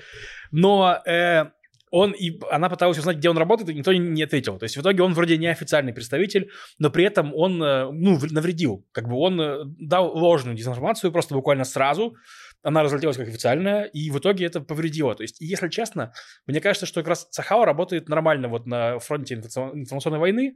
Но... 0.51 1.01
Э, 1.05 1.51
он 1.93 2.11
и 2.11 2.39
она 2.49 2.69
пыталась 2.69 2.97
узнать, 2.97 3.17
где 3.17 3.29
он 3.29 3.37
работает, 3.37 3.69
и 3.69 3.75
никто 3.75 3.93
не 3.93 4.23
ответил. 4.23 4.57
То 4.57 4.63
есть 4.63 4.75
в 4.75 4.81
итоге 4.81 5.03
он 5.03 5.13
вроде 5.13 5.37
неофициальный 5.37 5.93
представитель, 5.93 6.49
но 6.79 6.89
при 6.89 7.05
этом 7.05 7.35
он, 7.35 7.61
э, 7.61 7.91
ну, 7.91 8.17
навредил. 8.31 8.83
Как 8.91 9.07
бы 9.07 9.15
он 9.15 9.39
э, 9.39 9.59
дал 9.77 10.11
ложную 10.11 10.57
дезинформацию 10.57 11.11
просто 11.11 11.35
буквально 11.35 11.65
сразу. 11.65 12.15
Она 12.63 12.81
разлетелась 12.81 13.17
как 13.17 13.27
официальная, 13.27 13.83
и 13.83 14.09
в 14.09 14.17
итоге 14.17 14.45
это 14.45 14.59
повредило. 14.59 15.13
То 15.13 15.21
есть, 15.21 15.39
если 15.39 15.69
честно, 15.69 16.13
мне 16.47 16.61
кажется, 16.61 16.87
что 16.87 17.01
как 17.01 17.09
раз 17.09 17.27
Цахава 17.29 17.63
работает 17.63 18.09
нормально 18.09 18.47
вот 18.47 18.65
на 18.65 18.97
фронте 18.97 19.35
информационной 19.35 20.17
войны, 20.17 20.55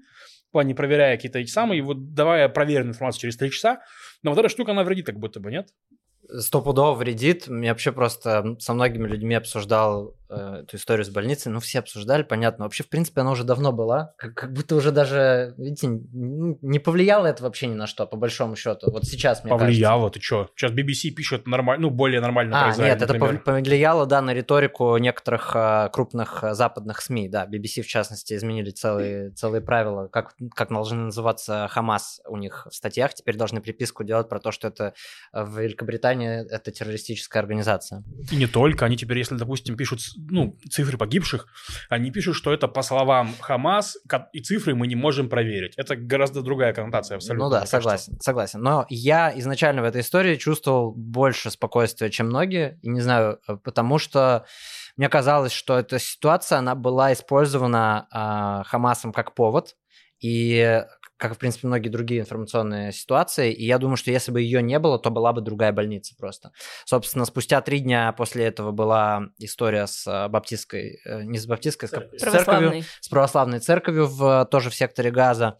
в 0.50 0.52
плане 0.54 0.74
проверяя 0.74 1.18
какие-то 1.18 1.38
эти 1.38 1.52
самые, 1.52 1.84
вот 1.84 2.16
давая 2.16 2.50
проверенную 2.50 2.94
информацию 2.94 3.22
через 3.22 3.38
три 3.38 3.52
часа. 3.52 3.82
Но 4.24 4.32
вот 4.32 4.40
эта 4.40 4.50
штука, 4.50 4.72
она 4.72 4.84
вредит 4.84 5.06
как 5.06 5.20
будто 5.20 5.40
бы, 5.40 5.52
нет? 5.52 5.70
Стопудово 6.30 6.96
вредит. 6.96 7.48
Я 7.48 7.72
вообще 7.72 7.92
просто 7.92 8.56
со 8.60 8.74
многими 8.74 9.08
людьми 9.08 9.36
обсуждал 9.36 10.16
э, 10.30 10.62
эту 10.64 10.78
историю 10.78 11.06
с 11.06 11.10
больницей. 11.10 11.52
Ну, 11.52 11.60
все 11.60 11.80
обсуждали, 11.80 12.24
понятно. 12.24 12.66
Вообще, 12.66 12.84
в 12.84 12.90
принципе, 12.90 13.22
она 13.22 13.32
уже 13.32 13.44
давно 13.44 13.72
была. 13.72 14.14
Как, 14.18 14.34
как 14.34 14.54
будто 14.54 14.76
уже 14.76 14.92
даже, 14.92 15.54
видите, 15.58 15.88
не 15.88 16.80
повлияло 16.80 17.28
это 17.28 17.44
вообще 17.44 17.68
ни 17.68 17.76
на 17.76 17.88
что, 17.88 18.06
по 18.06 18.18
большому 18.18 18.56
счету. 18.56 18.92
Вот 18.92 19.06
сейчас, 19.06 19.44
мне 19.44 19.52
Повлияло, 19.52 20.10
кажется. 20.10 20.20
ты 20.20 20.26
что? 20.26 20.50
Сейчас 20.56 20.72
BBC 20.72 21.12
пишет 21.12 21.48
нормально, 21.48 21.88
ну, 21.88 21.90
более 21.90 22.20
нормально 22.20 22.66
а, 22.66 22.76
нет, 22.76 23.00
например. 23.00 23.36
это 23.36 23.44
повлияло, 23.44 24.06
да, 24.06 24.22
на 24.22 24.34
риторику 24.34 24.98
некоторых 24.98 25.56
э, 25.56 25.90
крупных 25.92 26.44
э, 26.44 26.54
западных 26.54 27.02
СМИ. 27.02 27.30
Да, 27.30 27.46
BBC, 27.46 27.82
в 27.82 27.88
частности, 27.88 28.34
изменили 28.34 28.72
целые, 28.72 29.32
целые 29.32 29.62
правила, 29.62 30.08
как, 30.08 30.36
как 30.54 30.70
должны 30.70 31.06
называться 31.06 31.68
Хамас 31.70 32.22
у 32.28 32.38
них 32.38 32.68
в 32.70 32.76
статьях. 32.76 33.14
Теперь 33.14 33.38
должны 33.38 33.62
приписку 33.62 34.04
делать 34.04 34.30
про 34.30 34.40
то, 34.40 34.52
что 34.52 34.68
это 34.68 34.94
в 35.32 35.60
Великобритании 35.60 36.17
Иране 36.18 36.46
это 36.50 36.72
террористическая 36.72 37.42
организация. 37.42 38.04
И 38.32 38.36
не 38.36 38.48
только. 38.48 38.86
Они 38.86 38.98
теперь, 38.98 39.18
если, 39.18 39.36
допустим, 39.36 39.78
пишут 39.78 40.00
ну, 40.30 40.58
цифры 40.70 40.98
погибших, 40.98 41.48
они 41.90 42.12
пишут, 42.12 42.36
что 42.36 42.54
это 42.54 42.68
по 42.68 42.82
словам 42.82 43.34
Хамас, 43.40 43.98
и 44.34 44.42
цифры 44.42 44.76
мы 44.76 44.88
не 44.88 44.96
можем 44.96 45.30
проверить. 45.30 45.74
Это 45.78 45.96
гораздо 45.96 46.42
другая 46.42 46.74
коннотация 46.74 47.16
абсолютно. 47.16 47.46
Ну 47.46 47.52
да, 47.52 47.66
согласен, 47.66 48.14
кажется. 48.14 48.24
согласен. 48.24 48.62
Но 48.62 48.86
я 48.90 49.38
изначально 49.38 49.82
в 49.82 49.86
этой 49.86 50.02
истории 50.02 50.36
чувствовал 50.36 50.94
больше 50.96 51.52
спокойствия, 51.52 52.10
чем 52.10 52.28
многие. 52.28 52.80
И 52.82 52.90
не 52.90 53.02
знаю, 53.02 53.40
э, 53.48 53.58
потому 53.58 53.98
что 53.98 54.46
мне 54.96 55.10
казалось, 55.10 55.52
что 55.52 55.78
эта 55.78 56.00
ситуация, 56.00 56.60
она 56.60 56.76
была 56.76 57.14
использована 57.14 58.08
э, 58.12 58.68
Хамасом 58.68 59.14
как 59.14 59.36
повод, 59.36 59.76
и 60.20 60.84
как, 61.18 61.36
в 61.36 61.38
принципе, 61.38 61.68
многие 61.68 61.90
другие 61.90 62.22
информационные 62.22 62.92
ситуации. 62.92 63.52
И 63.52 63.66
я 63.66 63.80
думаю, 63.80 63.98
что 63.98 64.12
если 64.12 64.32
бы 64.32 64.42
ее 64.42 64.62
не 64.62 64.80
было, 64.80 65.00
то 65.00 65.10
была 65.10 65.34
бы 65.34 65.42
другая 65.42 65.72
больница 65.72 66.16
просто. 66.18 66.52
Собственно, 66.86 67.26
спустя 67.26 67.62
три 67.62 67.80
дня 67.80 68.12
после 68.14 68.46
этого 68.46 68.72
была 68.72 69.24
история 69.40 69.88
с 69.88 70.08
э, 70.08 70.28
баптистской, 70.30 71.00
э, 71.04 71.24
не 71.24 71.40
с 71.40 71.48
баптистской, 71.48 71.90
с 71.90 71.92
церковью, 71.92 72.84
с 73.02 73.10
православной 73.10 73.60
церковью 73.60 74.08
в, 74.08 74.48
тоже 74.52 74.70
в 74.70 74.76
секторе 74.76 75.12
Газа. 75.12 75.58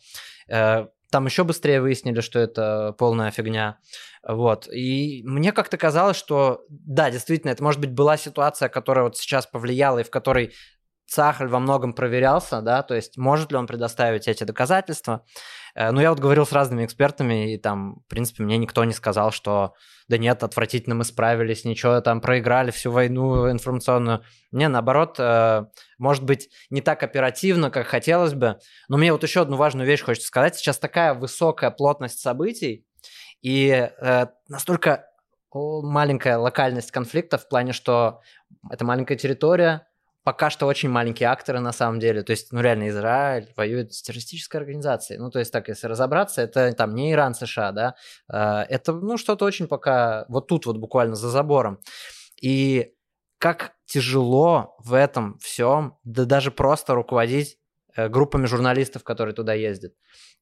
Э, 0.48 0.88
там 1.10 1.26
еще 1.26 1.44
быстрее 1.44 1.82
выяснили, 1.82 2.20
что 2.20 2.40
это 2.40 2.94
полная 2.98 3.32
фигня. 3.32 3.80
Вот. 4.28 4.68
И 4.72 5.22
мне 5.24 5.54
как-то 5.54 5.78
казалось, 5.78 6.18
что 6.18 6.66
да, 6.70 7.10
действительно, 7.10 7.52
это, 7.52 7.64
может 7.64 7.80
быть, 7.80 7.92
была 7.92 8.18
ситуация, 8.18 8.68
которая 8.68 9.06
вот 9.06 9.18
сейчас 9.18 9.48
повлияла 9.48 10.00
и 10.00 10.04
в 10.04 10.10
которой 10.10 10.54
Сахаль 11.08 11.48
во 11.48 11.60
многом 11.60 11.94
проверялся, 11.94 12.62
да, 12.62 12.84
то 12.84 12.94
есть 12.94 13.18
может 13.18 13.52
ли 13.52 13.58
он 13.58 13.66
предоставить 13.66 14.28
эти 14.28 14.44
доказательства. 14.44 15.26
Э, 15.74 15.92
ну, 15.92 16.02
я 16.02 16.10
вот 16.10 16.20
говорил 16.20 16.46
с 16.46 16.52
разными 16.52 16.86
экспертами, 16.86 17.54
и 17.54 17.58
там, 17.58 18.02
в 18.06 18.10
принципе, 18.10 18.44
мне 18.44 18.58
никто 18.58 18.84
не 18.84 18.94
сказал, 18.94 19.32
что 19.32 19.74
да 20.10 20.18
нет, 20.18 20.44
отвратительно 20.44 20.96
мы 20.96 21.04
справились, 21.06 21.66
ничего, 21.66 22.00
там 22.02 22.22
проиграли 22.22 22.72
всю 22.72 22.92
войну 22.92 23.50
информационную. 23.50 24.24
Не, 24.52 24.68
наоборот, 24.68 25.16
э, 25.18 25.66
может 25.98 26.24
быть, 26.24 26.50
не 26.70 26.82
так 26.82 27.04
оперативно, 27.04 27.72
как 27.72 27.88
хотелось 27.88 28.34
бы. 28.34 28.60
Но 28.90 28.98
мне 28.98 29.12
вот 29.12 29.24
еще 29.24 29.42
одну 29.42 29.56
важную 29.56 29.88
вещь 29.88 30.02
хочется 30.02 30.28
сказать. 30.28 30.56
Сейчас 30.56 30.78
такая 30.78 31.14
высокая 31.14 31.72
плотность 31.72 32.20
событий, 32.20 32.86
и 33.42 33.70
э, 33.70 34.28
настолько 34.50 35.06
маленькая 35.54 36.38
локальность 36.38 36.92
конфликта 36.92 37.38
в 37.38 37.48
плане, 37.48 37.74
что 37.74 38.22
это 38.70 38.86
маленькая 38.86 39.18
территория, 39.18 39.87
пока 40.28 40.50
что 40.50 40.66
очень 40.66 40.90
маленькие 40.90 41.30
акторы 41.30 41.62
на 41.62 41.72
самом 41.72 42.02
деле. 42.02 42.22
То 42.22 42.32
есть, 42.32 42.52
ну 42.52 42.60
реально, 42.60 42.90
Израиль 42.90 43.48
воюет 43.56 43.94
с 43.94 44.02
террористической 44.02 44.60
организацией. 44.60 45.20
Ну, 45.20 45.32
то 45.32 45.40
есть, 45.40 45.54
так, 45.54 45.70
если 45.70 45.88
разобраться, 45.88 46.42
это 46.42 46.70
там 46.74 46.96
не 46.96 47.14
Иран, 47.14 47.34
США, 47.34 47.72
да. 47.72 47.96
А, 48.28 48.66
это, 48.68 48.92
ну, 48.92 49.16
что-то 49.16 49.46
очень 49.46 49.70
пока 49.70 50.26
вот 50.28 50.48
тут 50.48 50.66
вот 50.66 50.80
буквально 50.80 51.16
за 51.16 51.30
забором. 51.30 51.80
И 52.42 52.92
как 53.38 53.76
тяжело 53.86 54.76
в 54.80 54.96
этом 54.96 55.38
всем, 55.38 55.98
да 56.04 56.26
даже 56.26 56.52
просто 56.52 56.94
руководить 56.94 57.58
э, 57.96 58.10
группами 58.10 58.48
журналистов, 58.48 59.06
которые 59.06 59.34
туда 59.34 59.54
ездят. 59.54 59.94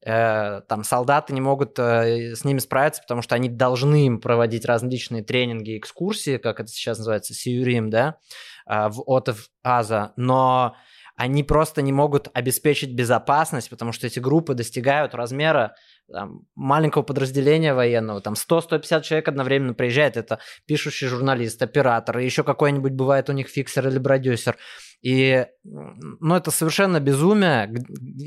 Э, 0.04 0.62
там 0.68 0.84
солдаты 0.84 1.32
не 1.32 1.40
могут 1.40 1.78
э, 1.78 2.34
с 2.34 2.44
ними 2.44 2.58
справиться, 2.58 3.02
потому 3.02 3.22
что 3.22 3.34
они 3.34 3.48
должны 3.48 4.06
им 4.06 4.20
проводить 4.20 4.64
различные 4.64 5.22
тренинги, 5.22 5.78
экскурсии, 5.78 6.38
как 6.38 6.60
это 6.60 6.70
сейчас 6.70 6.98
называется, 6.98 7.34
сиюрим, 7.34 7.88
да, 7.88 8.08
э, 8.08 8.55
в 8.66 9.02
Отов 9.06 9.48
Аза, 9.62 10.12
но 10.16 10.76
они 11.16 11.42
просто 11.42 11.80
не 11.80 11.92
могут 11.92 12.28
обеспечить 12.34 12.94
безопасность, 12.94 13.70
потому 13.70 13.92
что 13.92 14.06
эти 14.06 14.18
группы 14.18 14.52
достигают 14.52 15.14
размера 15.14 15.74
там, 16.12 16.42
маленького 16.54 17.02
подразделения 17.02 17.72
военного, 17.72 18.20
там 18.20 18.34
100-150 18.34 19.02
человек 19.02 19.28
одновременно 19.28 19.72
приезжает, 19.72 20.18
это 20.18 20.40
пишущий 20.66 21.08
журналист, 21.08 21.62
оператор, 21.62 22.18
еще 22.18 22.44
какой-нибудь 22.44 22.92
бывает 22.92 23.30
у 23.30 23.32
них 23.32 23.48
фиксер 23.48 23.88
или 23.88 23.98
продюсер. 23.98 24.58
И, 25.00 25.46
ну, 25.64 26.34
это 26.34 26.50
совершенно 26.50 27.00
безумие. 27.00 27.72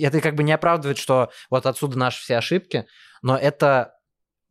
Это 0.01 0.21
как 0.21 0.35
бы 0.35 0.43
не 0.43 0.53
оправдывает, 0.53 0.97
что 0.97 1.29
вот 1.49 1.65
отсюда 1.65 1.97
наши 1.97 2.21
все 2.21 2.37
ошибки, 2.37 2.85
но 3.21 3.37
это 3.37 3.95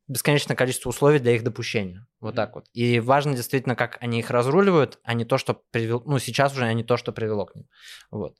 бесконечное 0.07 0.57
количество 0.57 0.91
условий 0.91 1.19
для 1.19 1.33
их 1.33 1.43
допущения. 1.43 2.07
Вот 2.21 2.35
так 2.35 2.55
вот. 2.55 2.67
И 2.73 2.99
важно 2.99 3.35
действительно, 3.35 3.77
как 3.77 3.99
они 4.01 4.19
их 4.19 4.31
разруливают, 4.31 4.99
а 5.05 5.15
не 5.15 5.25
то, 5.25 5.39
что 5.39 5.63
привело... 5.71 6.03
Ну, 6.05 6.19
сейчас 6.19 6.53
уже, 6.53 6.65
а 6.65 6.73
не 6.73 6.83
то, 6.83 6.97
что 6.97 7.13
привело 7.13 7.47
к 7.47 7.55
ним. 7.55 7.69
Вот. 8.11 8.37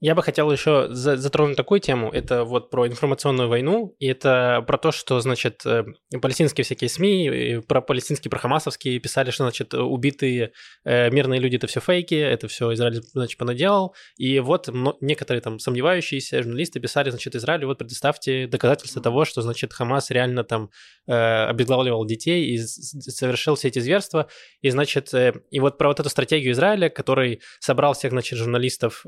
Я 0.00 0.14
бы 0.14 0.22
хотел 0.22 0.50
еще 0.52 0.86
затронуть 0.90 1.56
такую 1.56 1.80
тему. 1.80 2.10
Это 2.12 2.44
вот 2.44 2.70
про 2.70 2.86
информационную 2.86 3.48
войну. 3.48 3.96
И 3.98 4.06
это 4.06 4.62
про 4.64 4.78
то, 4.78 4.92
что, 4.92 5.18
значит, 5.18 5.66
э, 5.66 5.86
палестинские 6.22 6.64
всякие 6.64 6.88
СМИ, 6.88 7.62
про 7.66 7.80
палестинские, 7.80 8.30
про 8.30 8.38
хамасовские 8.38 9.00
писали, 9.00 9.32
что, 9.32 9.42
значит, 9.42 9.74
убитые 9.74 10.52
э, 10.84 11.10
мирные 11.10 11.40
люди– 11.40 11.56
это 11.58 11.66
все 11.66 11.80
фейки, 11.80 12.14
это 12.14 12.46
все 12.46 12.72
Израиль, 12.74 13.02
значит, 13.12 13.38
понаделал. 13.38 13.92
И 14.16 14.38
вот 14.38 14.68
некоторые 15.00 15.42
там 15.42 15.58
сомневающиеся 15.58 16.44
журналисты 16.44 16.78
писали, 16.78 17.10
значит, 17.10 17.34
Израилю, 17.34 17.66
вот 17.66 17.78
предоставьте 17.78 18.46
доказательства 18.46 19.02
того, 19.02 19.24
что, 19.24 19.42
значит, 19.42 19.72
Хамас 19.72 20.10
реально 20.10 20.44
там 20.44 20.70
э, 21.08 21.12
обезглавливал 21.46 22.04
детей 22.04 22.54
и 22.54 22.58
совершил 22.58 23.56
все 23.56 23.66
эти 23.66 23.80
зверства. 23.80 24.28
И, 24.62 24.70
значит, 24.70 25.12
и 25.12 25.58
вот 25.58 25.76
про 25.76 25.88
вот 25.88 25.98
эту 25.98 26.08
стратегию 26.08 26.52
Израиля, 26.52 26.88
который 26.88 27.40
собрал 27.58 27.94
всех, 27.94 28.12
значит, 28.12 28.38
журналистов 28.38 29.04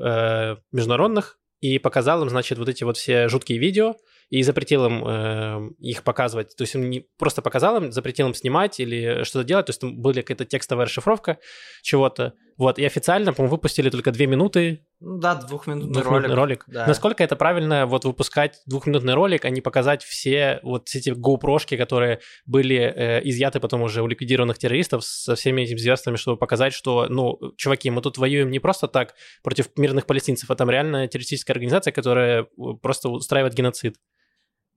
международных 0.81 1.39
и 1.59 1.77
показал 1.79 2.23
им, 2.23 2.29
значит, 2.29 2.57
вот 2.57 2.67
эти 2.69 2.83
вот 2.83 2.97
все 2.97 3.27
жуткие 3.27 3.59
видео, 3.59 3.95
и 4.31 4.43
запретил 4.43 4.85
им 4.85 5.05
э, 5.05 5.69
их 5.79 6.03
показывать. 6.03 6.55
То 6.55 6.63
есть 6.63 6.75
он 6.75 6.89
не 6.89 7.05
просто 7.17 7.41
показал 7.41 7.75
им, 7.77 7.91
запретил 7.91 8.27
им 8.27 8.33
снимать 8.33 8.79
или 8.79 9.23
что-то 9.23 9.43
делать. 9.43 9.65
То 9.65 9.71
есть 9.71 9.81
там 9.81 10.01
была 10.01 10.13
какая-то 10.13 10.45
текстовая 10.45 10.85
расшифровка 10.85 11.37
чего-то. 11.83 12.33
Вот, 12.57 12.79
и 12.79 12.85
официально, 12.85 13.33
по-моему, 13.33 13.55
выпустили 13.55 13.89
только 13.89 14.11
две 14.11 14.27
минуты. 14.27 14.85
Ну 14.99 15.17
да, 15.17 15.35
двухминутный, 15.35 15.93
двухминутный 15.93 16.35
ролик. 16.35 16.63
ролик. 16.63 16.65
Да. 16.67 16.85
Насколько 16.87 17.23
это 17.23 17.35
правильно 17.35 17.85
вот 17.87 18.05
выпускать 18.05 18.61
двухминутный 18.65 19.13
ролик, 19.13 19.45
а 19.45 19.49
не 19.49 19.61
показать 19.61 20.03
все 20.03 20.59
вот 20.63 20.89
эти 20.93 21.09
GoPro-шки, 21.09 21.77
которые 21.77 22.19
были 22.45 22.77
э, 22.77 23.21
изъяты 23.23 23.59
потом 23.59 23.81
уже 23.81 24.01
у 24.01 24.07
ликвидированных 24.07 24.57
террористов 24.57 25.03
со 25.03 25.35
всеми 25.35 25.63
этими 25.63 25.77
зверствами, 25.77 26.17
чтобы 26.17 26.37
показать, 26.37 26.73
что, 26.73 27.07
ну, 27.09 27.39
чуваки, 27.57 27.89
мы 27.89 28.01
тут 28.01 28.17
воюем 28.17 28.51
не 28.51 28.59
просто 28.59 28.87
так 28.87 29.15
против 29.43 29.69
мирных 29.75 30.05
палестинцев, 30.05 30.51
а 30.51 30.55
там 30.55 30.69
реально 30.69 31.07
террористическая 31.07 31.55
организация, 31.55 31.91
которая 31.91 32.43
э, 32.43 32.45
просто 32.81 33.09
устраивает 33.09 33.53
геноцид. 33.53 33.97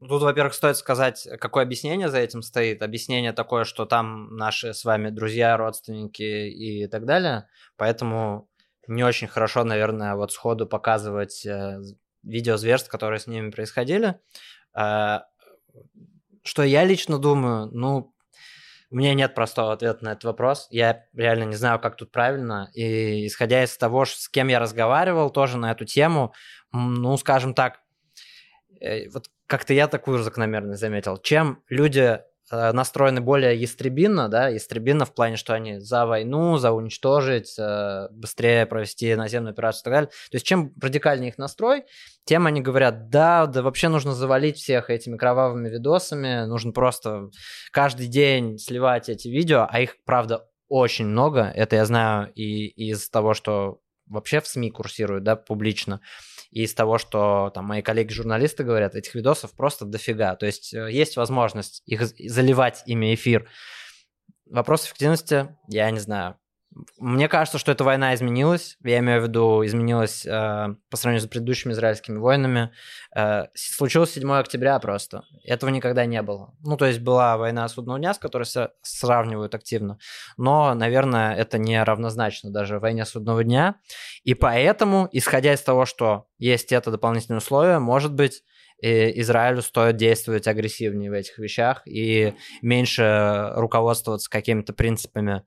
Тут, 0.01 0.23
во-первых, 0.23 0.55
стоит 0.55 0.77
сказать, 0.77 1.27
какое 1.41 1.65
объяснение 1.65 2.09
за 2.09 2.19
этим 2.19 2.43
стоит. 2.43 2.83
Объяснение 2.83 3.33
такое, 3.33 3.65
что 3.65 3.87
там 3.87 4.37
наши 4.37 4.75
с 4.75 4.85
вами 4.85 5.11
друзья, 5.11 5.57
родственники 5.57 6.23
и 6.23 6.87
так 6.89 7.07
далее. 7.07 7.49
Поэтому 7.77 8.49
не 8.87 9.03
очень 9.03 9.29
хорошо, 9.29 9.65
наверное, 9.65 10.15
вот 10.15 10.33
сходу 10.33 10.67
показывать 10.67 11.47
э, 11.47 11.81
видео 12.23 12.57
зверств, 12.57 12.91
которые 12.91 13.19
с 13.19 13.27
ними 13.27 13.51
происходили. 13.51 14.21
Э, 14.77 15.21
что 16.43 16.63
я 16.63 16.85
лично 16.85 17.19
думаю, 17.19 17.71
ну, 17.73 18.15
у 18.91 18.97
меня 18.97 19.15
нет 19.15 19.35
простого 19.35 19.73
ответа 19.73 20.05
на 20.05 20.13
этот 20.13 20.25
вопрос. 20.25 20.69
Я 20.71 21.05
реально 21.15 21.45
не 21.45 21.57
знаю, 21.57 21.81
как 21.81 21.97
тут 21.97 22.13
правильно. 22.13 22.71
И 22.75 23.27
исходя 23.27 23.65
из 23.65 23.77
того, 23.77 24.05
с 24.05 24.29
кем 24.29 24.49
я 24.49 24.61
разговаривал 24.61 25.31
тоже 25.31 25.57
на 25.57 25.73
эту 25.73 25.85
тему, 25.85 26.33
ну, 26.73 27.17
скажем 27.17 27.55
так, 27.55 27.81
вот 29.13 29.27
как-то 29.47 29.73
я 29.75 29.89
такую 29.89 30.23
закономерность 30.23 30.81
заметил. 30.81 31.19
Чем 31.19 31.63
люди 31.69 32.21
э, 32.51 32.73
настроены 32.73 33.21
более 33.21 33.57
ястребинно, 33.57 34.29
да, 34.29 34.49
ястребинно 34.49 35.05
в 35.05 35.15
плане, 35.15 35.37
что 35.37 35.55
они 35.55 35.79
за 35.79 36.07
войну, 36.07 36.57
за 36.57 36.73
уничтожить, 36.73 37.55
э, 37.59 38.09
быстрее 38.11 38.67
провести 38.67 39.15
наземную 39.15 39.53
операцию 39.53 39.83
и 39.83 39.85
так 39.85 39.93
далее. 39.93 40.09
То 40.09 40.35
есть 40.35 40.47
чем 40.47 40.73
радикальнее 40.81 41.31
их 41.31 41.39
настрой, 41.39 41.85
тем 42.25 42.47
они 42.47 42.61
говорят, 42.61 43.11
да, 43.11 43.47
да 43.47 43.63
вообще 43.63 43.89
нужно 43.89 44.13
завалить 44.15 44.57
всех 44.57 44.91
этими 44.91 45.17
кровавыми 45.17 45.69
видосами, 45.69 46.47
нужно 46.47 46.73
просто 46.73 47.31
каждый 47.71 48.07
день 48.07 48.59
сливать 48.59 49.09
эти 49.09 49.29
видео, 49.29 49.67
а 49.69 49.81
их, 49.81 49.97
правда, 50.05 50.47
очень 50.69 51.07
много. 51.07 51.53
Это 51.55 51.77
я 51.77 51.85
знаю 51.85 52.33
и 52.35 52.67
из 52.67 53.09
того, 53.11 53.35
что 53.35 53.81
вообще 54.07 54.41
в 54.41 54.47
СМИ 54.47 54.71
курсируют, 54.71 55.25
да, 55.25 55.37
публично. 55.37 56.01
И 56.55 56.63
из 56.63 56.73
того, 56.73 56.99
что 56.99 57.51
там 57.53 57.65
мои 57.65 57.83
коллеги-журналисты 57.83 58.63
говорят, 58.63 58.95
этих 58.95 59.17
видосов 59.17 59.57
просто 59.57 59.85
дофига. 59.85 60.37
То 60.37 60.47
есть 60.47 60.73
э, 60.73 60.89
есть 60.93 61.17
возможность 61.17 61.83
их 61.85 62.07
заливать 62.07 62.85
ими 62.87 63.13
эфир. 63.13 63.51
Вопрос 64.47 64.87
эффективности, 64.87 65.49
я 65.69 65.91
не 65.91 65.99
знаю. 65.99 66.37
Мне 66.99 67.29
кажется, 67.29 67.59
что 67.59 67.71
эта 67.71 67.85
война 67.85 68.15
изменилась. 68.15 68.77
Я 68.83 68.99
имею 68.99 69.21
в 69.21 69.25
виду, 69.25 69.65
изменилась 69.65 70.27
э, 70.27 70.75
по 70.91 70.97
сравнению 70.97 71.27
с 71.27 71.31
предыдущими 71.31 71.73
израильскими 71.73 72.19
войнами. 72.19 72.73
Э, 73.15 73.45
случилось 73.55 74.13
7 74.13 74.33
октября 74.33 74.79
просто. 74.81 75.23
Этого 75.45 75.71
никогда 75.71 76.05
не 76.05 76.21
было. 76.23 76.53
Ну, 76.65 76.77
то 76.77 76.87
есть 76.87 76.99
была 76.99 77.37
война 77.37 77.69
судного 77.69 77.99
дня, 77.99 78.13
с 78.13 78.19
которой 78.19 78.47
сравнивают 78.83 79.55
активно. 79.55 79.99
Но, 80.37 80.75
наверное, 80.75 81.35
это 81.37 81.59
не 81.59 81.81
равнозначно 81.83 82.51
даже 82.51 82.81
войне 82.81 83.05
судного 83.05 83.45
дня. 83.45 83.77
И 84.25 84.35
поэтому, 84.35 85.09
исходя 85.13 85.53
из 85.53 85.61
того, 85.61 85.87
что 85.87 86.27
есть 86.39 86.73
это 86.73 86.91
дополнительное 86.91 87.39
условие, 87.39 87.79
может 87.79 88.13
быть, 88.13 88.43
Израилю 88.81 89.63
стоит 89.63 89.97
действовать 89.97 90.49
агрессивнее 90.49 91.09
в 91.09 91.15
этих 91.15 91.39
вещах 91.39 91.87
и 91.87 92.35
меньше 92.61 93.53
руководствоваться 93.55 94.29
какими-то 94.29 94.73
принципами 94.73 95.45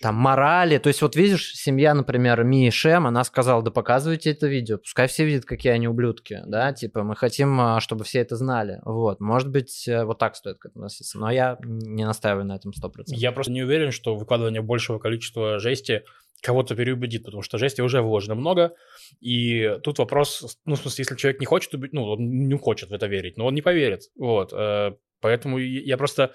там 0.00 0.14
морали. 0.14 0.78
То 0.78 0.88
есть 0.88 1.02
вот 1.02 1.16
видишь, 1.16 1.54
семья, 1.54 1.94
например, 1.94 2.44
Ми 2.44 2.66
и 2.66 2.70
Шем, 2.70 3.06
она 3.06 3.24
сказала, 3.24 3.62
да 3.62 3.70
показывайте 3.70 4.30
это 4.30 4.46
видео, 4.46 4.78
пускай 4.78 5.08
все 5.08 5.24
видят, 5.24 5.44
какие 5.44 5.72
они 5.72 5.88
ублюдки, 5.88 6.42
да, 6.46 6.72
типа 6.72 7.02
мы 7.02 7.16
хотим, 7.16 7.60
а, 7.60 7.80
чтобы 7.80 8.04
все 8.04 8.20
это 8.20 8.36
знали. 8.36 8.80
Вот, 8.84 9.20
может 9.20 9.48
быть, 9.48 9.86
э, 9.88 10.04
вот 10.04 10.18
так 10.18 10.36
стоит 10.36 10.58
к 10.58 10.66
этому 10.66 10.84
относиться, 10.84 11.18
но 11.18 11.30
я 11.30 11.58
не 11.62 12.04
настаиваю 12.04 12.44
на 12.44 12.56
этом 12.56 12.72
100%. 12.72 13.04
Я 13.08 13.32
просто 13.32 13.52
не 13.52 13.62
уверен, 13.62 13.92
что 13.92 14.14
выкладывание 14.14 14.62
большего 14.62 14.98
количества 14.98 15.58
жести 15.58 16.04
кого-то 16.40 16.76
переубедит, 16.76 17.24
потому 17.24 17.42
что 17.42 17.58
жести 17.58 17.80
уже 17.80 18.00
вложено 18.00 18.34
много, 18.34 18.74
и 19.20 19.78
тут 19.82 19.98
вопрос, 19.98 20.58
ну, 20.64 20.76
в 20.76 20.78
смысле, 20.78 21.02
если 21.02 21.16
человек 21.16 21.40
не 21.40 21.46
хочет, 21.46 21.72
ну, 21.92 22.04
он 22.04 22.48
не 22.48 22.56
хочет 22.56 22.90
в 22.90 22.92
это 22.92 23.06
верить, 23.06 23.36
но 23.36 23.46
он 23.46 23.54
не 23.54 23.62
поверит, 23.62 24.02
вот, 24.16 24.52
э, 24.52 24.92
поэтому 25.20 25.58
я 25.58 25.96
просто, 25.96 26.32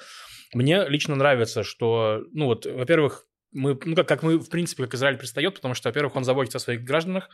мне 0.54 0.86
лично 0.90 1.16
нравится, 1.16 1.64
что, 1.64 2.24
ну, 2.34 2.48
вот, 2.48 2.66
во-первых, 2.66 3.26
мы, 3.54 3.78
ну, 3.86 3.96
как, 3.96 4.08
как 4.08 4.24
мы, 4.24 4.38
в 4.38 4.50
принципе, 4.50 4.84
как 4.84 4.96
Израиль 4.96 5.18
пристает, 5.18 5.56
потому 5.56 5.74
что, 5.74 5.90
во-первых, 5.90 6.16
он 6.16 6.24
заботится 6.24 6.58
о 6.58 6.62
своих 6.62 6.84
гражданах, 6.84 7.30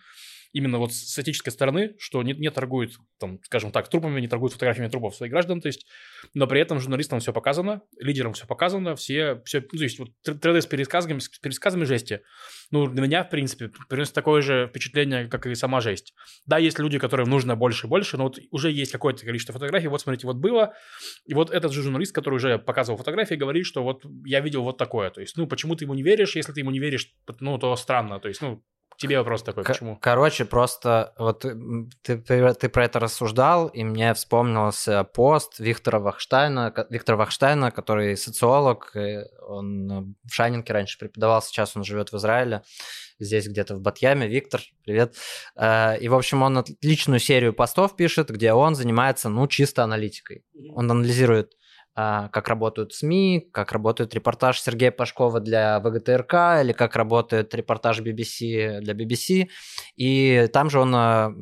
именно 0.51 0.79
вот 0.79 0.93
с 0.93 1.17
этической 1.19 1.51
стороны, 1.51 1.95
что 1.99 2.23
не, 2.23 2.33
не 2.33 2.49
торгует, 2.49 2.93
там, 3.19 3.39
скажем 3.43 3.71
так, 3.71 3.87
трупами, 3.89 4.19
не 4.19 4.27
торгует 4.27 4.53
фотографиями 4.53 4.89
трупов 4.89 5.15
своих 5.15 5.31
граждан, 5.31 5.61
то 5.61 5.67
есть, 5.67 5.85
но 6.33 6.47
при 6.47 6.61
этом 6.61 6.79
журналистам 6.79 7.19
все 7.19 7.33
показано, 7.33 7.81
лидерам 7.97 8.33
все 8.33 8.47
показано, 8.47 8.95
все, 8.95 9.41
все 9.45 9.61
ну, 9.71 9.77
то 9.77 9.83
есть, 9.83 9.99
вот 9.99 10.09
треды 10.23 10.61
с 10.61 10.65
пересказами, 10.65 11.19
с 11.19 11.29
пересказами 11.29 11.83
жести, 11.83 12.21
ну, 12.71 12.87
для 12.87 13.01
меня, 13.01 13.23
в 13.23 13.29
принципе, 13.29 13.71
приносит 13.87 14.13
такое 14.13 14.41
же 14.41 14.67
впечатление, 14.67 15.27
как 15.27 15.45
и 15.45 15.55
сама 15.55 15.81
жесть. 15.81 16.13
Да, 16.45 16.57
есть 16.57 16.79
люди, 16.79 16.97
которым 16.97 17.29
нужно 17.29 17.55
больше 17.55 17.87
и 17.87 17.89
больше, 17.89 18.17
но 18.17 18.23
вот 18.23 18.39
уже 18.51 18.71
есть 18.71 18.91
какое-то 18.91 19.25
количество 19.25 19.53
фотографий, 19.53 19.87
вот 19.87 20.01
смотрите, 20.01 20.25
вот 20.25 20.37
было, 20.37 20.73
и 21.25 21.33
вот 21.33 21.51
этот 21.51 21.71
же 21.71 21.83
журналист, 21.83 22.13
который 22.13 22.35
уже 22.35 22.57
показывал 22.57 22.97
фотографии, 22.97 23.35
говорит, 23.35 23.65
что 23.65 23.83
вот 23.83 24.03
я 24.25 24.39
видел 24.39 24.63
вот 24.63 24.77
такое, 24.77 25.09
то 25.11 25.21
есть, 25.21 25.37
ну, 25.37 25.47
почему 25.47 25.75
ты 25.75 25.85
ему 25.85 25.93
не 25.93 26.03
веришь, 26.03 26.35
если 26.35 26.53
ты 26.53 26.61
ему 26.61 26.71
не 26.71 26.79
веришь, 26.79 27.13
ну, 27.39 27.57
то 27.57 27.75
странно, 27.75 28.19
то 28.19 28.27
есть, 28.27 28.41
ну, 28.41 28.63
тебе 28.99 29.17
вопрос 29.17 29.43
такой, 29.43 29.63
почему? 29.63 29.97
Короче, 30.01 30.45
просто 30.45 31.13
вот 31.17 31.45
ты, 32.03 32.17
ты, 32.17 32.69
про 32.69 32.85
это 32.85 32.99
рассуждал, 32.99 33.67
и 33.67 33.83
мне 33.83 34.13
вспомнился 34.13 35.03
пост 35.03 35.59
Виктора 35.59 35.99
Вахштайна, 35.99 36.73
Виктора 36.89 37.17
Вахштайна, 37.17 37.71
который 37.71 38.15
социолог, 38.17 38.95
он 39.47 40.15
в 40.23 40.33
Шайнинке 40.33 40.73
раньше 40.73 40.99
преподавал, 40.99 41.41
сейчас 41.41 41.75
он 41.75 41.83
живет 41.83 42.11
в 42.11 42.17
Израиле, 42.17 42.61
здесь 43.19 43.47
где-то 43.47 43.75
в 43.75 43.81
Батьяме. 43.81 44.27
Виктор, 44.27 44.61
привет. 44.83 45.15
Э, 45.55 45.97
и, 45.99 46.07
в 46.07 46.15
общем, 46.15 46.41
он 46.41 46.57
отличную 46.57 47.19
серию 47.19 47.53
постов 47.53 47.95
пишет, 47.95 48.29
где 48.29 48.53
он 48.53 48.75
занимается, 48.75 49.29
ну, 49.29 49.47
чисто 49.47 49.83
аналитикой. 49.83 50.43
Он 50.73 50.89
анализирует 50.89 51.53
как 51.95 52.47
работают 52.47 52.93
СМИ, 52.93 53.49
как 53.51 53.71
работает 53.71 54.13
репортаж 54.13 54.61
Сергея 54.61 54.91
Пашкова 54.91 55.39
для 55.39 55.79
ВГТРК 55.79 56.61
или 56.61 56.71
как 56.71 56.95
работает 56.95 57.53
репортаж 57.53 57.99
BBC 58.01 58.79
для 58.79 58.93
BBC. 58.93 59.49
И 59.95 60.49
там 60.53 60.69
же 60.69 60.79
он 60.79 60.93
а, 60.95 61.33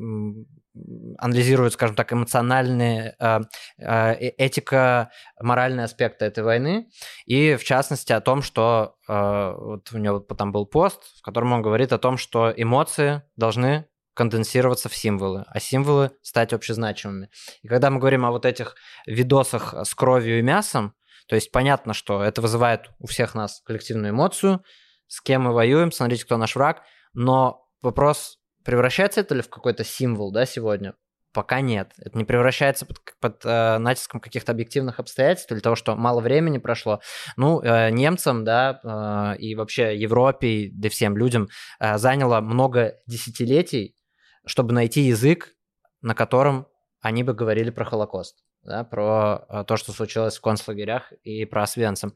анализирует, 1.18 1.74
скажем 1.74 1.94
так, 1.94 2.12
эмоциональные, 2.12 3.14
а, 3.18 3.42
э, 3.78 4.14
этика, 4.36 5.10
моральные 5.40 5.84
аспекты 5.84 6.24
этой 6.24 6.42
войны, 6.42 6.88
и 7.26 7.56
в 7.56 7.64
частности 7.64 8.12
о 8.12 8.20
том, 8.20 8.42
что 8.42 8.94
вот 9.06 9.90
у 9.92 9.98
него 9.98 10.20
там 10.20 10.52
был 10.52 10.66
пост, 10.66 11.02
в 11.18 11.22
котором 11.22 11.52
он 11.52 11.62
говорит 11.62 11.92
о 11.92 11.98
том, 11.98 12.18
что 12.18 12.52
эмоции 12.54 13.22
должны 13.36 13.86
конденсироваться 14.18 14.88
в 14.88 14.96
символы, 14.96 15.44
а 15.46 15.60
символы 15.60 16.10
стать 16.22 16.52
общезначимыми. 16.52 17.30
И 17.62 17.68
когда 17.68 17.88
мы 17.88 18.00
говорим 18.00 18.26
о 18.26 18.32
вот 18.32 18.46
этих 18.46 18.74
видосах 19.06 19.74
с 19.84 19.94
кровью 19.94 20.40
и 20.40 20.42
мясом, 20.42 20.92
то 21.28 21.36
есть 21.36 21.52
понятно, 21.52 21.94
что 21.94 22.24
это 22.24 22.42
вызывает 22.42 22.90
у 22.98 23.06
всех 23.06 23.36
нас 23.36 23.62
коллективную 23.64 24.10
эмоцию, 24.10 24.64
с 25.06 25.20
кем 25.20 25.42
мы 25.42 25.52
воюем, 25.52 25.92
смотрите, 25.92 26.24
кто 26.24 26.36
наш 26.36 26.56
враг, 26.56 26.82
но 27.12 27.64
вопрос, 27.80 28.40
превращается 28.64 29.20
это 29.20 29.36
ли 29.36 29.40
в 29.40 29.48
какой-то 29.48 29.84
символ, 29.84 30.32
да, 30.32 30.46
сегодня? 30.46 30.94
Пока 31.32 31.60
нет. 31.60 31.92
Это 31.98 32.18
не 32.18 32.24
превращается 32.24 32.86
под, 32.86 32.98
под 33.20 33.44
э, 33.44 33.78
натиском 33.78 34.18
каких-то 34.18 34.50
объективных 34.50 34.98
обстоятельств 34.98 35.52
или 35.52 35.60
того, 35.60 35.76
что 35.76 35.94
мало 35.94 36.20
времени 36.20 36.58
прошло. 36.58 37.00
Ну, 37.36 37.60
э, 37.60 37.90
немцам, 37.90 38.44
да, 38.44 38.80
э, 38.82 39.38
и 39.38 39.54
вообще 39.54 39.96
Европе, 39.96 40.70
да 40.72 40.88
всем 40.88 41.16
людям 41.16 41.48
э, 41.78 41.98
заняло 41.98 42.40
много 42.40 42.94
десятилетий, 43.06 43.94
чтобы 44.48 44.72
найти 44.72 45.02
язык, 45.02 45.54
на 46.02 46.14
котором 46.14 46.66
они 47.00 47.22
бы 47.22 47.34
говорили 47.34 47.70
про 47.70 47.84
Холокост 47.84 48.42
да, 48.68 48.84
про 48.84 49.46
э, 49.48 49.64
то, 49.66 49.76
что 49.76 49.92
случилось 49.92 50.36
в 50.36 50.42
концлагерях 50.42 51.12
и 51.24 51.44
про 51.44 51.62
Освенцим. 51.62 52.14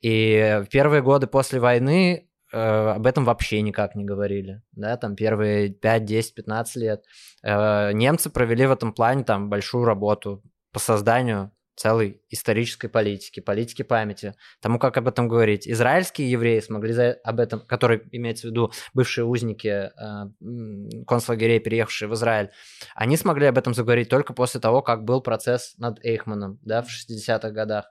И 0.00 0.62
в 0.64 0.68
первые 0.68 1.02
годы 1.02 1.26
после 1.26 1.60
войны 1.60 2.28
э, 2.52 2.58
об 2.58 3.06
этом 3.06 3.24
вообще 3.24 3.60
никак 3.62 3.94
не 3.94 4.04
говорили, 4.04 4.62
да, 4.72 4.96
там 4.96 5.16
первые 5.16 5.70
5, 5.70 6.04
10, 6.04 6.34
15 6.34 6.76
лет. 6.76 7.04
Э, 7.42 7.92
немцы 7.92 8.30
провели 8.30 8.66
в 8.66 8.72
этом 8.72 8.92
плане 8.92 9.24
там 9.24 9.50
большую 9.50 9.84
работу 9.84 10.42
по 10.72 10.78
созданию 10.78 11.50
целой 11.78 12.20
исторической 12.28 12.88
политики, 12.88 13.40
политики 13.40 13.82
памяти, 13.82 14.34
тому, 14.60 14.78
как 14.78 14.96
об 14.96 15.06
этом 15.06 15.28
говорить. 15.28 15.68
Израильские 15.68 16.30
евреи 16.30 16.58
смогли 16.58 16.92
за, 16.92 17.12
об 17.22 17.38
этом, 17.38 17.60
которые, 17.60 18.02
имеется 18.10 18.48
в 18.48 18.50
виду 18.50 18.72
бывшие 18.94 19.24
узники 19.24 19.68
э, 19.68 21.04
концлагерей, 21.06 21.60
переехавшие 21.60 22.08
в 22.08 22.14
Израиль, 22.14 22.50
они 22.96 23.16
смогли 23.16 23.46
об 23.46 23.58
этом 23.58 23.74
заговорить 23.74 24.08
только 24.08 24.32
после 24.32 24.60
того, 24.60 24.82
как 24.82 25.04
был 25.04 25.20
процесс 25.20 25.74
над 25.78 26.04
Эйхманом 26.04 26.58
да, 26.62 26.82
в 26.82 26.88
60-х 26.88 27.50
годах. 27.50 27.86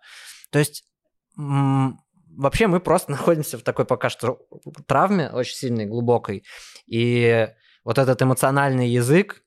То 0.51 0.59
есть 0.59 0.83
вообще 1.37 2.67
мы 2.67 2.81
просто 2.81 3.11
находимся 3.11 3.57
в 3.57 3.63
такой 3.63 3.85
пока 3.85 4.09
что 4.09 4.39
травме 4.85 5.29
очень 5.29 5.55
сильной, 5.55 5.85
глубокой. 5.85 6.43
И 6.87 7.47
вот 7.85 7.97
этот 7.97 8.21
эмоциональный 8.21 8.89
язык, 8.89 9.43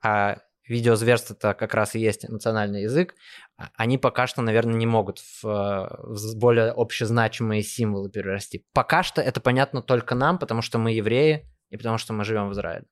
а 0.00 0.38
видеозверств 0.70 1.32
это 1.32 1.52
как 1.52 1.74
раз 1.74 1.94
и 1.94 2.00
есть 2.00 2.24
эмоциональный 2.24 2.82
язык, 2.82 3.14
а, 3.56 3.70
они 3.74 3.98
пока 3.98 4.26
что, 4.26 4.40
наверное, 4.40 4.74
не 4.74 4.86
могут 4.86 5.18
в, 5.18 5.42
в 5.42 6.36
более 6.38 6.70
общезначимые 6.70 7.62
символы 7.62 8.10
перерасти. 8.10 8.64
Пока 8.72 9.02
что 9.02 9.20
это 9.20 9.40
понятно 9.40 9.82
только 9.82 10.14
нам, 10.14 10.38
потому 10.38 10.62
что 10.62 10.78
мы 10.78 10.92
евреи 10.92 11.46
и 11.70 11.76
потому 11.76 11.98
что 11.98 12.12
мы 12.12 12.24
живем 12.24 12.48
в 12.48 12.52
Израиле. 12.52 12.86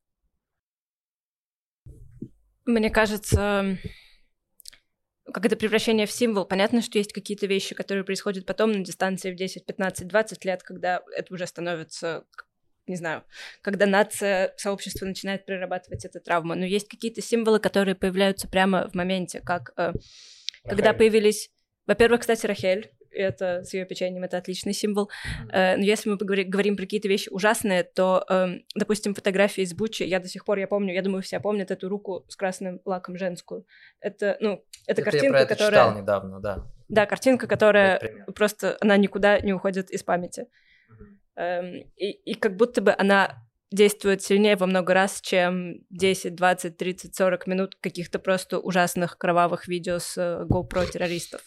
Мне 2.66 2.91
кажется, 2.91 3.79
как 5.33 5.47
это 5.47 5.57
превращение 5.57 6.07
в 6.07 6.12
символ, 6.12 6.45
понятно, 6.45 6.83
что 6.83 6.99
есть 6.99 7.12
какие-то 7.12 7.47
вещи, 7.47 7.74
которые 7.74 8.05
происходят 8.05 8.45
потом 8.45 8.72
на 8.72 8.85
дистанции 8.85 9.33
в 9.33 9.37
10, 9.37 9.64
15, 9.64 10.07
20 10.07 10.45
лет, 10.45 10.62
когда 10.62 11.03
это 11.16 11.33
уже 11.33 11.47
становится 11.47 12.24
не 12.89 12.97
знаю, 12.97 13.24
когда 13.62 13.86
нация, 13.86 14.55
сообщество 14.57 15.07
начинает 15.07 15.47
прорабатывать 15.47 16.05
эту 16.05 16.20
травму. 16.20 16.55
Но 16.55 16.64
есть 16.64 16.89
какие-то 16.89 17.22
символы, 17.22 17.61
которые 17.61 17.95
появляются 17.95 18.49
прямо 18.49 18.89
в 18.89 18.95
моменте, 18.95 19.41
как 19.41 19.72
э, 19.76 19.93
когда 20.64 20.93
появились... 20.93 21.51
Во-первых, 21.86 22.20
кстати, 22.20 22.45
Рахель, 22.47 22.91
это 23.11 23.64
с 23.64 23.72
ее 23.74 23.84
печеньем, 23.84 24.22
это 24.22 24.36
отличный 24.36 24.72
символ. 24.72 25.11
Э, 25.51 25.76
но 25.76 25.82
если 25.82 26.11
мы 26.11 26.18
поговори, 26.18 26.45
говорим 26.45 26.76
про 26.76 26.84
какие-то 26.84 27.09
вещи 27.09 27.28
ужасные, 27.30 27.82
то, 27.82 28.24
э, 28.28 28.59
допустим, 28.74 29.14
фотографии 29.14 29.62
из 29.62 29.74
Бучи, 29.74 30.03
я 30.03 30.20
до 30.20 30.28
сих 30.28 30.45
пор, 30.45 30.59
я 30.59 30.68
помню, 30.68 30.95
я 30.95 31.03
думаю, 31.03 31.22
все 31.22 31.41
помнят 31.41 31.70
эту 31.70 31.89
руку 31.89 32.24
с 32.28 32.36
красным 32.36 32.80
лаком 32.84 33.16
женскую. 33.16 33.66
Это, 34.01 34.36
ну, 34.41 34.64
это, 34.86 35.01
это 35.01 35.03
картинка, 35.03 35.26
я 35.26 35.32
про 35.32 35.41
это 35.41 35.55
которая... 35.55 35.70
читал 35.70 36.01
недавно, 36.01 36.41
да. 36.41 36.66
Да, 36.89 37.07
картинка, 37.07 37.47
которая 37.47 38.24
просто, 38.34 38.76
она 38.80 38.97
никуда 38.97 39.41
не 39.41 39.53
уходит 39.53 39.91
из 39.91 40.03
памяти. 40.03 40.47
Эм, 41.39 41.84
и, 41.97 42.11
и 42.11 42.34
как 42.34 42.57
будто 42.57 42.82
бы 42.82 42.93
она 42.99 43.45
действует 43.70 44.22
сильнее 44.22 44.57
во 44.57 44.66
много 44.66 44.93
раз, 44.93 45.20
чем 45.20 45.76
10, 45.91 46.34
20, 46.34 46.76
30, 46.76 47.14
40 47.14 47.47
минут 47.47 47.76
каких-то 47.80 48.18
просто 48.18 48.59
ужасных 48.59 49.18
кровавых 49.18 49.68
видео 49.68 50.01
с 50.01 50.16
э, 50.16 50.45
GoPro 50.51 50.91
террористов. 50.91 51.43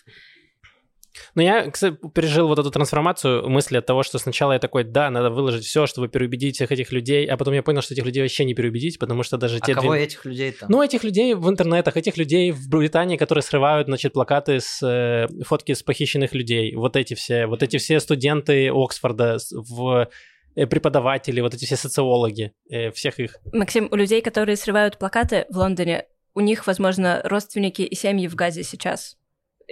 Ну, 1.35 1.41
я, 1.41 1.69
кстати, 1.69 1.97
пережил 2.13 2.47
вот 2.47 2.59
эту 2.59 2.71
трансформацию 2.71 3.47
мысли 3.49 3.77
от 3.77 3.85
того, 3.85 4.03
что 4.03 4.17
сначала 4.17 4.53
я 4.53 4.59
такой, 4.59 4.83
да, 4.83 5.09
надо 5.09 5.29
выложить 5.29 5.65
все, 5.65 5.85
чтобы 5.85 6.07
переубедить 6.07 6.55
всех 6.55 6.71
этих 6.71 6.91
людей, 6.91 7.25
а 7.25 7.37
потом 7.37 7.53
я 7.53 7.63
понял, 7.63 7.81
что 7.81 7.93
этих 7.93 8.05
людей 8.05 8.21
вообще 8.21 8.45
не 8.45 8.53
переубедить, 8.53 8.99
потому 8.99 9.23
что 9.23 9.37
даже 9.37 9.57
а 9.57 9.59
те... 9.65 9.73
кого 9.73 9.93
две... 9.93 10.03
этих 10.03 10.25
людей-то? 10.25 10.65
Ну, 10.69 10.81
этих 10.81 11.03
людей 11.03 11.33
в 11.33 11.49
интернетах, 11.49 11.97
этих 11.97 12.17
людей 12.17 12.51
в 12.51 12.69
Британии, 12.69 13.17
которые 13.17 13.43
срывают, 13.43 13.87
значит, 13.87 14.13
плакаты 14.13 14.59
с 14.59 14.81
э, 14.85 15.27
фотки 15.43 15.73
с 15.73 15.83
похищенных 15.83 16.33
людей, 16.33 16.75
вот 16.75 16.95
эти 16.95 17.13
все, 17.13 17.47
вот 17.47 17.63
эти 17.63 17.77
все 17.77 17.99
студенты 17.99 18.69
Оксфорда 18.69 19.37
в 19.51 20.09
э, 20.55 20.67
преподаватели, 20.67 21.41
вот 21.41 21.53
эти 21.53 21.65
все 21.65 21.75
социологи, 21.75 22.53
э, 22.69 22.91
всех 22.91 23.19
их. 23.19 23.37
Максим, 23.53 23.87
у 23.91 23.95
людей, 23.95 24.21
которые 24.21 24.55
срывают 24.55 24.97
плакаты 24.97 25.45
в 25.49 25.57
Лондоне, 25.57 26.05
у 26.33 26.39
них, 26.39 26.65
возможно, 26.67 27.21
родственники 27.25 27.81
и 27.81 27.95
семьи 27.95 28.27
в 28.27 28.35
Газе 28.35 28.63
сейчас 28.63 29.17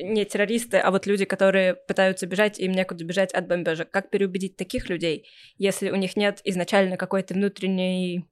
не 0.02 0.26
террористы, 0.26 0.78
а 0.78 0.92
вот 0.92 1.06
люди, 1.06 1.26
которые 1.26 1.76
пытаются 1.76 2.28
бежать, 2.28 2.60
им 2.60 2.72
некуда 2.72 3.04
бежать 3.04 3.34
от 3.34 3.48
бомбежек. 3.48 3.92
Как 3.92 4.10
переубедить 4.10 4.56
таких 4.56 4.90
людей, 4.90 5.28
если 5.58 5.92
у 5.92 5.96
них 5.96 6.16
нет 6.16 6.42
изначально 6.44 6.98
какой-то 6.98 7.34
внутренней 7.34 8.26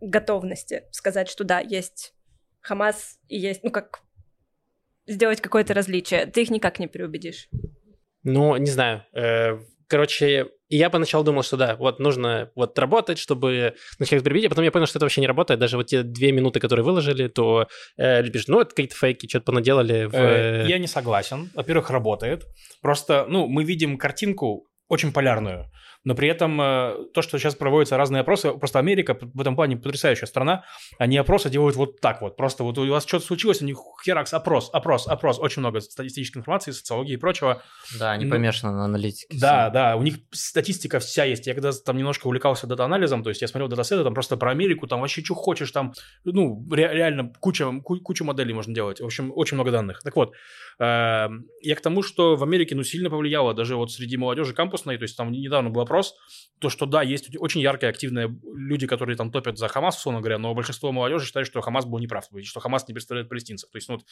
готовности 0.00 0.84
сказать, 0.90 1.28
что 1.28 1.44
да, 1.44 1.60
есть 1.60 2.14
Хамас 2.60 3.18
и 3.28 3.38
есть, 3.38 3.62
ну 3.62 3.70
как 3.70 4.02
сделать 5.06 5.40
какое-то 5.40 5.74
различие. 5.74 6.26
Ты 6.26 6.42
их 6.42 6.50
никак 6.50 6.78
не 6.78 6.86
переубедишь. 6.86 7.48
Ну, 8.22 8.56
не 8.56 8.70
знаю. 8.70 9.04
Э, 9.12 9.58
короче, 9.86 10.48
и 10.68 10.76
я 10.76 10.90
поначалу 10.90 11.24
думал, 11.24 11.42
что 11.42 11.56
да, 11.56 11.76
вот 11.76 11.98
нужно 11.98 12.50
вот 12.54 12.78
работать, 12.78 13.18
чтобы 13.18 13.74
начать 13.98 14.22
прибить, 14.24 14.46
а 14.46 14.48
потом 14.48 14.64
я 14.64 14.72
понял, 14.72 14.86
что 14.86 14.98
это 14.98 15.04
вообще 15.04 15.20
не 15.20 15.26
работает. 15.26 15.60
Даже 15.60 15.76
вот 15.76 15.86
те 15.86 16.02
две 16.02 16.32
минуты, 16.32 16.60
которые 16.60 16.84
выложили, 16.84 17.28
то 17.28 17.68
э, 17.96 18.22
любишь, 18.22 18.48
ну, 18.48 18.60
это 18.60 18.70
какие-то 18.70 18.96
фейки, 18.96 19.28
что-то 19.28 19.46
понаделали. 19.46 20.06
В... 20.06 20.14
Э, 20.14 20.66
я 20.66 20.78
не 20.78 20.86
согласен. 20.86 21.50
Во-первых, 21.54 21.90
работает. 21.90 22.44
Просто, 22.80 23.26
ну, 23.28 23.46
мы 23.46 23.64
видим 23.64 23.98
картинку 23.98 24.66
очень 24.88 25.12
полярную 25.12 25.70
но 26.04 26.14
при 26.14 26.28
этом 26.28 26.60
э, 26.60 26.94
то, 27.12 27.22
что 27.22 27.38
сейчас 27.38 27.54
проводятся 27.54 27.96
разные 27.96 28.20
опросы, 28.20 28.52
просто 28.52 28.78
Америка 28.78 29.18
в 29.20 29.40
этом 29.40 29.56
плане 29.56 29.76
потрясающая 29.76 30.26
страна, 30.26 30.64
они 30.98 31.16
опросы 31.16 31.50
делают 31.50 31.76
вот 31.76 32.00
так 32.00 32.20
вот, 32.20 32.36
просто 32.36 32.62
вот 32.62 32.78
у 32.78 32.86
вас 32.88 33.06
что-то 33.06 33.26
случилось, 33.26 33.62
у 33.62 33.64
них 33.64 33.78
херакс, 34.04 34.32
опрос, 34.34 34.70
опрос, 34.72 35.06
опрос, 35.08 35.38
очень 35.38 35.60
много 35.60 35.80
статистической 35.80 36.40
информации, 36.40 36.70
социологии 36.72 37.14
и 37.14 37.16
прочего. 37.16 37.62
Да, 37.98 38.12
они 38.12 38.26
помешаны 38.26 38.72
на 38.72 38.84
аналитике. 38.84 39.36
Да, 39.38 39.70
да, 39.70 39.96
у 39.96 40.02
них 40.02 40.16
статистика 40.30 40.98
вся 40.98 41.24
есть. 41.24 41.46
Я 41.46 41.54
когда 41.54 41.72
там 41.72 41.96
немножко 41.96 42.26
увлекался 42.26 42.66
дата-анализом, 42.66 43.22
то 43.22 43.30
есть 43.30 43.42
я 43.42 43.48
смотрел 43.48 43.68
датасеты, 43.68 44.04
там 44.04 44.14
просто 44.14 44.36
про 44.36 44.50
Америку, 44.50 44.86
там 44.86 45.00
вообще 45.00 45.22
что 45.24 45.34
хочешь, 45.34 45.70
там, 45.70 45.94
ну, 46.24 46.66
ре- 46.70 46.92
реально 46.92 47.32
куча, 47.40 47.70
куча 47.82 48.24
моделей 48.24 48.52
можно 48.52 48.74
делать. 48.74 49.00
В 49.00 49.04
общем, 49.04 49.32
очень 49.34 49.56
много 49.56 49.70
данных. 49.70 50.02
Так 50.02 50.16
вот, 50.16 50.32
э, 50.78 51.28
я 51.62 51.74
к 51.76 51.80
тому, 51.80 52.02
что 52.02 52.36
в 52.36 52.42
Америке, 52.42 52.74
ну, 52.74 52.82
сильно 52.82 53.10
повлияло 53.10 53.54
даже 53.54 53.76
вот 53.76 53.90
среди 53.90 54.16
молодежи 54.16 54.54
кампусной, 54.54 54.98
то 54.98 55.02
есть 55.04 55.16
там 55.16 55.32
недавно 55.32 55.70
был 55.70 55.82
опрос, 55.94 56.14
то, 56.58 56.70
что 56.70 56.86
да, 56.86 57.02
есть 57.02 57.36
очень 57.38 57.60
яркие, 57.60 57.90
активные 57.90 58.36
люди, 58.44 58.86
которые 58.86 59.16
там 59.16 59.30
топят 59.30 59.58
за 59.58 59.68
Хамас, 59.68 59.96
условно 59.96 60.20
говоря, 60.20 60.38
но 60.38 60.54
большинство 60.54 60.92
молодежи 60.92 61.26
считает, 61.26 61.46
что 61.46 61.60
Хамас 61.60 61.84
был 61.84 61.98
неправ, 61.98 62.26
что 62.42 62.60
Хамас 62.60 62.88
не 62.88 62.94
представляет 62.94 63.28
палестинцев. 63.28 63.70
То 63.70 63.76
есть, 63.76 63.88
ну, 63.88 63.96
вот, 63.96 64.04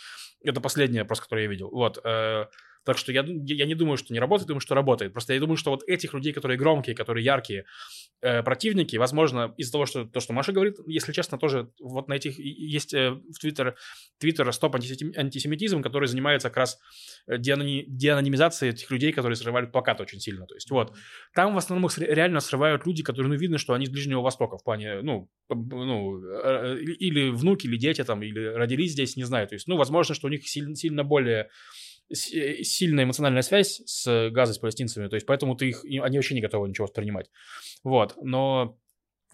это 0.43 0.61
последний 0.61 0.99
опрос, 0.99 1.21
который 1.21 1.45
я 1.45 1.51
видел. 1.51 1.71
Вот. 1.71 1.99
Э, 2.83 2.85
так 2.85 2.99
что 2.99 3.13
я, 3.13 3.25
я 3.27 3.67
не 3.67 3.75
думаю, 3.75 3.97
что 3.97 4.13
не 4.13 4.21
работает, 4.21 4.49
думаю, 4.49 4.61
что 4.61 4.75
работает. 4.75 5.13
Просто 5.13 5.35
я 5.35 5.41
думаю, 5.41 5.57
что 5.57 5.71
вот 5.71 5.83
этих 5.87 6.15
людей, 6.15 6.33
которые 6.33 6.59
громкие, 6.59 6.95
которые 6.95 7.25
яркие 7.25 7.65
э, 8.21 8.43
противники, 8.43 8.97
возможно, 8.97 9.55
из-за 9.57 9.73
того, 9.73 9.87
что 9.87 10.05
то, 10.05 10.21
что 10.21 10.33
Маша 10.33 10.53
говорит, 10.53 10.77
если 10.87 11.13
честно, 11.13 11.39
тоже 11.39 11.71
вот 11.81 12.09
на 12.09 12.15
этих 12.15 12.39
есть 12.39 12.95
э, 12.95 13.11
в 13.11 13.39
Твиттер 13.41 13.77
Твиттер 14.19 14.53
стоп 14.53 14.77
антисемитизм, 14.77 15.83
который 15.83 16.09
занимается 16.09 16.49
как 16.49 16.59
раз 16.59 16.79
э, 17.27 17.39
деанони, 17.39 17.85
деанонимизацией 17.87 18.73
этих 18.73 18.91
людей, 18.91 19.13
которые 19.13 19.37
срывали 19.37 19.67
плакат 19.67 20.01
очень 20.01 20.21
сильно. 20.21 20.47
То 20.47 20.55
есть 20.55 20.71
вот 20.71 20.97
там 21.35 21.55
в 21.55 21.59
основном 21.59 21.89
их 21.89 21.99
реально 21.99 22.41
срывают 22.41 22.87
люди, 22.87 23.03
которые, 23.03 23.33
ну, 23.33 23.39
видно, 23.39 23.59
что 23.59 23.75
они 23.75 23.85
из 23.85 23.91
Ближнего 23.91 24.23
Востока 24.23 24.59
в 24.59 24.65
плане, 24.65 25.03
ну, 25.03 25.29
ну, 25.49 26.21
э, 26.25 26.79
или 26.79 27.31
внуки, 27.31 27.67
или 27.67 27.77
дети 27.77 28.03
там, 28.05 28.23
или 28.23 28.45
родились 28.45 28.93
здесь, 28.93 29.17
не 29.17 29.25
знаю. 29.25 29.47
То 29.47 29.55
есть, 29.55 29.69
ну, 29.69 29.77
возможно, 29.77 30.15
что 30.15 30.27
у 30.27 30.31
них 30.31 30.49
сильно, 30.49 30.75
сильно 30.75 31.05
более 31.05 31.43
Э, 31.43 31.49
сильная 32.13 33.05
эмоциональная 33.05 33.43
связь 33.43 33.83
с 33.87 34.31
Газой, 34.31 34.55
с 34.55 34.59
палестинцами, 34.59 35.09
то 35.09 35.15
есть 35.15 35.27
поэтому 35.27 35.57
ты 35.57 35.71
их, 35.71 35.85
они 35.85 36.19
вообще 36.19 36.35
не 36.35 36.41
готовы 36.41 36.69
ничего 36.69 36.87
воспринимать. 36.87 37.31
Вот, 37.85 38.15
но 38.23 38.79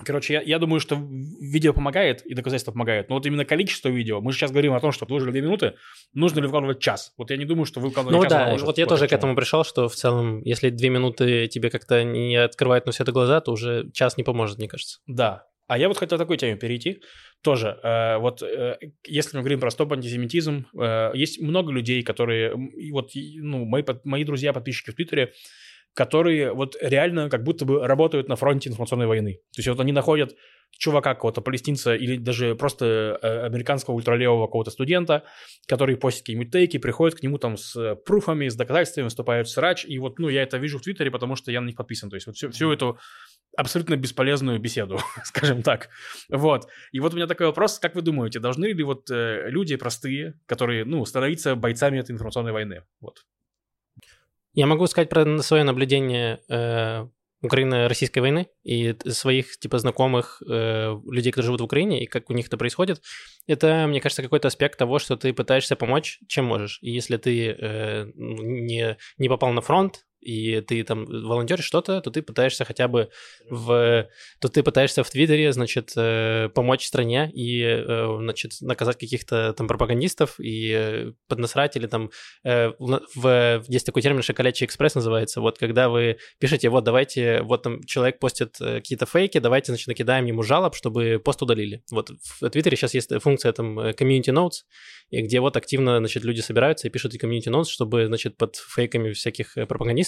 Короче, 0.05 0.35
я, 0.35 0.43
я 0.43 0.59
думаю, 0.61 0.79
что 0.79 0.97
видео 0.97 1.73
помогает 1.73 2.23
и 2.25 2.33
доказательства 2.33 2.71
помогают. 2.71 3.09
Но 3.09 3.17
вот 3.17 3.27
именно 3.27 3.45
количество 3.45 3.89
видео. 3.89 4.21
Мы 4.21 4.33
сейчас 4.33 4.53
говорим 4.53 4.73
о 4.75 4.81
том, 4.81 4.93
что 4.93 5.07
выложили 5.07 5.33
две 5.33 5.41
минуты. 5.41 5.75
Нужно 6.15 6.39
ли 6.39 6.47
выкладывать 6.47 6.79
час? 6.79 7.13
Вот 7.17 7.31
я 7.33 7.37
не 7.37 7.45
думаю, 7.45 7.65
что 7.65 7.81
вы 7.81 7.89
выкладываете 7.89 8.17
ну, 8.17 8.23
час. 8.23 8.53
Ну 8.53 8.59
да, 8.59 8.65
вот 8.65 8.79
я 8.79 8.87
тоже 8.87 9.09
к 9.09 9.13
этому 9.13 9.35
пришел, 9.35 9.65
что 9.65 9.89
в 9.89 9.97
целом, 9.97 10.41
если 10.43 10.71
две 10.71 10.89
минуты 10.89 11.49
тебе 11.49 11.69
как-то 11.69 12.05
не 12.05 12.37
открывают 12.37 12.87
на 12.87 12.93
все 12.93 13.03
это 13.03 13.11
глаза, 13.11 13.41
то 13.41 13.51
уже 13.51 13.91
час 13.93 14.17
не 14.17 14.23
поможет, 14.23 14.59
мне 14.59 14.69
кажется. 14.69 15.01
Да. 15.09 15.47
А 15.69 15.79
я 15.79 15.89
вот 15.89 15.99
хотел 15.99 16.19
такой 16.19 16.39
теме 16.39 16.57
перейти. 16.57 17.03
Тоже, 17.43 17.79
э, 17.83 18.17
вот 18.19 18.43
э, 18.43 18.79
если 19.07 19.37
мы 19.37 19.43
говорим 19.43 19.61
про 19.61 19.71
стоп-антисемитизм, 19.71 20.67
э, 20.81 21.11
есть 21.15 21.41
много 21.41 21.71
людей, 21.71 22.03
которые, 22.03 22.55
вот, 22.91 23.11
ну, 23.15 23.65
мои, 23.67 23.85
мои 24.05 24.25
друзья, 24.25 24.53
подписчики 24.53 24.91
в 24.91 24.95
Твиттере, 24.95 25.35
которые 25.95 26.53
вот 26.53 26.77
реально 26.81 27.29
как 27.29 27.45
будто 27.45 27.65
бы 27.65 27.87
работают 27.87 28.29
на 28.29 28.37
фронте 28.37 28.71
информационной 28.71 29.07
войны. 29.07 29.41
То 29.55 29.59
есть 29.59 29.69
вот 29.69 29.81
они 29.81 29.93
находят 29.93 30.37
чувака 30.71 31.15
какого-то, 31.15 31.41
палестинца 31.41 31.95
или 31.95 32.17
даже 32.17 32.55
просто 32.55 33.19
э, 33.21 33.47
американского 33.47 33.95
ультралевого 33.95 34.47
какого-то 34.47 34.71
студента, 34.71 35.25
который 35.67 35.97
постит 35.97 36.23
какие-нибудь 36.23 36.53
тейки, 36.53 36.79
приходит 36.79 37.19
к 37.19 37.23
нему 37.23 37.39
там 37.39 37.57
с 37.57 37.97
пруфами, 38.07 38.49
с 38.49 38.55
доказательствами, 38.55 39.09
вступают 39.09 39.49
в 39.49 39.51
срач, 39.51 39.85
и 39.85 39.99
вот, 39.99 40.19
ну, 40.19 40.29
я 40.29 40.43
это 40.43 40.59
вижу 40.59 40.79
в 40.79 40.83
Твиттере, 40.83 41.11
потому 41.11 41.37
что 41.37 41.51
я 41.51 41.61
на 41.61 41.67
них 41.67 41.77
подписан. 41.77 42.11
То 42.11 42.17
есть 42.17 42.27
вот 42.27 42.37
всю, 42.37 42.51
всю 42.51 42.71
эту 42.71 42.99
абсолютно 43.59 43.97
бесполезную 43.97 44.61
беседу, 44.61 45.01
скажем 45.25 45.63
так. 45.63 45.89
Вот. 46.29 46.69
И 46.93 47.01
вот 47.01 47.13
у 47.13 47.17
меня 47.17 47.27
такой 47.27 47.47
вопрос, 47.47 47.79
как 47.81 47.97
вы 47.97 48.03
думаете, 48.03 48.39
должны 48.39 48.67
ли 48.67 48.85
вот 48.85 49.11
э, 49.11 49.51
люди 49.51 49.75
простые, 49.77 50.39
которые, 50.47 50.85
ну, 50.85 51.05
становиться 51.05 51.57
бойцами 51.57 51.99
этой 51.99 52.13
информационной 52.13 52.53
войны? 52.53 52.85
Вот. 53.01 53.27
Я 54.55 54.67
могу 54.67 54.87
сказать 54.87 55.09
про 55.09 55.39
свое 55.43 55.65
наблюдение 55.65 56.41
э, 56.49 57.09
Украино-российской 57.43 58.21
войны 58.21 58.49
и 58.63 58.97
своих 59.07 59.59
типа 59.59 59.79
знакомых 59.79 60.41
э, 60.49 60.97
людей, 61.11 61.33
которые 61.33 61.47
живут 61.47 61.61
в 61.61 61.65
Украине, 61.65 62.05
и 62.05 62.07
как 62.07 62.31
у 62.31 62.35
них 62.35 62.47
это 62.47 62.57
происходит. 62.57 63.03
Это, 63.49 63.87
мне 63.89 64.01
кажется, 64.01 64.23
какой-то 64.23 64.49
аспект 64.49 64.79
того, 64.79 65.01
что 65.01 65.17
ты 65.17 65.33
пытаешься 65.33 65.75
помочь, 65.75 66.21
чем 66.29 66.45
можешь. 66.45 66.79
И 66.81 66.91
если 66.93 67.17
ты 67.17 67.51
э, 67.51 68.07
не, 68.15 68.97
не 69.19 69.29
попал 69.29 69.53
на 69.53 69.63
фронт, 69.63 70.05
и 70.21 70.61
ты 70.61 70.83
там 70.83 71.05
волонтеришь 71.05 71.65
что-то, 71.65 72.01
то 72.01 72.11
ты 72.11 72.23
пытаешься 72.23 72.65
хотя 72.65 72.89
бы 72.89 73.11
в... 73.49 74.09
То 74.41 74.49
ты 74.49 74.63
пытаешься 74.63 75.05
в 75.05 75.11
Твиттере, 75.11 75.53
значит, 75.53 75.93
э, 75.97 76.49
помочь 76.55 76.85
стране 76.85 77.31
и, 77.33 77.63
э, 77.63 78.19
значит, 78.21 78.53
наказать 78.61 78.99
каких-то 78.99 79.53
там 79.53 79.69
пропагандистов 79.69 80.41
и 80.41 80.73
э, 80.75 81.13
поднасрать 81.29 81.77
или 81.77 81.87
там... 81.87 82.11
В... 82.45 83.65
Есть 83.69 83.87
такой 83.87 84.03
термин 84.03 84.23
«шоколячий 84.23 84.67
экспресс» 84.67 84.95
называется. 84.95 85.41
Вот 85.41 85.59
когда 85.59 85.89
вы 85.89 86.19
пишете, 86.39 86.69
вот 86.69 86.85
давайте, 86.85 87.43
вот 87.43 87.63
там 87.63 87.83
человек 87.85 88.19
постит 88.19 88.57
какие-то 88.59 89.07
фейки, 89.07 89.39
давайте, 89.39 89.73
значит, 89.73 89.89
накидаем 89.89 90.27
ему 90.27 90.43
жалоб, 90.43 90.75
чтобы 90.75 91.21
пост 91.25 91.43
удалили. 91.43 91.83
Вот 91.91 92.11
в 92.41 92.51
Твиттере 92.51 92.77
сейчас 92.77 92.95
есть 92.95 93.13
функция 93.23 93.53
там 93.53 93.79
community 93.79 94.33
notes, 94.33 94.65
где 95.11 95.41
вот 95.41 95.57
активно, 95.57 95.99
значит, 95.99 96.25
люди 96.25 96.41
собираются 96.41 96.89
и 96.89 96.91
пишут 96.91 97.15
community 97.15 97.49
notes, 97.49 97.67
чтобы, 97.67 98.07
значит, 98.07 98.37
под 98.37 98.57
фейками 98.57 99.13
всяких 99.13 99.55
пропагандистов 99.55 100.08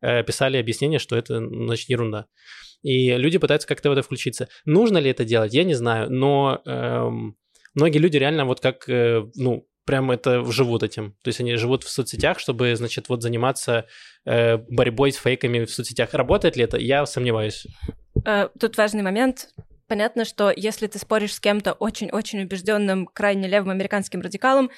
э, 0.00 0.22
писали 0.22 0.56
объяснение, 0.56 0.98
что 0.98 1.16
это, 1.16 1.38
значит, 1.38 1.88
ерунда. 1.88 2.26
И 2.82 3.16
люди 3.16 3.38
пытаются 3.38 3.66
как-то 3.66 3.90
в 3.90 3.92
это 3.92 4.02
включиться. 4.02 4.48
Нужно 4.64 4.98
ли 4.98 5.10
это 5.10 5.24
делать, 5.24 5.54
я 5.54 5.64
не 5.64 5.74
знаю, 5.74 6.10
но 6.10 6.62
эм, 6.66 7.36
многие 7.74 7.98
люди 7.98 8.16
реально 8.16 8.44
вот 8.44 8.60
как, 8.60 8.88
э, 8.88 9.24
ну, 9.34 9.66
прям 9.86 10.10
это 10.10 10.44
живут 10.50 10.82
этим. 10.82 11.12
То 11.22 11.28
есть 11.28 11.40
они 11.40 11.54
живут 11.56 11.84
в 11.84 11.88
соцсетях, 11.88 12.38
чтобы, 12.38 12.74
значит, 12.76 13.08
вот 13.08 13.22
заниматься 13.22 13.86
э, 14.24 14.58
борьбой 14.58 15.12
с 15.12 15.16
фейками 15.16 15.64
в 15.64 15.70
соцсетях. 15.70 16.12
Работает 16.12 16.56
ли 16.56 16.64
это? 16.64 16.76
Я 16.76 17.06
сомневаюсь. 17.06 17.66
Э, 18.26 18.48
тут 18.58 18.76
важный 18.76 19.02
момент. 19.02 19.48
Понятно, 19.88 20.24
что 20.24 20.52
если 20.54 20.88
ты 20.88 20.98
споришь 20.98 21.34
с 21.34 21.40
кем-то 21.40 21.72
очень-очень 21.72 22.42
убежденным, 22.42 23.06
крайне 23.06 23.46
левым 23.46 23.70
американским 23.70 24.20
радикалом, 24.20 24.70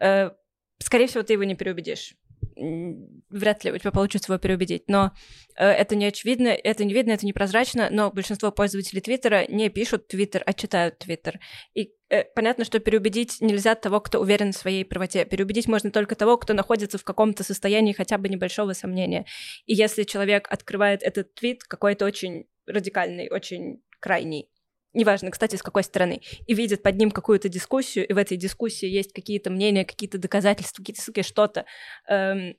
э, 0.00 0.30
скорее 0.78 1.06
всего, 1.06 1.22
ты 1.22 1.34
его 1.34 1.44
не 1.44 1.54
переубедишь. 1.54 2.14
Вряд 2.56 3.64
ли 3.64 3.72
у 3.72 3.78
тебя 3.78 3.90
получится 3.90 4.32
его 4.32 4.38
переубедить. 4.38 4.84
Но 4.88 5.12
э, 5.56 5.66
это 5.66 5.94
не 5.94 6.06
очевидно, 6.06 6.48
это 6.48 6.84
не 6.84 6.94
видно, 6.94 7.12
это 7.12 7.26
непрозрачно, 7.26 7.88
но 7.90 8.10
большинство 8.10 8.50
пользователей 8.50 9.02
Твиттера 9.02 9.46
не 9.48 9.68
пишут 9.68 10.08
Твиттер, 10.08 10.42
а 10.46 10.54
читают 10.54 10.98
Твиттер. 10.98 11.38
И 11.74 11.92
э, 12.08 12.24
понятно, 12.34 12.64
что 12.64 12.78
переубедить 12.78 13.40
нельзя 13.40 13.74
того, 13.74 14.00
кто 14.00 14.20
уверен 14.20 14.52
в 14.52 14.56
своей 14.56 14.84
правоте. 14.84 15.26
Переубедить 15.26 15.68
можно 15.68 15.90
только 15.90 16.14
того, 16.14 16.38
кто 16.38 16.54
находится 16.54 16.96
в 16.96 17.04
каком-то 17.04 17.44
состоянии 17.44 17.92
хотя 17.92 18.16
бы 18.16 18.28
небольшого 18.28 18.72
сомнения. 18.72 19.26
И 19.66 19.74
если 19.74 20.04
человек 20.04 20.46
открывает 20.50 21.02
этот 21.02 21.34
твит, 21.34 21.62
какой-то 21.62 22.06
очень 22.06 22.46
радикальный, 22.66 23.28
очень 23.30 23.82
крайний, 24.00 24.48
неважно, 24.96 25.30
кстати, 25.30 25.56
с 25.56 25.62
какой 25.62 25.84
стороны, 25.84 26.20
и 26.46 26.54
видят 26.54 26.82
под 26.82 26.96
ним 26.96 27.10
какую-то 27.10 27.48
дискуссию, 27.48 28.06
и 28.06 28.12
в 28.12 28.16
этой 28.16 28.36
дискуссии 28.36 28.88
есть 28.88 29.12
какие-то 29.12 29.50
мнения, 29.50 29.84
какие-то 29.84 30.18
доказательства, 30.18 30.82
какие-то 30.82 31.02
ссылки, 31.02 31.22
что-то, 31.22 31.66
эм, 32.08 32.56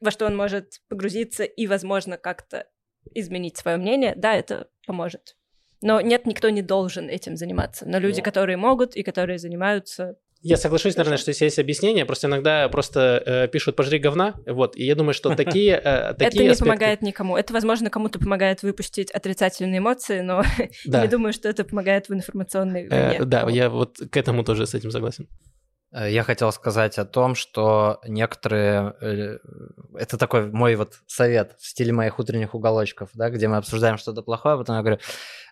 во 0.00 0.10
что 0.10 0.26
он 0.26 0.36
может 0.36 0.80
погрузиться 0.88 1.44
и, 1.44 1.66
возможно, 1.66 2.16
как-то 2.16 2.66
изменить 3.14 3.56
свое 3.56 3.76
мнение, 3.76 4.14
да, 4.16 4.34
это 4.34 4.68
поможет. 4.86 5.36
Но 5.80 6.00
нет, 6.00 6.26
никто 6.26 6.48
не 6.50 6.62
должен 6.62 7.08
этим 7.08 7.36
заниматься. 7.36 7.86
Но 7.86 7.98
люди, 7.98 8.20
которые 8.20 8.56
могут 8.56 8.96
и 8.96 9.02
которые 9.02 9.38
занимаются, 9.38 10.16
я 10.40 10.56
соглашусь, 10.56 10.96
наверное, 10.96 11.18
что 11.18 11.32
здесь 11.32 11.42
есть 11.42 11.58
объяснение, 11.58 12.04
просто 12.04 12.28
иногда 12.28 12.68
просто 12.68 13.22
э, 13.24 13.48
пишут 13.48 13.76
«пожри 13.76 13.98
говна», 13.98 14.34
вот, 14.46 14.76
и 14.76 14.84
я 14.84 14.94
думаю, 14.94 15.14
что 15.14 15.34
такие, 15.36 15.74
э, 15.74 16.14
такие 16.14 16.28
Это 16.28 16.38
не 16.38 16.48
аспекты... 16.48 16.64
помогает 16.64 17.02
никому. 17.02 17.36
Это, 17.36 17.52
возможно, 17.52 17.90
кому-то 17.90 18.18
помогает 18.18 18.62
выпустить 18.62 19.10
отрицательные 19.10 19.78
эмоции, 19.78 20.20
но 20.20 20.42
да. 20.84 21.02
не 21.02 21.08
думаю, 21.08 21.32
что 21.32 21.48
это 21.48 21.64
помогает 21.64 22.08
в 22.08 22.14
информационной 22.14 22.86
э, 22.86 22.88
войне. 22.88 23.18
Э, 23.20 23.24
да, 23.24 23.48
я 23.50 23.68
вот 23.68 23.98
к 23.98 24.16
этому 24.16 24.44
тоже 24.44 24.66
с 24.66 24.74
этим 24.74 24.90
согласен. 24.90 25.26
Э, 25.92 26.10
я 26.10 26.22
хотел 26.22 26.52
сказать 26.52 26.98
о 26.98 27.04
том, 27.04 27.34
что 27.34 28.00
некоторые... 28.06 28.94
Э, 29.00 29.38
это 29.98 30.18
такой 30.18 30.50
мой 30.50 30.76
вот 30.76 30.94
совет 31.06 31.56
в 31.58 31.66
стиле 31.66 31.92
моих 31.92 32.18
утренних 32.18 32.54
уголочков, 32.54 33.10
да, 33.14 33.30
где 33.30 33.48
мы 33.48 33.56
обсуждаем 33.56 33.98
что-то 33.98 34.22
плохое, 34.22 34.54
а 34.54 34.58
потом 34.58 34.76
я 34.76 34.82
говорю, 34.82 34.98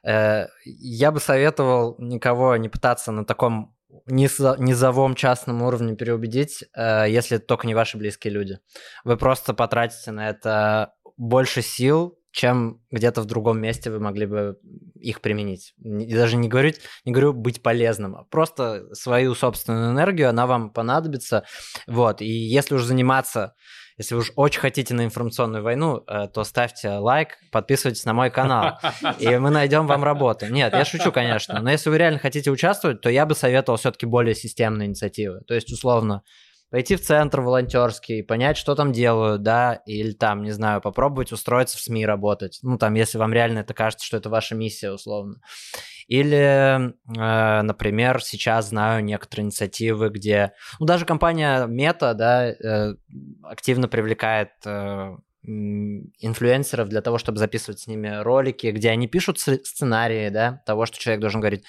э, 0.05 0.47
я 0.65 1.11
бы 1.11 1.21
советовал 1.21 1.97
никого 1.99 2.57
не 2.57 2.69
пытаться 2.69 3.13
на 3.13 3.25
таком 3.25 3.76
низовом 4.07 5.15
частном 5.15 5.63
уровне 5.63 5.97
переубедить, 5.97 6.65
э, 6.77 7.07
если 7.09 7.39
только 7.39 7.67
не 7.67 7.75
ваши 7.75 7.97
близкие 7.97 8.33
люди. 8.33 8.59
Вы 9.05 9.17
просто 9.17 9.55
потратите 9.55 10.11
на 10.11 10.29
это 10.29 10.93
больше 11.17 11.63
сил, 11.63 12.19
чем 12.37 12.83
где-то 12.91 13.23
в 13.23 13.25
другом 13.25 13.59
месте 13.61 13.91
вы 13.91 13.99
могли 13.99 14.27
бы 14.27 14.59
их 14.95 15.23
применить. 15.23 15.75
И 15.83 16.15
даже 16.15 16.37
не, 16.37 16.49
говорить, 16.49 16.81
не 17.07 17.13
говорю 17.13 17.33
быть 17.33 17.63
полезным, 17.63 18.15
а 18.15 18.25
просто 18.25 18.95
свою 18.95 19.35
собственную 19.35 19.93
энергию, 19.93 20.29
она 20.29 20.47
вам 20.47 20.71
понадобится. 20.71 21.45
Вот. 21.87 22.21
И 22.21 22.29
если 22.29 22.75
уж 22.75 22.83
заниматься 22.83 23.55
если 23.99 24.15
вы 24.15 24.21
уж 24.21 24.33
очень 24.37 24.61
хотите 24.61 24.95
на 24.95 25.05
информационную 25.05 25.63
войну, 25.63 26.05
э, 26.07 26.29
то 26.33 26.45
ставьте 26.45 26.91
лайк, 26.91 27.39
подписывайтесь 27.51 28.05
на 28.05 28.13
мой 28.13 28.31
канал, 28.31 28.79
и 29.19 29.37
мы 29.39 29.51
найдем 29.51 29.87
вам 29.87 30.05
работу. 30.05 30.47
Нет, 30.47 30.73
я 30.75 30.85
шучу, 30.85 31.13
конечно, 31.13 31.61
но 31.61 31.71
если 31.71 31.89
вы 31.89 31.99
реально 31.99 32.19
хотите 32.19 32.51
участвовать, 32.51 33.01
то 33.01 33.09
я 33.09 33.25
бы 33.25 33.35
советовал 33.35 33.79
все-таки 33.79 34.07
более 34.07 34.35
системные 34.35 34.89
инициативы. 34.89 35.41
То 35.47 35.55
есть, 35.55 35.73
условно, 35.73 36.23
пойти 36.71 36.97
в 36.97 37.01
центр 37.01 37.41
волонтерский, 37.41 38.23
понять, 38.23 38.57
что 38.57 38.75
там 38.75 38.93
делают, 38.93 39.43
да, 39.43 39.81
или 39.87 40.13
там, 40.13 40.43
не 40.43 40.51
знаю, 40.51 40.81
попробовать 40.81 41.33
устроиться 41.33 41.79
в 41.79 41.81
СМИ 41.81 42.05
работать. 42.05 42.59
Ну, 42.63 42.77
там, 42.77 42.95
если 42.95 43.19
вам 43.19 43.33
реально 43.33 43.61
это 43.61 43.73
кажется, 43.73 44.05
что 44.05 44.17
это 44.17 44.29
ваша 44.29 44.55
миссия, 44.55 44.91
условно. 44.91 45.37
Или, 46.09 46.93
э, 47.19 47.63
например, 47.63 48.23
сейчас 48.23 48.69
знаю 48.69 49.03
некоторые 49.03 49.47
инициативы, 49.47 50.09
где, 50.09 50.53
ну, 50.79 50.87
даже 50.87 51.05
компания 51.05 51.67
Meta, 51.67 52.15
да, 52.15 52.49
э, 52.49 52.95
активно 53.43 53.89
привлекает 53.89 54.51
э, 54.65 55.17
инфлюенсеров 55.43 56.89
для 56.89 57.03
того, 57.03 57.19
чтобы 57.19 57.39
записывать 57.39 57.81
с 57.81 57.87
ними 57.87 58.23
ролики, 58.23 58.69
где 58.69 58.91
они 58.91 59.09
пишут 59.09 59.39
сценарии, 59.39 60.29
да, 60.29 60.63
того, 60.67 60.87
что 60.87 60.99
человек 60.99 61.21
должен 61.21 61.41
говорить 61.41 61.65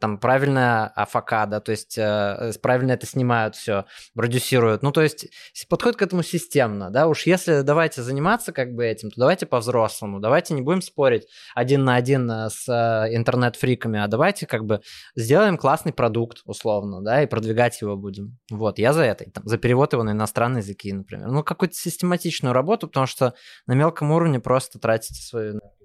там 0.00 0.18
правильная 0.18 0.86
АФК, 0.96 1.48
да, 1.48 1.60
то 1.60 1.70
есть 1.70 1.98
э, 1.98 2.52
правильно 2.62 2.92
это 2.92 3.06
снимают 3.06 3.56
все, 3.56 3.84
продюсируют. 4.14 4.82
Ну, 4.82 4.90
то 4.90 5.02
есть 5.02 5.28
подходит 5.68 5.98
к 5.98 6.02
этому 6.02 6.22
системно, 6.22 6.90
да, 6.90 7.08
уж 7.08 7.26
если 7.26 7.60
давайте 7.60 8.02
заниматься 8.02 8.52
как 8.52 8.72
бы 8.72 8.84
этим, 8.84 9.10
то 9.10 9.20
давайте 9.20 9.46
по-взрослому, 9.46 10.20
давайте 10.20 10.54
не 10.54 10.62
будем 10.62 10.82
спорить 10.82 11.26
один 11.54 11.84
на 11.84 11.96
один 11.96 12.30
э, 12.30 12.50
с 12.50 12.68
э, 12.68 13.14
интернет-фриками, 13.14 14.00
а 14.00 14.08
давайте 14.08 14.46
как 14.46 14.64
бы 14.64 14.80
сделаем 15.14 15.58
классный 15.58 15.92
продукт, 15.92 16.40
условно, 16.44 17.02
да, 17.02 17.22
и 17.22 17.26
продвигать 17.26 17.80
его 17.80 17.96
будем. 17.96 18.38
Вот, 18.50 18.78
я 18.78 18.92
за 18.92 19.02
это, 19.02 19.30
там, 19.30 19.46
за 19.46 19.58
перевод 19.58 19.92
его 19.92 20.02
на 20.02 20.12
иностранные 20.12 20.62
языки, 20.62 20.92
например. 20.92 21.28
Ну, 21.28 21.42
какую-то 21.42 21.74
систематичную 21.74 22.54
работу, 22.54 22.88
потому 22.88 23.06
что 23.06 23.34
на 23.66 23.74
мелком 23.74 24.10
уровне 24.10 24.40
просто 24.40 24.78
тратите 24.78 25.20
свою 25.20 25.52
энергию. 25.52 25.83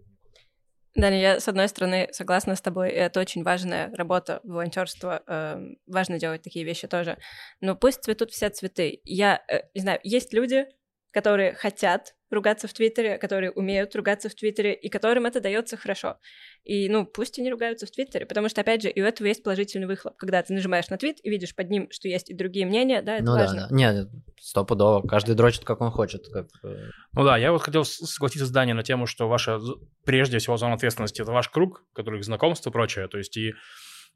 Даня, 1.02 1.20
я, 1.20 1.40
с 1.40 1.48
одной 1.48 1.68
стороны, 1.68 2.10
согласна 2.12 2.56
с 2.56 2.62
тобой, 2.62 2.90
это 2.90 3.20
очень 3.20 3.44
важная 3.44 3.94
работа, 3.96 4.40
волонтерство, 4.44 5.24
э, 5.26 5.76
важно 5.88 6.20
делать 6.20 6.42
такие 6.42 6.66
вещи 6.66 6.88
тоже. 6.88 7.18
Но 7.62 7.76
пусть 7.76 8.04
цветут 8.04 8.32
все 8.32 8.50
цветы. 8.50 9.02
Я, 9.04 9.44
э, 9.48 9.62
не 9.74 9.82
знаю, 9.82 10.00
есть 10.04 10.34
люди, 10.34 10.66
которые 11.12 11.54
хотят 11.54 12.16
ругаться 12.30 12.68
в 12.68 12.74
Твиттере, 12.74 13.18
которые 13.18 13.52
умеют 13.52 13.96
ругаться 13.96 14.30
в 14.30 14.36
Твиттере, 14.36 14.74
и 14.74 14.90
которым 14.90 15.26
это 15.26 15.42
дается 15.42 15.78
хорошо. 15.78 16.18
И, 16.64 16.90
ну, 16.90 17.06
пусть 17.06 17.40
они 17.40 17.52
ругаются 17.52 17.86
в 17.86 17.92
Твиттере, 17.92 18.26
потому 18.26 18.50
что, 18.50 18.62
опять 18.62 18.82
же, 18.82 18.90
и 18.90 19.02
у 19.02 19.06
этого 19.06 19.28
есть 19.28 19.44
положительный 19.44 19.88
выхлоп. 19.88 20.16
Когда 20.18 20.42
ты 20.42 20.54
нажимаешь 20.54 20.90
на 20.90 20.98
твит 20.98 21.18
и 21.24 21.30
видишь 21.30 21.56
под 21.56 21.70
ним, 21.70 21.88
что 21.92 22.08
есть 22.08 22.30
и 22.30 22.34
другие 22.34 22.66
мнения, 22.66 23.02
да, 23.02 23.16
это 23.16 23.24
ну 23.24 23.34
важно. 23.34 23.62
да, 23.62 23.68
да. 23.70 23.76
Нет, 23.76 24.10
стопудово. 24.40 25.08
Каждый 25.08 25.36
дрочит, 25.36 25.64
как 25.64 25.82
он 25.82 25.92
хочет. 25.92 26.28
Как... 26.32 26.48
э, 26.64 26.90
Ну 27.14 27.24
да, 27.24 27.38
я 27.38 27.52
вот 27.52 27.62
хотел 27.62 27.86
согласиться 27.86 28.46
с 28.46 28.52
Даней 28.52 28.74
на 28.74 28.84
тему, 28.84 29.06
что 29.06 29.28
ваша, 29.28 29.60
прежде 30.06 30.38
всего, 30.40 30.58
зона 30.58 30.76
ответственности– 30.76 31.22
это 31.24 31.32
ваш 31.32 31.50
круг, 31.50 31.86
который 31.94 32.22
знакомств 32.22 32.68
и 32.68 32.72
прочее. 32.72 33.08
То 33.08 33.18
есть 33.18 33.36
и 33.38 33.54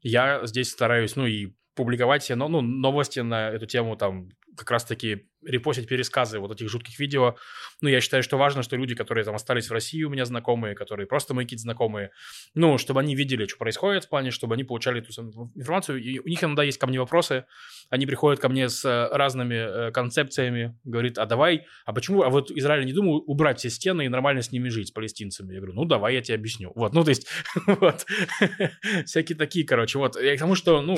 я 0.02 0.46
здесь 0.46 0.70
стараюсь, 0.70 1.16
ну, 1.16 1.26
и 1.26 1.54
публиковать 1.74 2.22
все 2.22 2.36
ну, 2.36 2.60
новости 2.60 3.20
на 3.20 3.50
эту 3.50 3.66
тему, 3.66 3.96
там, 3.96 4.28
как 4.56 4.70
раз-таки 4.70 5.26
репостить 5.46 5.88
пересказы 5.88 6.38
вот 6.38 6.52
этих 6.52 6.68
жутких 6.68 6.98
видео. 6.98 7.36
Ну, 7.80 7.88
я 7.88 8.00
считаю, 8.00 8.22
что 8.22 8.36
важно, 8.38 8.62
что 8.62 8.76
люди, 8.76 8.94
которые 8.94 9.24
там 9.24 9.34
остались 9.34 9.68
в 9.68 9.72
России 9.72 10.02
у 10.02 10.10
меня 10.10 10.24
знакомые, 10.24 10.74
которые 10.74 11.06
просто 11.06 11.34
мои 11.34 11.44
какие-то 11.44 11.62
знакомые, 11.62 12.10
ну, 12.54 12.78
чтобы 12.78 13.00
они 13.00 13.14
видели, 13.14 13.46
что 13.46 13.58
происходит 13.58 14.04
в 14.04 14.08
плане, 14.08 14.30
чтобы 14.30 14.54
они 14.54 14.64
получали 14.64 15.02
эту 15.02 15.12
информацию. 15.54 16.02
И 16.02 16.18
у 16.18 16.26
них 16.26 16.42
иногда 16.42 16.62
есть 16.62 16.78
ко 16.78 16.86
мне 16.86 16.98
вопросы, 16.98 17.44
они 17.90 18.06
приходят 18.06 18.40
ко 18.40 18.48
мне 18.48 18.68
с 18.68 18.84
э, 18.84 19.08
разными 19.14 19.88
э, 19.88 19.92
концепциями, 19.92 20.78
говорит, 20.84 21.18
а 21.18 21.26
давай, 21.26 21.66
а 21.84 21.92
почему, 21.92 22.22
а 22.22 22.30
вот 22.30 22.50
Израиль 22.50 22.86
не 22.86 22.92
думал 22.92 23.22
убрать 23.26 23.58
все 23.58 23.70
стены 23.70 24.06
и 24.06 24.08
нормально 24.08 24.42
с 24.42 24.52
ними 24.52 24.68
жить, 24.68 24.88
с 24.88 24.90
палестинцами? 24.92 25.52
Я 25.52 25.60
говорю, 25.60 25.74
ну, 25.74 25.84
давай 25.84 26.14
я 26.14 26.22
тебе 26.22 26.36
объясню. 26.36 26.72
Вот, 26.74 26.94
ну, 26.94 27.04
то 27.04 27.10
есть, 27.10 27.26
вот, 27.66 28.06
всякие 29.04 29.36
такие, 29.36 29.66
короче, 29.66 29.98
вот. 29.98 30.20
Я 30.20 30.36
к 30.36 30.38
тому, 30.38 30.54
что, 30.54 30.80
ну, 30.80 30.96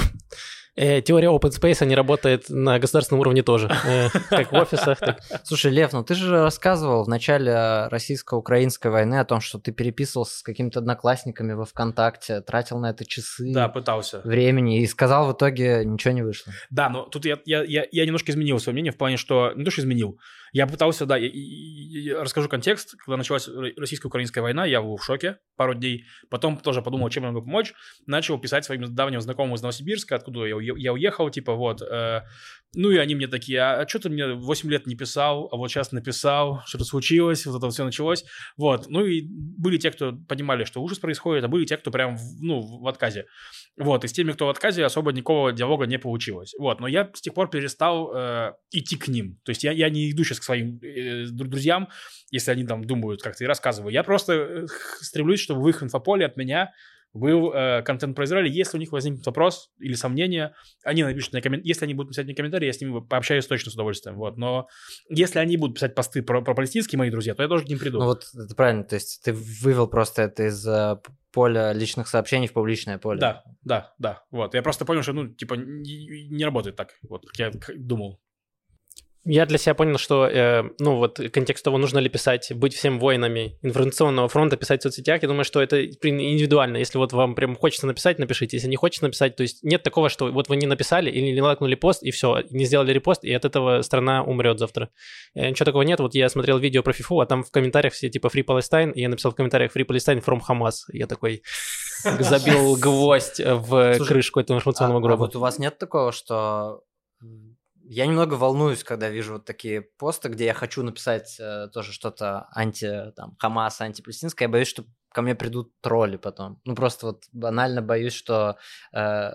Э, 0.76 1.00
теория 1.00 1.28
open 1.28 1.50
space 1.50 1.84
не 1.86 1.94
работает 1.94 2.50
на 2.50 2.78
государственном 2.78 3.20
уровне 3.20 3.42
тоже. 3.42 3.70
Э, 3.86 4.08
Как 4.28 4.52
в 4.52 4.54
офисах, 4.54 4.98
так 4.98 5.20
Слушай, 5.42 5.72
Лев, 5.72 5.92
ну 5.92 6.04
ты 6.04 6.14
же 6.14 6.30
рассказывал 6.42 7.04
в 7.04 7.08
начале 7.08 7.86
российско-украинской 7.88 8.88
войны 8.88 9.18
о 9.18 9.24
том, 9.24 9.40
что 9.40 9.58
ты 9.58 9.72
переписывался 9.72 10.38
с 10.38 10.42
какими-то 10.42 10.80
одноклассниками 10.80 11.54
во 11.54 11.64
ВКонтакте, 11.64 12.42
тратил 12.42 12.78
на 12.78 12.90
это 12.90 13.06
часы 13.06 13.52
да, 13.54 13.68
пытался. 13.68 14.20
времени 14.24 14.82
и 14.82 14.86
сказал 14.86 15.28
в 15.28 15.32
итоге 15.32 15.82
ничего 15.84 16.12
не 16.12 16.22
вышло. 16.22 16.52
Да, 16.70 16.90
но 16.90 17.02
тут 17.04 17.24
я, 17.24 17.38
я, 17.46 17.62
я, 17.64 17.86
я 17.90 18.04
немножко 18.04 18.30
изменил 18.32 18.58
свое 18.58 18.74
мнение 18.74 18.92
в 18.92 18.96
плане, 18.96 19.16
что... 19.16 19.52
Не 19.56 19.64
то, 19.64 19.70
что 19.70 19.80
изменил. 19.80 20.18
Я 20.56 20.66
пытался, 20.66 21.04
да, 21.04 21.18
я, 21.18 21.28
я- 21.32 22.00
я 22.14 22.22
расскажу 22.24 22.48
контекст. 22.48 22.96
Когда 23.04 23.18
началась 23.18 23.46
ро- 23.46 23.74
российско-украинская 23.76 24.42
война, 24.42 24.64
я 24.64 24.80
был 24.80 24.96
в 24.96 25.04
шоке 25.04 25.36
пару 25.56 25.74
дней. 25.74 26.04
Потом 26.30 26.56
тоже 26.56 26.80
подумал, 26.80 27.10
чем 27.10 27.24
я 27.24 27.30
могу 27.30 27.44
помочь. 27.44 27.74
Начал 28.06 28.38
писать 28.40 28.64
своим 28.64 28.94
давним 28.94 29.20
знакомым 29.20 29.54
из 29.54 29.60
Новосибирска, 29.62 30.16
откуда 30.16 30.46
я, 30.46 30.56
я 30.76 30.92
уехал, 30.94 31.28
типа, 31.28 31.52
вот. 31.54 31.82
э, 31.82 32.22
ну 32.74 32.90
и 32.90 32.96
они 32.98 33.14
мне 33.14 33.26
такие, 33.28 33.60
а, 33.60 33.88
что 33.88 33.98
ты 34.00 34.08
мне 34.10 34.34
8 34.34 34.70
лет 34.70 34.86
не 34.86 34.94
писал, 34.96 35.48
а 35.50 35.56
вот 35.56 35.68
сейчас 35.70 35.92
написал, 35.92 36.62
что-то 36.66 36.84
случилось, 36.84 37.46
вот 37.46 37.56
это 37.58 37.70
все 37.70 37.84
началось. 37.84 38.24
Вот. 38.56 38.86
Ну 38.88 39.04
и 39.04 39.22
были 39.26 39.78
те, 39.78 39.90
кто 39.90 40.12
понимали, 40.28 40.64
что 40.64 40.82
ужас 40.82 40.98
происходит, 40.98 41.44
а 41.44 41.48
были 41.48 41.64
те, 41.64 41.76
кто 41.76 41.90
прям, 41.90 42.16
в- 42.16 42.42
ну, 42.42 42.60
в 42.60 42.86
отказе. 42.86 43.26
Вот, 43.78 44.04
и 44.04 44.08
с 44.08 44.12
теми, 44.12 44.32
кто 44.32 44.46
в 44.46 44.50
отказе, 44.50 44.84
особо 44.84 45.12
никакого 45.12 45.52
диалога 45.52 45.86
не 45.86 45.98
получилось. 45.98 46.54
Вот, 46.58 46.80
но 46.80 46.86
я 46.86 47.10
с 47.14 47.20
тех 47.20 47.34
пор 47.34 47.50
перестал 47.50 48.12
э, 48.14 48.52
идти 48.70 48.96
к 48.96 49.08
ним. 49.08 49.38
То 49.44 49.50
есть 49.50 49.64
я, 49.64 49.72
я 49.72 49.90
не 49.90 50.10
иду 50.10 50.24
сейчас 50.24 50.40
к 50.40 50.44
своим 50.44 50.78
э, 50.82 51.24
дру- 51.24 51.46
друзьям, 51.48 51.88
если 52.30 52.50
они 52.50 52.64
там 52.66 52.84
думают 52.84 53.22
как-то 53.22 53.44
и 53.44 53.46
рассказываю. 53.46 53.92
Я 53.92 54.02
просто 54.02 54.32
э, 54.32 54.66
стремлюсь, 55.00 55.40
чтобы 55.40 55.62
в 55.62 55.68
их 55.68 55.82
инфополе 55.82 56.26
от 56.26 56.36
меня 56.36 56.72
был 57.16 57.52
э, 57.52 57.82
контент 57.82 58.14
про 58.14 58.24
Израиль. 58.24 58.48
Если 58.48 58.76
у 58.76 58.80
них 58.80 58.92
возникнет 58.92 59.24
вопрос 59.26 59.70
или 59.78 59.94
сомнение, 59.94 60.54
они 60.84 61.02
напишут 61.02 61.32
мне 61.32 61.42
комментарий. 61.42 61.68
Если 61.68 61.84
они 61.84 61.94
будут 61.94 62.10
писать 62.10 62.26
мне 62.26 62.34
комментарии, 62.34 62.66
я 62.66 62.72
с 62.72 62.80
ними 62.80 63.00
пообщаюсь 63.00 63.46
точно 63.46 63.70
с 63.70 63.74
удовольствием. 63.74 64.16
Вот, 64.16 64.36
но 64.36 64.68
если 65.08 65.38
они 65.38 65.56
будут 65.56 65.76
писать 65.76 65.94
посты 65.94 66.22
про, 66.22 66.42
про 66.42 66.54
палестинские 66.54 66.98
мои 66.98 67.10
друзья, 67.10 67.34
то 67.34 67.42
я 67.42 67.48
тоже 67.48 67.64
к 67.64 67.68
ним 67.68 67.78
приду. 67.78 67.98
Ну 67.98 68.06
вот 68.06 68.24
это 68.34 68.54
правильно, 68.54 68.84
то 68.84 68.94
есть 68.94 69.22
ты 69.24 69.32
вывел 69.32 69.88
просто 69.88 70.22
это 70.22 70.46
из 70.46 70.66
э, 70.66 70.96
поля 71.32 71.72
личных 71.72 72.08
сообщений 72.08 72.48
в 72.48 72.52
публичное 72.52 72.98
поле. 72.98 73.20
Да, 73.20 73.44
да, 73.62 73.94
да. 73.98 74.22
Вот. 74.30 74.54
Я 74.54 74.62
просто 74.62 74.84
понял, 74.84 75.02
что, 75.02 75.12
ну, 75.12 75.28
типа, 75.28 75.54
не, 75.54 76.28
не 76.28 76.44
работает 76.44 76.76
так, 76.76 76.94
вот, 77.08 77.26
как 77.26 77.38
я 77.38 77.50
думал. 77.76 78.20
Я 79.28 79.44
для 79.44 79.58
себя 79.58 79.74
понял, 79.74 79.98
что, 79.98 80.24
э, 80.26 80.62
ну 80.78 80.96
вот, 80.98 81.20
контекст 81.32 81.64
того, 81.64 81.78
нужно 81.78 81.98
ли 81.98 82.08
писать, 82.08 82.52
быть 82.54 82.74
всем 82.74 83.00
воинами 83.00 83.58
информационного 83.60 84.28
фронта, 84.28 84.56
писать 84.56 84.80
в 84.80 84.82
соцсетях, 84.84 85.22
я 85.22 85.28
думаю, 85.28 85.44
что 85.44 85.60
это 85.60 85.84
индивидуально. 85.84 86.76
Если 86.76 86.96
вот 86.96 87.12
вам 87.12 87.34
прям 87.34 87.56
хочется 87.56 87.88
написать, 87.88 88.20
напишите. 88.20 88.56
Если 88.56 88.68
не 88.68 88.76
хочется 88.76 89.04
написать, 89.04 89.34
то 89.34 89.42
есть 89.42 89.64
нет 89.64 89.82
такого, 89.82 90.08
что 90.10 90.30
вот 90.30 90.48
вы 90.48 90.54
не 90.56 90.66
написали 90.66 91.10
или 91.10 91.32
не 91.34 91.42
лайкнули 91.42 91.74
пост, 91.74 92.04
и 92.04 92.12
все, 92.12 92.44
не 92.50 92.66
сделали 92.66 92.92
репост, 92.92 93.24
и 93.24 93.32
от 93.32 93.44
этого 93.44 93.82
страна 93.82 94.22
умрет 94.22 94.60
завтра. 94.60 94.90
Э, 95.34 95.50
Ничего 95.50 95.64
такого 95.64 95.82
нет. 95.82 95.98
Вот 95.98 96.14
я 96.14 96.28
смотрел 96.28 96.58
видео 96.58 96.84
про 96.84 96.92
FIFA, 96.92 97.22
а 97.24 97.26
там 97.26 97.42
в 97.42 97.50
комментариях 97.50 97.94
все 97.94 98.08
типа 98.08 98.28
Free 98.28 98.44
Palestine, 98.44 98.92
и 98.92 99.00
я 99.00 99.08
написал 99.08 99.32
в 99.32 99.34
комментариях 99.34 99.74
Free 99.74 99.84
Palestine 99.86 100.24
from 100.24 100.38
Hamas. 100.48 100.74
Я 100.92 101.08
такой 101.08 101.42
забил 102.04 102.76
гвоздь 102.80 103.40
в 103.40 103.94
Слушай, 103.96 104.08
крышку 104.08 104.38
этого 104.38 104.56
информационного 104.58 105.00
А, 105.00 105.00
а 105.00 105.02
гроба. 105.02 105.20
вот 105.22 105.34
у 105.34 105.40
вас 105.40 105.58
нет 105.58 105.78
такого, 105.78 106.12
что 106.12 106.82
я 107.88 108.06
немного 108.06 108.34
волнуюсь, 108.34 108.84
когда 108.84 109.08
вижу 109.08 109.34
вот 109.34 109.44
такие 109.44 109.82
посты, 109.82 110.28
где 110.28 110.46
я 110.46 110.54
хочу 110.54 110.82
написать 110.82 111.36
э, 111.38 111.68
тоже 111.72 111.92
что-то 111.92 112.46
анти, 112.52 113.12
там, 113.16 113.36
Хамас, 113.38 113.80
антипалестинское, 113.80 114.48
я 114.48 114.52
боюсь, 114.52 114.68
что 114.68 114.84
ко 115.12 115.22
мне 115.22 115.34
придут 115.34 115.72
тролли 115.80 116.16
потом. 116.16 116.60
Ну, 116.64 116.74
просто 116.74 117.06
вот 117.06 117.24
банально 117.32 117.80
боюсь, 117.80 118.12
что... 118.12 118.56
э, 118.92 119.32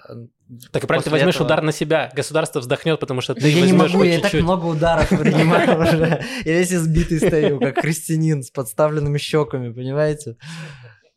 Так 0.72 0.84
и 0.84 0.88
правильно, 0.88 1.04
ты 1.04 1.10
возьмешь 1.10 1.36
этого- 1.36 1.45
удар 1.47 1.62
на 1.64 1.72
себя. 1.72 2.12
Государство 2.14 2.60
вздохнет, 2.60 2.99
потому 2.99 3.22
что 3.22 3.34
ты 3.34 3.41
Да 3.41 3.47
я 3.47 3.66
не 3.66 3.74
могу, 3.74 4.04
я 4.04 4.20
так 4.20 4.34
много 4.34 4.66
ударов 4.66 5.10
принимаю 5.10 5.80
уже. 5.82 6.24
Я 6.45 6.60
весь 6.60 6.72
избитый 6.74 7.18
стою, 7.20 7.60
как 7.60 7.80
христианин 7.80 8.43
с 8.43 8.52
подставленными 8.52 9.18
щеками, 9.18 9.74
понимаете? 9.74 10.38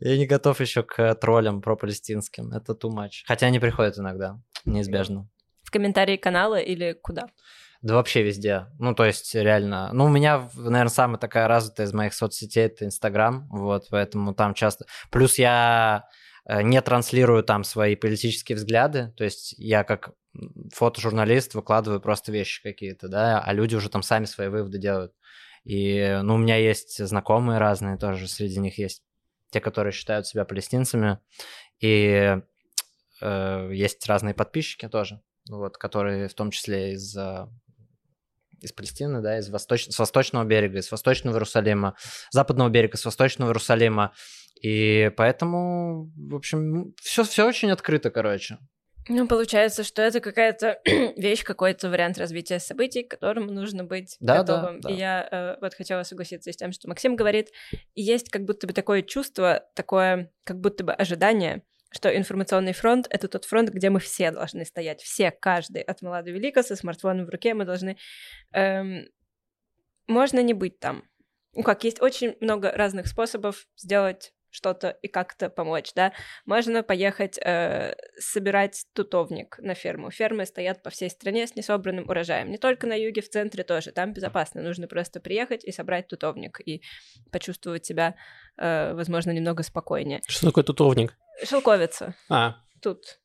Я 0.01 0.17
не 0.19 0.27
готов 0.27 0.61
еще 0.61 0.83
к 0.83 1.15
троллям 1.17 1.61
про-палестинским. 1.63 2.53
Это 2.53 2.73
too 2.73 2.91
much. 2.91 3.23
Хотя 3.27 3.47
они 3.47 3.59
приходят 3.61 3.99
иногда, 3.99 4.41
неизбежно. 4.65 5.29
Комментарии 5.75 6.17
канала 6.17 6.57
или 6.57 6.93
куда? 6.93 7.27
Да 7.83 7.95
вообще 7.95 8.23
везде. 8.23 8.67
Ну, 8.79 8.95
то 8.95 9.05
есть, 9.05 9.35
реально. 9.35 9.91
Ну, 9.93 10.07
у 10.07 10.09
меня, 10.09 10.49
наверное, 10.55 10.89
самая 10.89 11.19
такая 11.19 11.49
развитая 11.49 11.87
из 11.87 11.93
моих 11.93 12.15
соцсетей 12.15 12.65
это 12.65 12.85
Инстаграм. 12.87 13.47
Вот, 13.51 13.89
поэтому 13.91 14.35
там 14.35 14.55
часто... 14.55 14.87
Плюс 15.11 15.39
я 15.39 16.09
э, 16.47 16.63
не 16.63 16.81
транслирую 16.81 17.43
там 17.43 17.65
свои 17.65 17.97
политические 17.97 18.57
взгляды. 18.57 19.13
То 19.17 19.25
есть 19.25 19.55
я 19.59 19.85
как 19.85 20.13
фотожурналист 20.73 21.55
выкладываю 21.55 22.01
просто 22.01 22.33
вещи 22.33 22.63
какие-то, 22.63 23.09
да, 23.09 23.41
а 23.41 23.53
люди 23.53 23.75
уже 23.75 23.89
там 23.89 24.03
сами 24.03 24.25
свои 24.25 24.49
выводы 24.49 24.79
делают. 24.79 25.13
И, 25.65 26.21
ну, 26.23 26.35
у 26.35 26.39
меня 26.39 26.57
есть 26.57 27.05
знакомые 27.05 27.59
разные 27.59 27.97
тоже, 27.97 28.29
среди 28.29 28.61
них 28.61 28.79
есть 28.79 29.03
те, 29.51 29.61
которые 29.61 29.93
считают 29.93 30.27
себя 30.27 30.45
палестинцами, 30.45 31.19
и 31.81 32.39
э, 33.23 33.71
есть 33.73 34.07
разные 34.07 34.35
подписчики 34.35 34.89
тоже, 34.89 35.23
вот, 35.49 35.77
которые 35.77 36.29
в 36.29 36.35
том 36.35 36.51
числе 36.51 36.93
из 36.93 37.17
э, 37.17 37.47
из 38.61 38.73
Палестины, 38.73 39.21
да, 39.21 39.39
из 39.39 39.49
восточ... 39.51 39.87
с 39.89 39.99
восточного 39.99 40.45
берега, 40.45 40.79
из 40.79 40.91
восточного 40.91 41.35
Иерусалима, 41.37 41.97
западного 42.31 42.71
берега, 42.71 42.97
с 42.97 43.05
восточного 43.05 43.51
Иерусалима. 43.51 44.15
И 44.63 45.11
поэтому, 45.17 46.11
в 46.17 46.35
общем, 46.35 46.95
все, 47.03 47.25
все 47.25 47.47
очень 47.47 47.71
открыто, 47.71 48.11
короче. 48.11 48.59
Ну, 49.09 49.29
получается, 49.29 49.85
что 49.85 50.01
это 50.01 50.21
какая-то 50.21 50.81
вещь, 51.17 51.45
какой-то 51.45 51.91
вариант 51.91 52.17
развития 52.17 52.59
событий, 52.59 53.03
к 53.03 53.11
которому 53.11 53.53
нужно 53.53 53.85
быть 53.85 54.17
Да, 54.21 54.43
да, 54.43 54.57
готовым. 54.57 54.81
да. 54.81 54.91
И 54.91 54.97
я 54.97 55.29
э, 55.31 55.57
вот 55.61 55.75
хотела 55.75 56.03
согласиться 56.05 56.51
с 56.51 56.57
тем, 56.57 56.73
что 56.73 56.89
Максим 56.89 57.15
говорит. 57.15 57.49
И 57.95 58.03
есть 58.03 58.31
как 58.31 58.45
будто 58.45 58.67
бы 58.67 58.73
такое 58.73 59.03
чувство, 59.03 59.65
такое 59.75 60.33
как 60.45 60.59
будто 60.59 60.85
бы 60.85 60.95
ожидание, 60.95 61.63
что 61.95 62.15
информационный 62.15 62.73
фронт— 62.73 63.07
это 63.11 63.29
тот 63.29 63.45
фронт, 63.45 63.71
где 63.71 63.89
мы 63.89 64.01
все 64.01 64.31
должны 64.31 64.65
стоять. 64.65 65.01
Все, 65.01 65.31
каждый, 65.31 65.83
от 65.83 66.03
мала 66.03 66.23
до 66.23 66.33
велика, 66.33 66.63
со 66.63 66.77
смартфоном 66.77 67.27
в 67.27 67.31
руке 67.31 67.55
мы 67.55 67.65
должны... 67.65 67.97
эм, 68.53 69.09
можно 70.07 70.43
не 70.43 70.53
быть 70.53 70.79
там. 70.81 71.05
Ну 71.55 71.63
как, 71.63 71.85
есть 71.85 72.03
очень 72.03 72.37
много 72.41 72.73
разных 72.73 73.07
способов 73.07 73.67
сделать 73.77 74.34
что-то 74.55 74.91
и 75.03 75.09
как-то 75.09 75.51
помочь, 75.51 75.93
да. 75.95 76.13
Можно 76.47 76.83
поехать 76.85 77.39
э, 77.39 77.95
собирать 78.19 78.87
тутовник 78.93 79.59
на 79.59 79.75
ферму. 79.75 80.11
Фермы 80.11 80.47
стоят 80.47 80.83
по 80.83 80.91
всей 80.91 81.11
стране 81.11 81.47
с 81.47 81.57
несобранным 81.57 82.09
урожаем. 82.09 82.51
Не 82.51 82.59
только 82.59 82.87
на 82.87 82.95
юге, 82.95 83.21
в 83.21 83.29
центре 83.29 83.65
тоже. 83.65 83.91
Там 83.91 84.13
безопасно. 84.13 84.63
Нужно 84.63 84.87
просто 84.87 85.19
приехать 85.21 85.65
и 85.65 85.73
собрать 85.73 86.07
тутовник 86.07 86.61
и 86.65 86.83
почувствовать 87.33 87.85
себя, 87.85 88.15
э, 88.57 88.95
возможно, 88.95 89.33
немного 89.33 89.65
спокойнее. 89.65 90.21
Что 90.29 90.47
такое 90.47 90.63
тутовник? 90.63 91.17
Шелковица. 91.45 92.15
А, 92.31 92.57
Тут. 92.81 93.19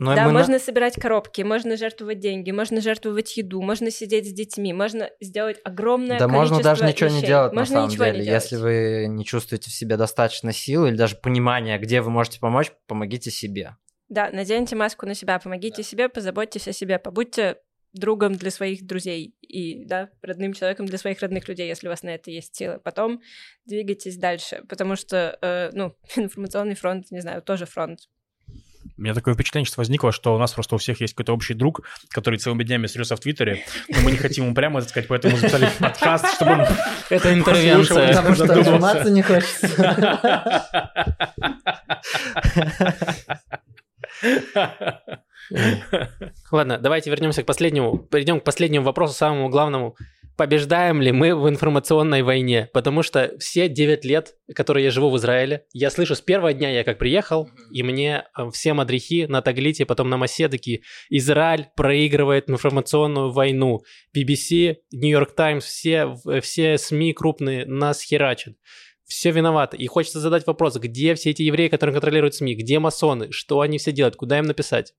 И 0.00 0.04
да, 0.04 0.24
мы 0.26 0.32
на- 0.32 0.40
можно 0.40 0.58
собирать 0.58 0.96
коробки, 0.96 1.42
можно 1.42 1.76
жертвовать 1.76 2.18
деньги, 2.18 2.50
можно 2.50 2.80
жертвовать 2.80 3.36
еду, 3.36 3.62
можно 3.62 3.90
сидеть 3.92 4.28
с 4.28 4.32
детьми, 4.32 4.72
можно 4.72 5.08
сделать 5.20 5.58
огромное 5.64 6.18
Да 6.18 6.26
можно 6.26 6.56
количество 6.56 6.70
даже 6.76 6.84
ничего 6.92 7.08
не 7.10 7.16
вещей. 7.16 7.26
делать, 7.28 7.52
на 7.52 7.60
можно 7.60 7.74
самом 7.76 7.88
ничего 7.90 8.04
деле. 8.06 8.18
не 8.18 8.24
делать. 8.24 8.42
Если 8.42 8.56
вы 8.56 9.06
не 9.08 9.24
чувствуете 9.24 9.70
в 9.70 9.74
себе 9.74 9.96
достаточно 9.96 10.52
сил 10.52 10.86
или 10.86 10.96
даже 10.96 11.14
понимания, 11.16 11.78
где 11.78 12.00
вы 12.00 12.10
можете 12.10 12.40
помочь, 12.40 12.72
помогите 12.88 13.30
себе. 13.30 13.76
Да, 14.08 14.30
наденьте 14.32 14.74
маску 14.74 15.06
на 15.06 15.14
себя, 15.14 15.38
помогите 15.38 15.82
себе, 15.84 16.08
позаботьтесь 16.08 16.66
о 16.68 16.72
себе, 16.72 16.98
побудьте 16.98 17.58
другом 17.92 18.34
для 18.34 18.50
своих 18.50 18.84
друзей 18.84 19.36
и, 19.40 19.84
да, 19.84 20.10
родным 20.20 20.52
человеком 20.52 20.86
для 20.86 20.98
своих 20.98 21.20
родных 21.20 21.46
людей, 21.48 21.68
если 21.68 21.86
у 21.86 21.90
вас 21.90 22.02
на 22.02 22.08
это 22.16 22.32
есть 22.32 22.56
силы. 22.56 22.80
Потом 22.80 23.20
двигайтесь 23.64 24.16
дальше, 24.16 24.64
потому 24.68 24.96
что, 24.96 25.38
э, 25.40 25.70
ну, 25.72 25.94
информационный 26.16 26.74
фронт, 26.74 27.12
не 27.12 27.20
знаю, 27.20 27.40
тоже 27.42 27.66
фронт. 27.66 28.00
У 28.96 29.02
меня 29.02 29.14
такое 29.14 29.34
впечатление 29.34 29.66
что 29.66 29.80
возникло, 29.80 30.12
что 30.12 30.34
у 30.34 30.38
нас 30.38 30.52
просто 30.52 30.76
у 30.76 30.78
всех 30.78 31.00
есть 31.00 31.14
какой-то 31.14 31.32
общий 31.32 31.54
друг, 31.54 31.82
который 32.10 32.38
целыми 32.38 32.62
днями 32.62 32.86
срется 32.86 33.16
в 33.16 33.20
Твиттере, 33.20 33.64
но 33.88 34.00
мы 34.02 34.12
не 34.12 34.16
хотим 34.16 34.44
ему 34.44 34.54
прямо, 34.54 34.80
так 34.80 34.90
сказать, 34.90 35.08
поэтому 35.08 35.36
записали 35.36 35.68
подкаст, 35.80 36.36
чтобы 36.36 36.52
он 36.52 36.66
Это 37.10 37.34
интервенция. 37.34 38.14
Потому 38.14 38.34
что 38.34 38.44
отжиматься 38.44 39.10
не 39.10 39.22
хочется. 39.22 40.64
Ладно, 46.50 46.78
давайте 46.78 47.10
вернемся 47.10 47.42
к 47.42 47.46
последнему. 47.46 47.98
Перейдем 47.98 48.40
к 48.40 48.44
последнему 48.44 48.84
вопросу, 48.84 49.14
самому 49.14 49.48
главному. 49.48 49.96
Побеждаем 50.36 51.00
ли 51.00 51.12
мы 51.12 51.36
в 51.36 51.48
информационной 51.48 52.22
войне? 52.22 52.68
Потому 52.72 53.04
что 53.04 53.36
все 53.38 53.68
9 53.68 54.04
лет, 54.04 54.34
которые 54.52 54.84
я 54.84 54.90
живу 54.90 55.10
в 55.10 55.16
Израиле, 55.16 55.64
я 55.72 55.90
слышу 55.90 56.16
с 56.16 56.20
первого 56.20 56.52
дня, 56.52 56.70
я 56.70 56.82
как 56.82 56.98
приехал, 56.98 57.48
и 57.70 57.84
мне 57.84 58.24
э, 58.36 58.50
все 58.50 58.74
мадрихи 58.74 59.26
на 59.26 59.42
Таглите, 59.42 59.86
потом 59.86 60.10
на 60.10 60.16
Масе 60.16 60.48
такие, 60.48 60.80
Израиль 61.08 61.68
проигрывает 61.76 62.50
информационную 62.50 63.30
войну. 63.30 63.82
BBC, 64.16 64.78
York 64.92 65.36
Times, 65.36 65.64
все, 65.64 66.16
э, 66.26 66.40
все 66.40 66.78
СМИ 66.78 67.12
крупные 67.12 67.64
нас 67.64 68.02
херачат. 68.02 68.54
Все 69.04 69.30
виноваты. 69.30 69.76
И 69.76 69.86
хочется 69.86 70.18
задать 70.18 70.46
вопрос, 70.48 70.76
где 70.76 71.14
все 71.14 71.30
эти 71.30 71.42
евреи, 71.42 71.68
которые 71.68 71.94
контролируют 71.94 72.34
СМИ, 72.34 72.56
где 72.56 72.80
масоны, 72.80 73.30
что 73.30 73.60
они 73.60 73.78
все 73.78 73.92
делают, 73.92 74.16
куда 74.16 74.38
им 74.38 74.46
написать? 74.46 74.94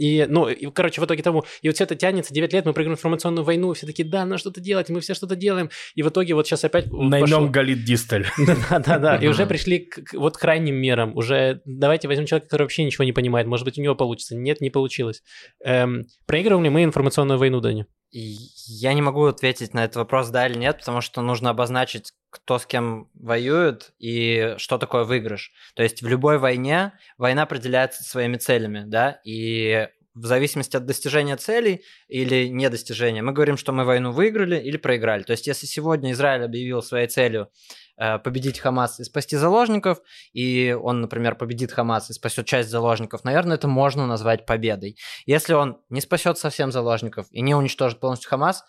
И, 0.00 0.24
ну, 0.26 0.48
и, 0.48 0.70
короче, 0.70 0.98
в 1.02 1.04
итоге 1.04 1.22
того, 1.22 1.44
и 1.60 1.68
вот 1.68 1.74
все 1.74 1.84
это 1.84 1.94
тянется, 1.94 2.32
9 2.32 2.54
лет, 2.54 2.64
мы 2.64 2.72
проиграем 2.72 2.96
информационную 2.96 3.44
войну, 3.44 3.74
все 3.74 3.84
такие, 3.84 4.08
да, 4.08 4.24
надо 4.24 4.38
что-то 4.38 4.58
делать, 4.58 4.88
мы 4.88 5.00
все 5.00 5.12
что-то 5.12 5.36
делаем, 5.36 5.68
и 5.94 6.02
в 6.02 6.08
итоге 6.08 6.32
вот 6.32 6.46
сейчас 6.46 6.64
опять 6.64 6.86
пошло- 6.86 7.10
Наймем 7.10 7.52
Галит 7.52 7.84
Дистель. 7.84 8.26
Да-да-да, 8.70 9.16
и 9.16 9.28
уже 9.28 9.44
пришли 9.44 9.80
к, 9.80 10.14
вот 10.14 10.38
крайним 10.38 10.76
мерам, 10.76 11.14
уже 11.14 11.60
давайте 11.66 12.08
возьмем 12.08 12.24
человека, 12.24 12.46
который 12.46 12.62
вообще 12.62 12.82
ничего 12.82 13.04
не 13.04 13.12
понимает, 13.12 13.46
может 13.46 13.66
быть, 13.66 13.78
у 13.78 13.82
него 13.82 13.94
получится, 13.94 14.34
нет, 14.34 14.62
не 14.62 14.70
получилось. 14.70 15.22
Эм, 15.62 16.06
проигрываем 16.26 16.64
ли 16.64 16.70
мы 16.70 16.82
информационную 16.84 17.38
войну, 17.38 17.60
Даня? 17.60 17.86
Я 18.10 18.94
не 18.94 19.02
могу 19.02 19.26
ответить 19.26 19.74
на 19.74 19.84
этот 19.84 19.96
вопрос, 19.96 20.30
да 20.30 20.46
или 20.46 20.56
нет, 20.56 20.78
потому 20.78 21.02
что 21.02 21.20
нужно 21.20 21.50
обозначить, 21.50 22.12
кто 22.30 22.58
с 22.58 22.66
кем 22.66 23.10
воюет 23.14 23.92
и 23.98 24.54
что 24.56 24.78
такое 24.78 25.04
выигрыш. 25.04 25.52
То 25.74 25.82
есть 25.82 26.02
в 26.02 26.08
любой 26.08 26.38
войне 26.38 26.92
война 27.18 27.42
определяется 27.42 28.04
своими 28.04 28.36
целями, 28.36 28.84
да, 28.86 29.20
и 29.24 29.88
в 30.14 30.26
зависимости 30.26 30.76
от 30.76 30.86
достижения 30.86 31.36
целей 31.36 31.84
или 32.08 32.48
недостижения, 32.48 33.22
мы 33.22 33.32
говорим, 33.32 33.56
что 33.56 33.72
мы 33.72 33.84
войну 33.84 34.10
выиграли 34.10 34.58
или 34.60 34.76
проиграли. 34.76 35.22
То 35.22 35.32
есть 35.32 35.46
если 35.46 35.66
сегодня 35.66 36.12
Израиль 36.12 36.44
объявил 36.44 36.82
своей 36.82 37.06
целью 37.06 37.48
э, 37.96 38.18
победить 38.18 38.58
Хамас 38.58 38.98
и 38.98 39.04
спасти 39.04 39.36
заложников, 39.36 40.00
и 40.32 40.76
он, 40.80 41.00
например, 41.00 41.36
победит 41.36 41.72
Хамас 41.72 42.10
и 42.10 42.12
спасет 42.12 42.46
часть 42.46 42.70
заложников, 42.70 43.24
наверное, 43.24 43.56
это 43.56 43.68
можно 43.68 44.06
назвать 44.06 44.46
победой. 44.46 44.96
Если 45.26 45.54
он 45.54 45.80
не 45.90 46.00
спасет 46.00 46.38
совсем 46.38 46.72
заложников 46.72 47.26
и 47.30 47.40
не 47.40 47.54
уничтожит 47.54 48.00
полностью 48.00 48.30
Хамас, 48.30 48.64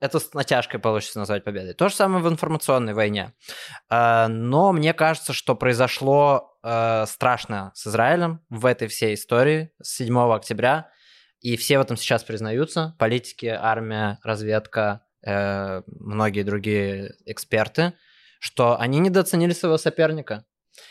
это 0.00 0.18
с 0.18 0.34
натяжкой 0.34 0.80
получится 0.80 1.18
назвать 1.18 1.44
победой. 1.44 1.74
То 1.74 1.88
же 1.88 1.94
самое 1.94 2.22
в 2.22 2.28
информационной 2.28 2.94
войне. 2.94 3.32
Э, 3.90 4.26
Но 4.28 4.72
мне 4.72 4.92
кажется, 4.92 5.32
что 5.32 5.54
произошло 5.54 6.58
э, 6.62 7.04
страшно 7.06 7.72
с 7.74 7.86
Израилем 7.86 8.40
в 8.48 8.66
этой 8.66 8.88
всей 8.88 9.14
истории 9.14 9.70
с 9.82 9.96
7 9.96 10.32
октября. 10.32 10.90
И 11.40 11.56
все 11.56 11.78
в 11.78 11.82
этом 11.82 11.96
сейчас 11.96 12.24
признаются. 12.24 12.94
Политики, 12.98 13.46
армия, 13.46 14.18
разведка, 14.22 15.02
э, 15.24 15.82
многие 15.86 16.42
другие 16.42 17.14
эксперты, 17.24 17.94
что 18.40 18.78
они 18.78 18.98
недооценили 18.98 19.52
своего 19.52 19.78
соперника. 19.78 20.44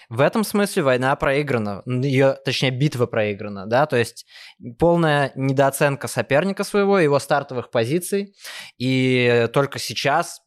В 0.10 0.22
этом 0.22 0.44
смысле 0.44 0.84
война 0.84 1.16
проиграна, 1.16 1.84
ее, 1.86 2.38
точнее, 2.46 2.72
битва 2.72 3.06
проиграна, 3.06 3.66
да, 3.66 3.86
то 3.86 3.96
есть 3.96 4.26
полная 4.78 5.32
недооценка 5.36 6.08
соперника 6.08 6.64
своего, 6.64 7.00
его 7.00 7.20
стартовых 7.20 7.72
позиций, 7.72 8.36
и 8.78 9.48
только 9.54 9.80
сейчас 9.80 10.42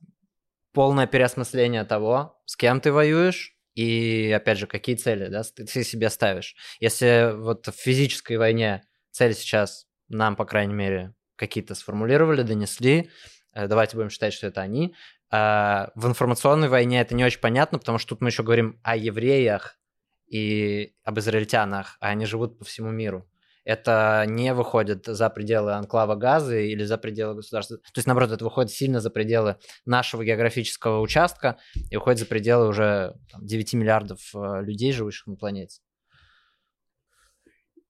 полное 0.72 1.06
переосмысление 1.06 1.84
того, 1.84 2.40
с 2.44 2.56
кем 2.56 2.80
ты 2.80 2.92
воюешь, 2.92 3.54
и, 3.74 4.32
опять 4.32 4.58
же, 4.58 4.66
какие 4.66 4.96
цели, 4.96 5.28
да, 5.28 5.42
ты 5.42 5.84
себе 5.84 6.10
ставишь. 6.10 6.56
Если 6.80 7.32
вот 7.36 7.68
в 7.68 7.72
физической 7.72 8.36
войне 8.36 8.82
цели 9.12 9.32
сейчас 9.32 9.86
нам, 10.08 10.34
по 10.34 10.44
крайней 10.44 10.74
мере, 10.74 11.14
какие-то 11.36 11.74
сформулировали, 11.76 12.42
донесли, 12.42 13.10
э, 13.54 13.68
давайте 13.68 13.96
будем 13.96 14.10
считать, 14.10 14.32
что 14.32 14.48
это 14.48 14.60
они, 14.60 14.96
в 15.30 16.06
информационной 16.06 16.68
войне 16.68 17.00
это 17.00 17.14
не 17.14 17.24
очень 17.24 17.40
понятно, 17.40 17.78
потому 17.78 17.98
что 17.98 18.10
тут 18.10 18.20
мы 18.22 18.28
еще 18.28 18.42
говорим 18.42 18.80
о 18.82 18.96
евреях 18.96 19.78
и 20.26 20.94
об 21.04 21.18
израильтянах, 21.18 21.96
а 22.00 22.08
они 22.08 22.26
живут 22.26 22.58
по 22.58 22.64
всему 22.64 22.90
миру. 22.90 23.28
Это 23.68 24.24
не 24.26 24.54
выходит 24.54 25.04
за 25.04 25.28
пределы 25.28 25.74
анклава 25.74 26.14
Газы 26.14 26.68
или 26.68 26.84
за 26.84 26.96
пределы 26.96 27.34
государства. 27.34 27.76
То 27.76 27.98
есть, 27.98 28.06
наоборот, 28.06 28.30
это 28.30 28.42
выходит 28.42 28.70
сильно 28.70 28.98
за 28.98 29.10
пределы 29.10 29.56
нашего 29.84 30.24
географического 30.24 31.00
участка 31.00 31.58
и 31.90 31.96
уходит 31.96 32.20
за 32.20 32.24
пределы 32.24 32.68
уже 32.68 33.14
там, 33.30 33.44
9 33.44 33.74
миллиардов 33.74 34.20
э, 34.34 34.62
людей, 34.62 34.90
живущих 34.92 35.26
на 35.26 35.36
планете. 35.36 35.82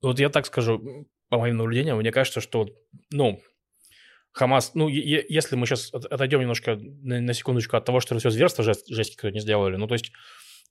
Вот 0.02 0.18
я 0.18 0.30
так 0.30 0.46
скажу, 0.46 1.06
по 1.28 1.38
моим 1.38 1.56
наблюдениям, 1.56 1.96
мне 1.98 2.10
кажется, 2.10 2.40
что, 2.40 2.68
ну, 3.12 3.40
Хамас, 4.32 4.74
ну, 4.74 4.88
е- 4.88 5.24
если 5.28 5.56
мы 5.56 5.66
сейчас 5.66 5.92
отойдем 5.92 6.40
немножко 6.40 6.76
на, 6.76 7.20
на 7.20 7.34
секундочку 7.34 7.76
от 7.76 7.84
того, 7.84 8.00
что 8.00 8.18
все 8.18 8.30
зверство 8.30 8.62
жест, 8.64 8.86
жесть, 8.88 9.16
которые 9.16 9.32
они 9.32 9.40
сделали, 9.40 9.76
ну, 9.76 9.86
то 9.86 9.94
есть 9.94 10.12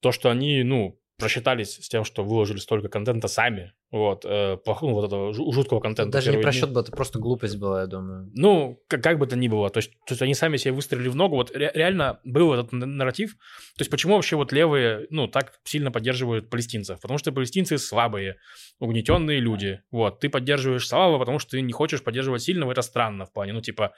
то, 0.02 0.12
что 0.12 0.30
они, 0.30 0.64
ну, 0.64 1.00
просчитались 1.18 1.78
с 1.84 1.90
тем, 1.90 2.04
что 2.04 2.24
выложили 2.24 2.58
столько 2.58 2.90
контента 2.90 3.28
сами, 3.28 3.74
вот, 3.92 4.24
э, 4.24 4.58
плохого, 4.58 4.94
вот 4.94 5.06
этого 5.06 5.32
жу- 5.32 5.52
жуткого 5.52 5.80
контента. 5.80 6.12
Даже 6.12 6.30
не 6.30 6.36
дни. 6.36 6.44
просчет 6.44 6.72
был, 6.72 6.82
это 6.82 6.92
просто 6.92 7.18
глупость 7.18 7.58
была, 7.58 7.82
я 7.82 7.88
думаю. 7.88 8.30
Ну, 8.36 8.80
как, 8.88 9.02
как 9.02 9.18
бы 9.18 9.26
то 9.26 9.36
ни 9.36 9.48
было, 9.48 9.70
то 9.72 9.80
есть, 9.80 9.92
то 10.06 10.12
есть 10.12 10.22
они 10.22 10.36
сами 10.36 10.58
себе 10.58 10.74
выстрелили 10.74 11.10
в 11.10 11.16
ногу, 11.16 11.36
вот 11.36 11.52
ре- 11.56 11.72
реально 11.74 12.20
был 12.24 12.54
этот 12.54 12.72
нарратив, 12.72 13.34
то 13.34 13.82
есть 13.82 13.90
почему 13.90 14.14
вообще 14.16 14.36
вот 14.36 14.52
левые, 14.52 15.08
ну, 15.10 15.28
так 15.28 15.54
сильно 15.64 15.92
поддерживают 15.92 16.50
палестинцев? 16.52 17.02
Потому 17.02 17.18
что 17.18 17.32
палестинцы 17.32 17.80
слабые, 17.80 18.36
угнетенные 18.80 19.40
люди, 19.40 19.82
вот, 19.90 20.20
ты 20.20 20.30
поддерживаешь 20.30 20.88
слабого, 20.88 21.18
потому 21.20 21.40
что 21.40 21.52
ты 21.52 21.62
не 21.62 21.74
хочешь 21.74 22.04
поддерживать 22.04 22.44
сильного, 22.44 22.72
это 22.74 22.84
странно 22.84 23.26
в 23.26 23.34
плане, 23.34 23.54
ну, 23.54 23.62
типа, 23.62 23.94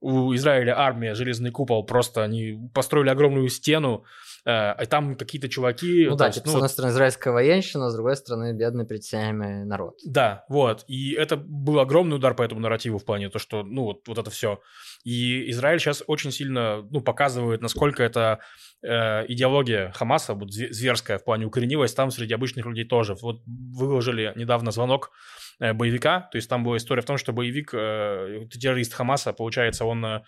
у 0.00 0.34
Израиля 0.34 0.78
армия, 0.78 1.14
железный 1.14 1.50
купол, 1.52 1.84
просто 1.84 2.22
они 2.24 2.58
построили 2.74 3.08
огромную 3.08 3.48
стену, 3.48 4.04
а 4.44 4.86
там 4.86 5.14
какие-то 5.14 5.48
чуваки... 5.48 6.06
Ну 6.06 6.12
то 6.12 6.24
да, 6.24 6.30
типа, 6.30 6.46
ну, 6.46 6.52
с 6.52 6.54
одной 6.56 6.68
стороны, 6.68 6.92
израильская 6.92 7.30
военщина, 7.30 7.90
с 7.90 7.94
другой 7.94 8.16
стороны, 8.16 8.52
бедный 8.52 8.84
притесняемый 8.84 9.64
народ. 9.64 9.98
Да, 10.04 10.44
вот. 10.48 10.84
И 10.88 11.12
это 11.12 11.36
был 11.36 11.78
огромный 11.78 12.16
удар 12.16 12.34
по 12.34 12.42
этому 12.42 12.60
нарративу 12.60 12.98
в 12.98 13.04
плане 13.04 13.28
то, 13.28 13.38
что, 13.38 13.62
ну, 13.62 13.84
вот, 13.84 14.08
вот 14.08 14.18
это 14.18 14.30
все. 14.30 14.60
И 15.04 15.50
Израиль 15.50 15.78
сейчас 15.78 16.02
очень 16.06 16.32
сильно, 16.32 16.82
ну, 16.90 17.00
показывает, 17.00 17.62
насколько 17.62 18.02
это 18.02 18.40
э, 18.82 19.26
идеология 19.28 19.92
Хамаса, 19.92 20.34
вот 20.34 20.50
зв- 20.50 20.70
зверская 20.70 21.18
в 21.18 21.24
плане 21.24 21.46
укоренилась 21.46 21.94
там 21.94 22.10
среди 22.10 22.34
обычных 22.34 22.66
людей 22.66 22.84
тоже. 22.84 23.14
Вот 23.22 23.42
выложили 23.46 24.32
недавно 24.36 24.70
звонок 24.70 25.10
э, 25.60 25.72
боевика, 25.72 26.28
то 26.32 26.38
есть 26.38 26.48
там 26.48 26.64
была 26.64 26.76
история 26.76 27.02
в 27.02 27.06
том, 27.06 27.16
что 27.16 27.32
боевик, 27.32 27.74
э, 27.74 28.46
террорист 28.50 28.94
Хамаса, 28.94 29.32
получается, 29.32 29.84
он 29.84 30.04
э, 30.04 30.22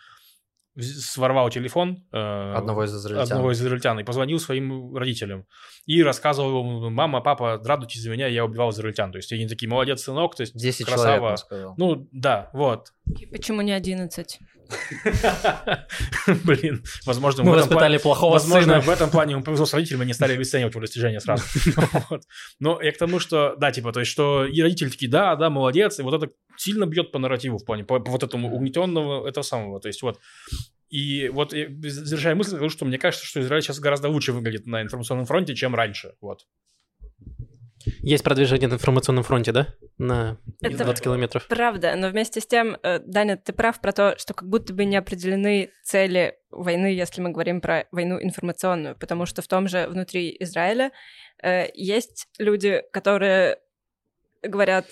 сворвал 0.81 1.51
телефон 1.51 2.05
э, 2.13 2.53
Одного 2.55 2.85
из 2.85 2.95
израильтян. 2.95 3.23
одного 3.33 3.53
из 3.53 3.61
израильтян 3.61 4.01
и 4.01 4.05
позвонил 4.05 4.39
своим 4.39 4.97
родителям 4.97 5.47
и 5.87 6.03
рассказывал 6.03 6.61
ему, 6.61 6.91
мама, 6.91 7.21
папа, 7.21 7.61
радуйтесь 7.65 8.01
за 8.03 8.11
меня, 8.11 8.27
я 8.27 8.45
убивал 8.45 8.71
израильтян. 8.71 9.13
То 9.13 9.19
есть 9.19 9.33
они 9.33 9.47
такие, 9.47 9.69
молодец, 9.69 10.03
сынок, 10.03 10.35
то 10.35 10.41
есть 10.41 10.57
10 10.57 10.87
человек, 10.87 10.95
красава. 11.05 11.31
он 11.31 11.37
сказал. 11.37 11.75
Ну, 11.77 12.09
да, 12.11 12.51
вот. 12.53 12.94
Почему 13.31 13.61
не 13.61 13.73
11? 13.73 14.39
Блин, 16.45 16.83
возможно, 17.05 17.45
Мы 17.45 17.53
воспитали 17.53 17.99
плохого 17.99 18.33
Возможно, 18.33 18.81
в 18.81 18.89
этом 18.89 19.11
плане 19.11 19.33
ему 19.33 19.43
повезло 19.43 19.67
с 19.67 19.75
родителями, 19.75 20.05
они 20.05 20.15
стали 20.15 20.33
обесценивать 20.33 20.73
его 20.73 20.81
достижения 20.81 21.21
сразу. 21.21 21.45
Но 22.61 22.81
я 22.81 22.93
к 22.93 22.97
тому, 22.97 23.19
что, 23.19 23.57
да, 23.57 23.73
типа, 23.73 23.93
то 23.93 24.01
есть, 24.01 24.11
что 24.11 24.47
и 24.47 24.61
родители 24.63 24.89
такие, 24.89 25.11
да, 25.11 25.37
да, 25.37 25.51
молодец, 25.51 25.99
и 25.99 26.03
вот 26.03 26.15
это 26.15 26.33
сильно 26.57 26.87
бьет 26.87 27.13
по 27.13 27.19
нарративу 27.19 27.59
в 27.59 27.65
плане, 27.65 27.85
по, 27.85 27.99
вот 27.99 28.23
этому 28.23 28.55
угнетенного, 28.55 29.29
этого 29.29 29.43
самого, 29.43 29.81
то 29.81 29.89
есть, 29.89 30.03
вот. 30.03 30.19
И 30.89 31.29
вот, 31.29 31.51
завершая 31.51 32.35
мысль, 32.35 32.57
скажу, 32.57 32.71
что 32.71 32.85
мне 32.85 32.99
кажется, 32.99 33.27
что 33.27 33.41
Израиль 33.41 33.63
сейчас 33.63 33.81
гораздо 33.81 34.09
лучше 34.09 34.33
выглядит 34.33 34.67
на 34.67 34.83
информационном 34.83 35.27
фронте, 35.27 35.55
чем 35.55 35.75
раньше, 35.75 36.15
вот. 36.21 36.47
Есть 38.01 38.25
продвижение 38.25 38.69
на 38.69 38.75
информационном 38.75 39.25
фронте, 39.25 39.53
да? 39.53 39.69
На 39.99 40.39
Это 40.61 40.77
20 40.77 41.05
километров. 41.05 41.47
Правда, 41.49 41.95
но 41.97 42.09
вместе 42.09 42.41
с 42.41 42.47
тем, 42.47 42.77
э, 42.83 43.01
Даня, 43.01 43.37
ты 43.37 43.53
прав 43.53 43.81
про 43.81 43.93
то, 43.93 44.15
что 44.19 44.35
как 44.35 44.49
будто 44.49 44.73
бы 44.73 44.85
не 44.85 44.97
определены 44.97 45.71
цели 45.85 46.37
войны, 46.51 46.87
если 46.87 47.21
мы 47.21 47.31
говорим 47.31 47.61
про 47.61 47.87
войну 47.93 48.21
информационную, 48.21 48.97
потому 48.97 49.27
что 49.27 49.43
в 49.43 49.49
том 49.49 49.69
же 49.69 49.87
внутри 49.89 50.37
Израиля 50.41 50.93
э, 51.43 51.67
есть 51.75 52.29
люди, 52.39 52.83
которые 52.93 53.59
говорят 54.43 54.87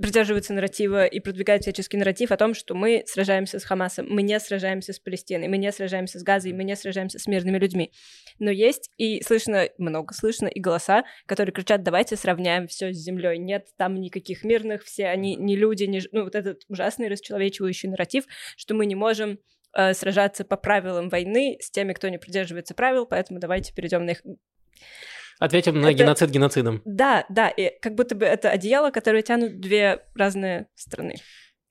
придерживаются 0.00 0.52
нарратива 0.52 1.06
и 1.06 1.20
продвигают 1.20 1.62
всяческий 1.62 1.96
нарратив 1.96 2.32
о 2.32 2.36
том, 2.36 2.54
что 2.54 2.74
мы 2.74 3.04
сражаемся 3.06 3.58
с 3.58 3.64
Хамасом, 3.64 4.06
мы 4.08 4.22
не 4.22 4.38
сражаемся 4.40 4.92
с 4.92 4.98
Палестиной, 4.98 5.48
мы 5.48 5.56
не 5.56 5.70
сражаемся 5.70 6.18
с 6.18 6.22
Газой, 6.22 6.52
мы 6.52 6.64
не 6.64 6.74
сражаемся 6.74 7.18
с 7.18 7.26
мирными 7.26 7.58
людьми. 7.58 7.92
Но 8.38 8.50
есть 8.50 8.90
и 8.96 9.22
слышно, 9.22 9.68
много 9.78 10.14
слышно, 10.14 10.48
и 10.48 10.60
голоса, 10.60 11.04
которые 11.26 11.52
кричат, 11.52 11.82
давайте 11.82 12.16
сравняем 12.16 12.66
все 12.66 12.92
с 12.92 12.96
землей. 12.96 13.38
Нет 13.38 13.68
там 13.76 13.94
никаких 14.00 14.44
мирных, 14.44 14.82
все 14.84 15.06
они 15.06 15.36
не 15.36 15.56
люди, 15.56 15.84
не... 15.84 16.02
ну 16.10 16.24
вот 16.24 16.34
этот 16.34 16.62
ужасный 16.68 17.08
расчеловечивающий 17.08 17.88
нарратив, 17.88 18.24
что 18.56 18.74
мы 18.74 18.86
не 18.86 18.96
можем 18.96 19.38
э, 19.76 19.94
сражаться 19.94 20.44
по 20.44 20.56
правилам 20.56 21.08
войны 21.08 21.56
с 21.60 21.70
теми, 21.70 21.92
кто 21.92 22.08
не 22.08 22.18
придерживается 22.18 22.74
правил, 22.74 23.06
поэтому 23.06 23.38
давайте 23.38 23.72
перейдем 23.72 24.04
на 24.04 24.10
их 24.10 24.22
Ответим 25.40 25.80
на 25.80 25.86
это... 25.86 25.94
геноцид 25.94 26.30
геноцидом. 26.30 26.82
Да, 26.84 27.24
да, 27.28 27.48
и 27.48 27.72
как 27.80 27.94
будто 27.94 28.14
бы 28.14 28.24
это 28.24 28.50
одеяло, 28.50 28.90
которое 28.90 29.22
тянут 29.22 29.60
две 29.60 30.00
разные 30.14 30.68
страны. 30.74 31.16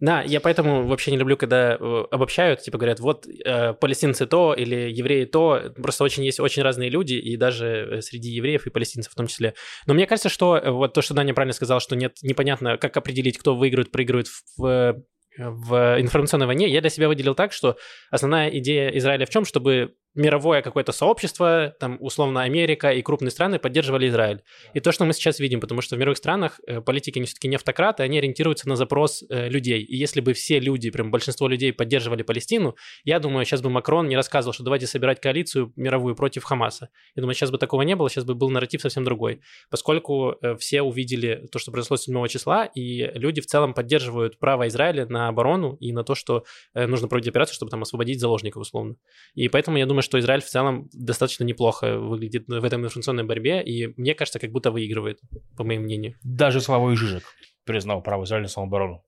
Да, 0.04 0.22
я 0.22 0.42
поэтому 0.42 0.86
вообще 0.86 1.12
не 1.12 1.18
люблю, 1.18 1.38
когда 1.38 1.78
э, 1.80 2.04
обобщают, 2.12 2.60
типа 2.60 2.78
говорят, 2.78 3.00
вот 3.00 3.26
э, 3.26 3.72
палестинцы 3.74 4.26
то 4.26 4.54
или 4.54 4.92
евреи 4.92 5.24
то. 5.24 5.74
Просто 5.82 6.04
очень 6.04 6.26
есть 6.26 6.42
очень 6.42 6.62
разные 6.62 6.90
люди, 6.90 7.14
и 7.14 7.38
даже 7.38 7.68
э, 7.68 8.02
среди 8.02 8.30
евреев 8.32 8.68
и 8.68 8.70
палестинцев 8.70 9.14
в 9.14 9.16
том 9.16 9.28
числе. 9.28 9.54
Но 9.86 9.94
мне 9.94 10.06
кажется, 10.06 10.28
что 10.28 10.58
э, 10.58 10.70
вот 10.72 10.94
то, 10.94 11.02
что 11.02 11.14
Даня 11.14 11.34
правильно 11.34 11.54
сказал, 11.54 11.80
что 11.80 11.96
нет, 11.96 12.18
непонятно, 12.22 12.78
как 12.78 12.98
определить, 12.98 13.38
кто 13.38 13.56
выигрывает, 13.56 13.92
проигрывает 13.92 14.28
в, 14.58 15.04
в 15.38 16.02
информационной 16.02 16.48
войне, 16.48 16.68
я 16.68 16.82
для 16.82 16.90
себя 16.90 17.08
выделил 17.08 17.34
так, 17.34 17.54
что 17.54 17.78
основная 18.12 18.50
идея 18.50 18.90
Израиля 18.90 19.26
в 19.26 19.30
чем, 19.30 19.46
чтобы 19.46 19.96
мировое 20.16 20.62
какое-то 20.62 20.92
сообщество, 20.92 21.74
там, 21.80 21.98
условно, 22.00 22.44
Америка 22.44 22.92
и 22.92 23.02
крупные 23.02 23.32
страны 23.32 23.58
поддерживали 23.58 24.08
Израиль. 24.08 24.44
И 24.74 24.80
то, 24.80 24.92
что 24.92 25.06
мы 25.06 25.14
сейчас 25.14 25.40
видим, 25.40 25.60
потому 25.60 25.82
что 25.82 25.96
в 25.96 26.00
мировых 26.00 26.18
странах 26.18 26.60
э, 26.68 26.82
политики 26.82 27.20
не 27.20 27.26
все-таки 27.26 27.48
не 27.48 27.56
автократы, 27.56 28.04
они 28.04 28.20
ориентируются 28.20 28.70
на 28.70 28.76
запрос 28.76 29.24
э, 29.30 29.50
людей. 29.50 29.82
И 29.82 29.96
если 29.96 30.22
бы 30.22 30.34
все 30.34 30.60
люди, 30.60 30.92
прям 30.92 31.10
большинство 31.10 31.48
людей 31.48 31.74
поддерживали 31.74 32.22
Палестину, 32.22 32.76
я 33.04 33.20
думаю, 33.20 33.46
сейчас 33.46 33.62
бы 33.62 33.70
Макрон 33.70 34.08
не 34.08 34.16
рассказывал, 34.16 34.54
что 34.54 34.64
давайте 34.64 34.86
собирать 34.86 35.20
коалицию 35.20 35.74
мировую 35.76 36.16
против 36.16 36.44
Хамаса. 36.44 36.90
Я 37.16 37.22
думаю, 37.22 37.34
сейчас 37.34 37.50
бы 37.50 37.58
такого 37.58 37.82
не 37.82 37.96
было, 37.96 38.10
сейчас 38.10 38.26
бы 38.26 38.36
был 38.36 38.50
нарратив 38.50 38.82
совсем 38.82 39.04
другой. 39.04 39.42
Поскольку 39.72 40.36
э, 40.42 40.56
все 40.58 40.84
увидели 40.84 41.48
то, 41.52 41.58
что 41.58 41.72
произошло 41.72 41.98
7 41.98 42.28
числа, 42.28 42.66
и 42.66 43.10
люди 43.16 43.42
в 43.42 43.48
целом 43.48 43.74
поддерживают 43.74 44.38
право 44.38 44.68
Израиля 44.68 45.08
на 45.08 45.28
оборону 45.28 45.76
и 45.80 45.92
на 45.92 46.04
то, 46.04 46.16
что 46.16 46.44
нужно 46.74 47.08
проводить 47.08 47.30
операцию, 47.30 47.56
чтобы 47.56 47.72
там 47.72 47.82
освободить 47.82 48.20
заложников, 48.20 48.62
условно. 48.62 48.96
И 49.34 49.48
поэтому 49.48 49.78
я 49.78 49.86
думаю, 49.86 50.03
что 50.04 50.20
Израиль 50.20 50.42
в 50.42 50.50
целом 50.50 50.90
достаточно 50.94 51.44
неплохо 51.44 51.98
выглядит 51.98 52.48
в 52.48 52.64
этом 52.64 52.86
информационной 52.86 53.24
борьбе, 53.24 53.64
и 53.64 53.94
мне 54.00 54.14
кажется, 54.14 54.40
как 54.40 54.52
будто 54.52 54.72
выигрывает, 54.72 55.20
по 55.58 55.64
моему 55.64 55.86
мнению. 55.86 56.16
Даже 56.24 56.62
Славой 56.62 56.96
Жижик 56.96 57.24
признал 57.66 58.02
право 58.04 58.26
Израиля 58.26 58.44
на 58.44 58.50
самооборону. 58.50 59.04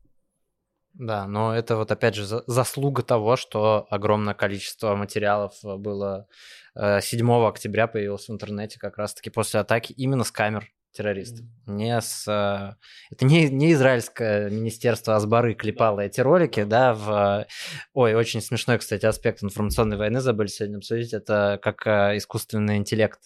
Да, 0.93 1.27
но 1.27 1.53
это 1.53 1.75
вот 1.75 1.91
опять 1.91 2.15
же 2.15 2.25
заслуга 2.25 3.03
того, 3.03 3.35
что 3.35 3.85
огромное 3.89 4.33
количество 4.33 4.95
материалов 4.95 5.53
было 5.61 6.27
7 6.73 7.29
э, 7.29 7.47
октября 7.47 7.87
появилось 7.87 8.29
в 8.29 8.31
интернете 8.31 8.79
как 8.79 8.97
раз-таки 8.97 9.29
после 9.29 9.59
атаки 9.59 9.91
именно 9.91 10.23
с 10.23 10.31
камер 10.31 10.69
террористов. 10.95 11.45
Не 11.67 11.99
с... 11.99 12.27
Э, 12.27 12.75
это 13.11 13.25
не, 13.25 13.49
не 13.49 13.73
израильское 13.73 14.49
министерство 14.49 15.15
Асбары 15.15 15.53
клепало 15.53 16.01
эти 16.01 16.21
ролики, 16.21 16.63
да, 16.63 16.93
в... 16.93 17.45
Ой, 17.93 18.15
очень 18.15 18.41
смешной, 18.41 18.79
кстати, 18.79 19.05
аспект 19.05 19.43
информационной 19.43 19.97
войны 19.97 20.21
забыли 20.21 20.47
сегодня 20.47 20.77
обсудить. 20.77 21.13
Это 21.13 21.59
как 21.61 21.85
э, 21.85 22.17
искусственный 22.17 22.77
интеллект 22.77 23.19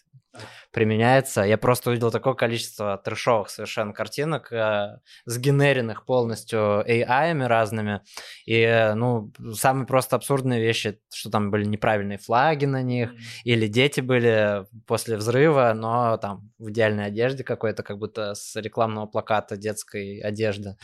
применяется. 0.71 1.41
Я 1.41 1.57
просто 1.57 1.89
увидел 1.89 2.11
такое 2.11 2.34
количество 2.34 2.97
трешовых 2.97 3.49
совершенно 3.49 3.93
картинок, 3.93 4.51
э, 4.51 4.99
сгенеренных 5.25 6.05
полностью 6.05 6.59
AI-ами 6.88 7.43
разными. 7.43 8.01
И, 8.45 8.59
э, 8.59 8.93
ну, 8.93 9.32
самые 9.53 9.88
просто 9.88 10.15
абсурдные 10.15 10.61
вещи, 10.61 10.99
что 11.13 11.30
там 11.30 11.51
были 11.51 11.65
неправильные 11.65 12.17
флаги 12.17 12.65
на 12.65 12.82
них, 12.82 13.11
mm-hmm. 13.11 13.41
или 13.45 13.67
дети 13.67 14.01
были 14.01 14.65
после 14.86 15.17
взрыва, 15.17 15.73
но 15.75 16.17
там 16.17 16.51
в 16.59 16.69
идеальной 16.69 17.05
одежде 17.05 17.43
какой-то, 17.43 17.84
как 17.84 17.97
будто 17.97 18.36
с 18.36 18.55
рекламного 18.55 19.07
плаката 19.07 19.57
детской 19.57 20.19
одежды. 20.19 20.75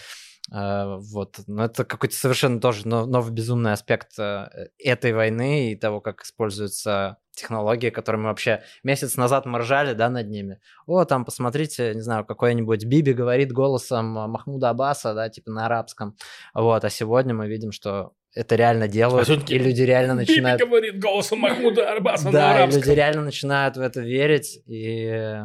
Uh, 0.53 0.99
вот, 0.99 1.39
но 1.47 1.65
это 1.65 1.85
какой-то 1.85 2.15
совершенно 2.15 2.61
тоже 2.61 2.87
новый 2.87 3.31
безумный 3.31 3.71
аспект 3.71 4.19
uh, 4.19 4.47
этой 4.77 5.11
войны 5.11 5.71
и 5.71 5.75
того, 5.75 6.01
как 6.01 6.21
используется 6.21 7.17
технологии, 7.35 7.89
которые 7.89 8.21
мы 8.21 8.29
вообще 8.29 8.61
месяц 8.83 9.17
назад 9.17 9.47
мы 9.47 9.57
ржали, 9.57 9.93
да, 9.93 10.07
над 10.07 10.29
ними. 10.29 10.59
О, 10.85 11.03
там, 11.03 11.25
посмотрите, 11.25 11.95
не 11.95 12.01
знаю, 12.01 12.25
какой-нибудь 12.25 12.85
Биби 12.85 13.13
говорит 13.13 13.51
голосом 13.51 14.05
Махмуда 14.05 14.69
Аббаса, 14.69 15.15
да, 15.15 15.29
типа 15.29 15.49
на 15.49 15.65
арабском. 15.65 16.15
Вот, 16.53 16.85
а 16.85 16.89
сегодня 16.91 17.33
мы 17.33 17.47
видим, 17.47 17.71
что 17.71 18.13
это 18.35 18.55
реально 18.55 18.87
делают, 18.87 19.27
а 19.27 19.33
и 19.33 19.57
люди 19.57 19.81
реально 19.81 20.13
начинают... 20.13 20.61
Биби 20.61 20.69
говорит 20.69 20.99
голосом 21.01 21.39
Махмуда 21.39 21.91
Аббаса 21.91 22.25
да, 22.25 22.31
на 22.31 22.53
арабском. 22.53 22.81
Да, 22.81 22.87
люди 22.87 22.95
реально 22.95 23.21
начинают 23.23 23.77
в 23.77 23.81
это 23.81 24.01
верить, 24.01 24.61
и 24.67 25.41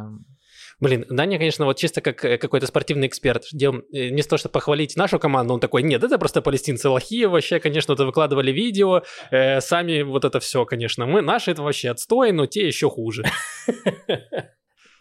Блин, 0.81 1.05
Даня, 1.09 1.37
конечно, 1.37 1.65
вот 1.65 1.77
чисто 1.77 2.01
как 2.01 2.25
э, 2.25 2.39
какой-то 2.39 2.65
спортивный 2.65 3.05
эксперт. 3.05 3.45
Дел, 3.53 3.83
э, 3.93 4.09
не 4.09 4.23
с 4.23 4.27
то, 4.27 4.37
чтобы 4.37 4.53
похвалить 4.53 4.95
нашу 4.95 5.19
команду, 5.19 5.53
он 5.53 5.59
такой, 5.59 5.83
нет, 5.83 6.03
это 6.03 6.17
просто 6.17 6.41
палестинцы 6.41 6.89
лохи, 6.89 7.25
вообще, 7.25 7.59
конечно, 7.59 7.93
это 7.93 8.03
выкладывали 8.03 8.51
видео, 8.51 9.03
э, 9.29 9.61
сами 9.61 10.01
вот 10.01 10.25
это 10.25 10.39
все, 10.39 10.65
конечно. 10.65 11.05
Мы, 11.05 11.21
наши 11.21 11.51
это 11.51 11.61
вообще 11.61 11.91
отстой, 11.91 12.31
но 12.31 12.47
те 12.47 12.65
еще 12.65 12.89
хуже. 12.89 13.23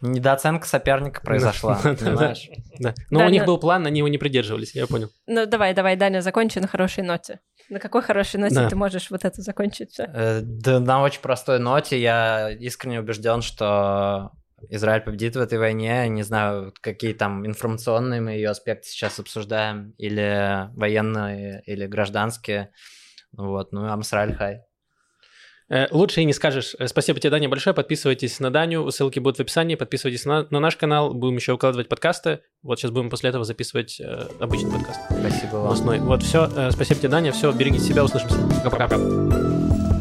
Недооценка 0.03 0.67
соперника 0.67 1.23
произошла, 1.23 1.81
понимаешь? 1.83 2.49
Да. 2.79 2.95
Но 3.11 3.25
у 3.25 3.31
них 3.31 3.47
был 3.47 3.57
план, 3.57 3.87
они 3.87 3.99
его 4.01 4.09
не 4.09 4.19
придерживались, 4.19 4.75
я 4.75 4.87
понял. 4.87 5.09
Ну 5.27 5.47
давай, 5.47 5.73
давай, 5.73 5.97
Даня, 5.97 6.21
закончи 6.21 6.59
на 6.59 6.69
хорошей 6.69 7.05
ноте. 7.05 7.41
На 7.71 7.79
какой 7.79 8.03
хорошей 8.03 8.39
ноте 8.39 8.69
ты 8.69 8.77
можешь 8.77 9.11
вот 9.11 9.25
это 9.25 9.41
закончить 9.41 9.93
все? 9.93 10.41
Да 10.43 10.81
на 10.81 11.03
очень 11.03 11.21
простой 11.21 11.59
ноте 11.59 11.99
я 11.99 12.51
искренне 12.51 13.01
убежден, 13.01 13.41
что 13.41 14.33
Израиль 14.69 15.03
победит 15.03 15.37
в 15.37 15.41
этой 15.41 15.59
войне. 15.59 16.09
Не 16.09 16.23
знаю, 16.23 16.73
какие 16.81 17.13
там 17.13 17.47
информационные 17.47 18.21
мы 18.21 18.33
ее 18.33 18.51
аспекты 18.51 18.89
сейчас 18.89 19.19
обсуждаем, 19.19 19.95
или 19.99 20.69
военные, 20.75 21.63
или 21.67 21.87
гражданские. 21.87 22.73
Вот, 23.33 23.73
ну, 23.73 23.91
Амсраль 23.91 24.35
хай. 24.35 24.63
Э, 25.71 25.87
лучше 25.93 26.21
и 26.21 26.25
не 26.25 26.33
скажешь. 26.33 26.75
Э, 26.79 26.89
спасибо 26.89 27.21
тебе, 27.21 27.31
Даня, 27.31 27.49
большое. 27.49 27.75
Подписывайтесь 27.75 28.41
на 28.41 28.51
Даню, 28.51 28.91
ссылки 28.91 29.21
будут 29.21 29.39
в 29.39 29.41
описании. 29.41 29.77
Подписывайтесь 29.77 30.25
на, 30.25 30.47
на 30.51 30.59
наш 30.59 30.77
канал, 30.77 31.15
будем 31.15 31.37
еще 31.37 31.53
выкладывать 31.53 31.89
подкасты. 31.89 32.41
Вот 32.63 32.81
сейчас 32.81 32.91
будем 32.91 33.09
после 33.09 33.31
этого 33.31 33.45
записывать 33.45 34.01
э, 34.01 34.27
обычный 34.41 34.73
подкаст. 34.73 35.01
Спасибо 35.09 35.57
вам. 35.57 36.07
Вот, 36.07 36.23
все. 36.25 36.51
Э, 36.57 36.71
спасибо 36.73 36.99
тебе, 36.99 37.09
Даня. 37.09 37.31
Все, 37.31 37.53
берегите 37.53 37.85
себя, 37.85 38.05
услышимся. 38.05 38.37
Пока-пока. 38.65 40.00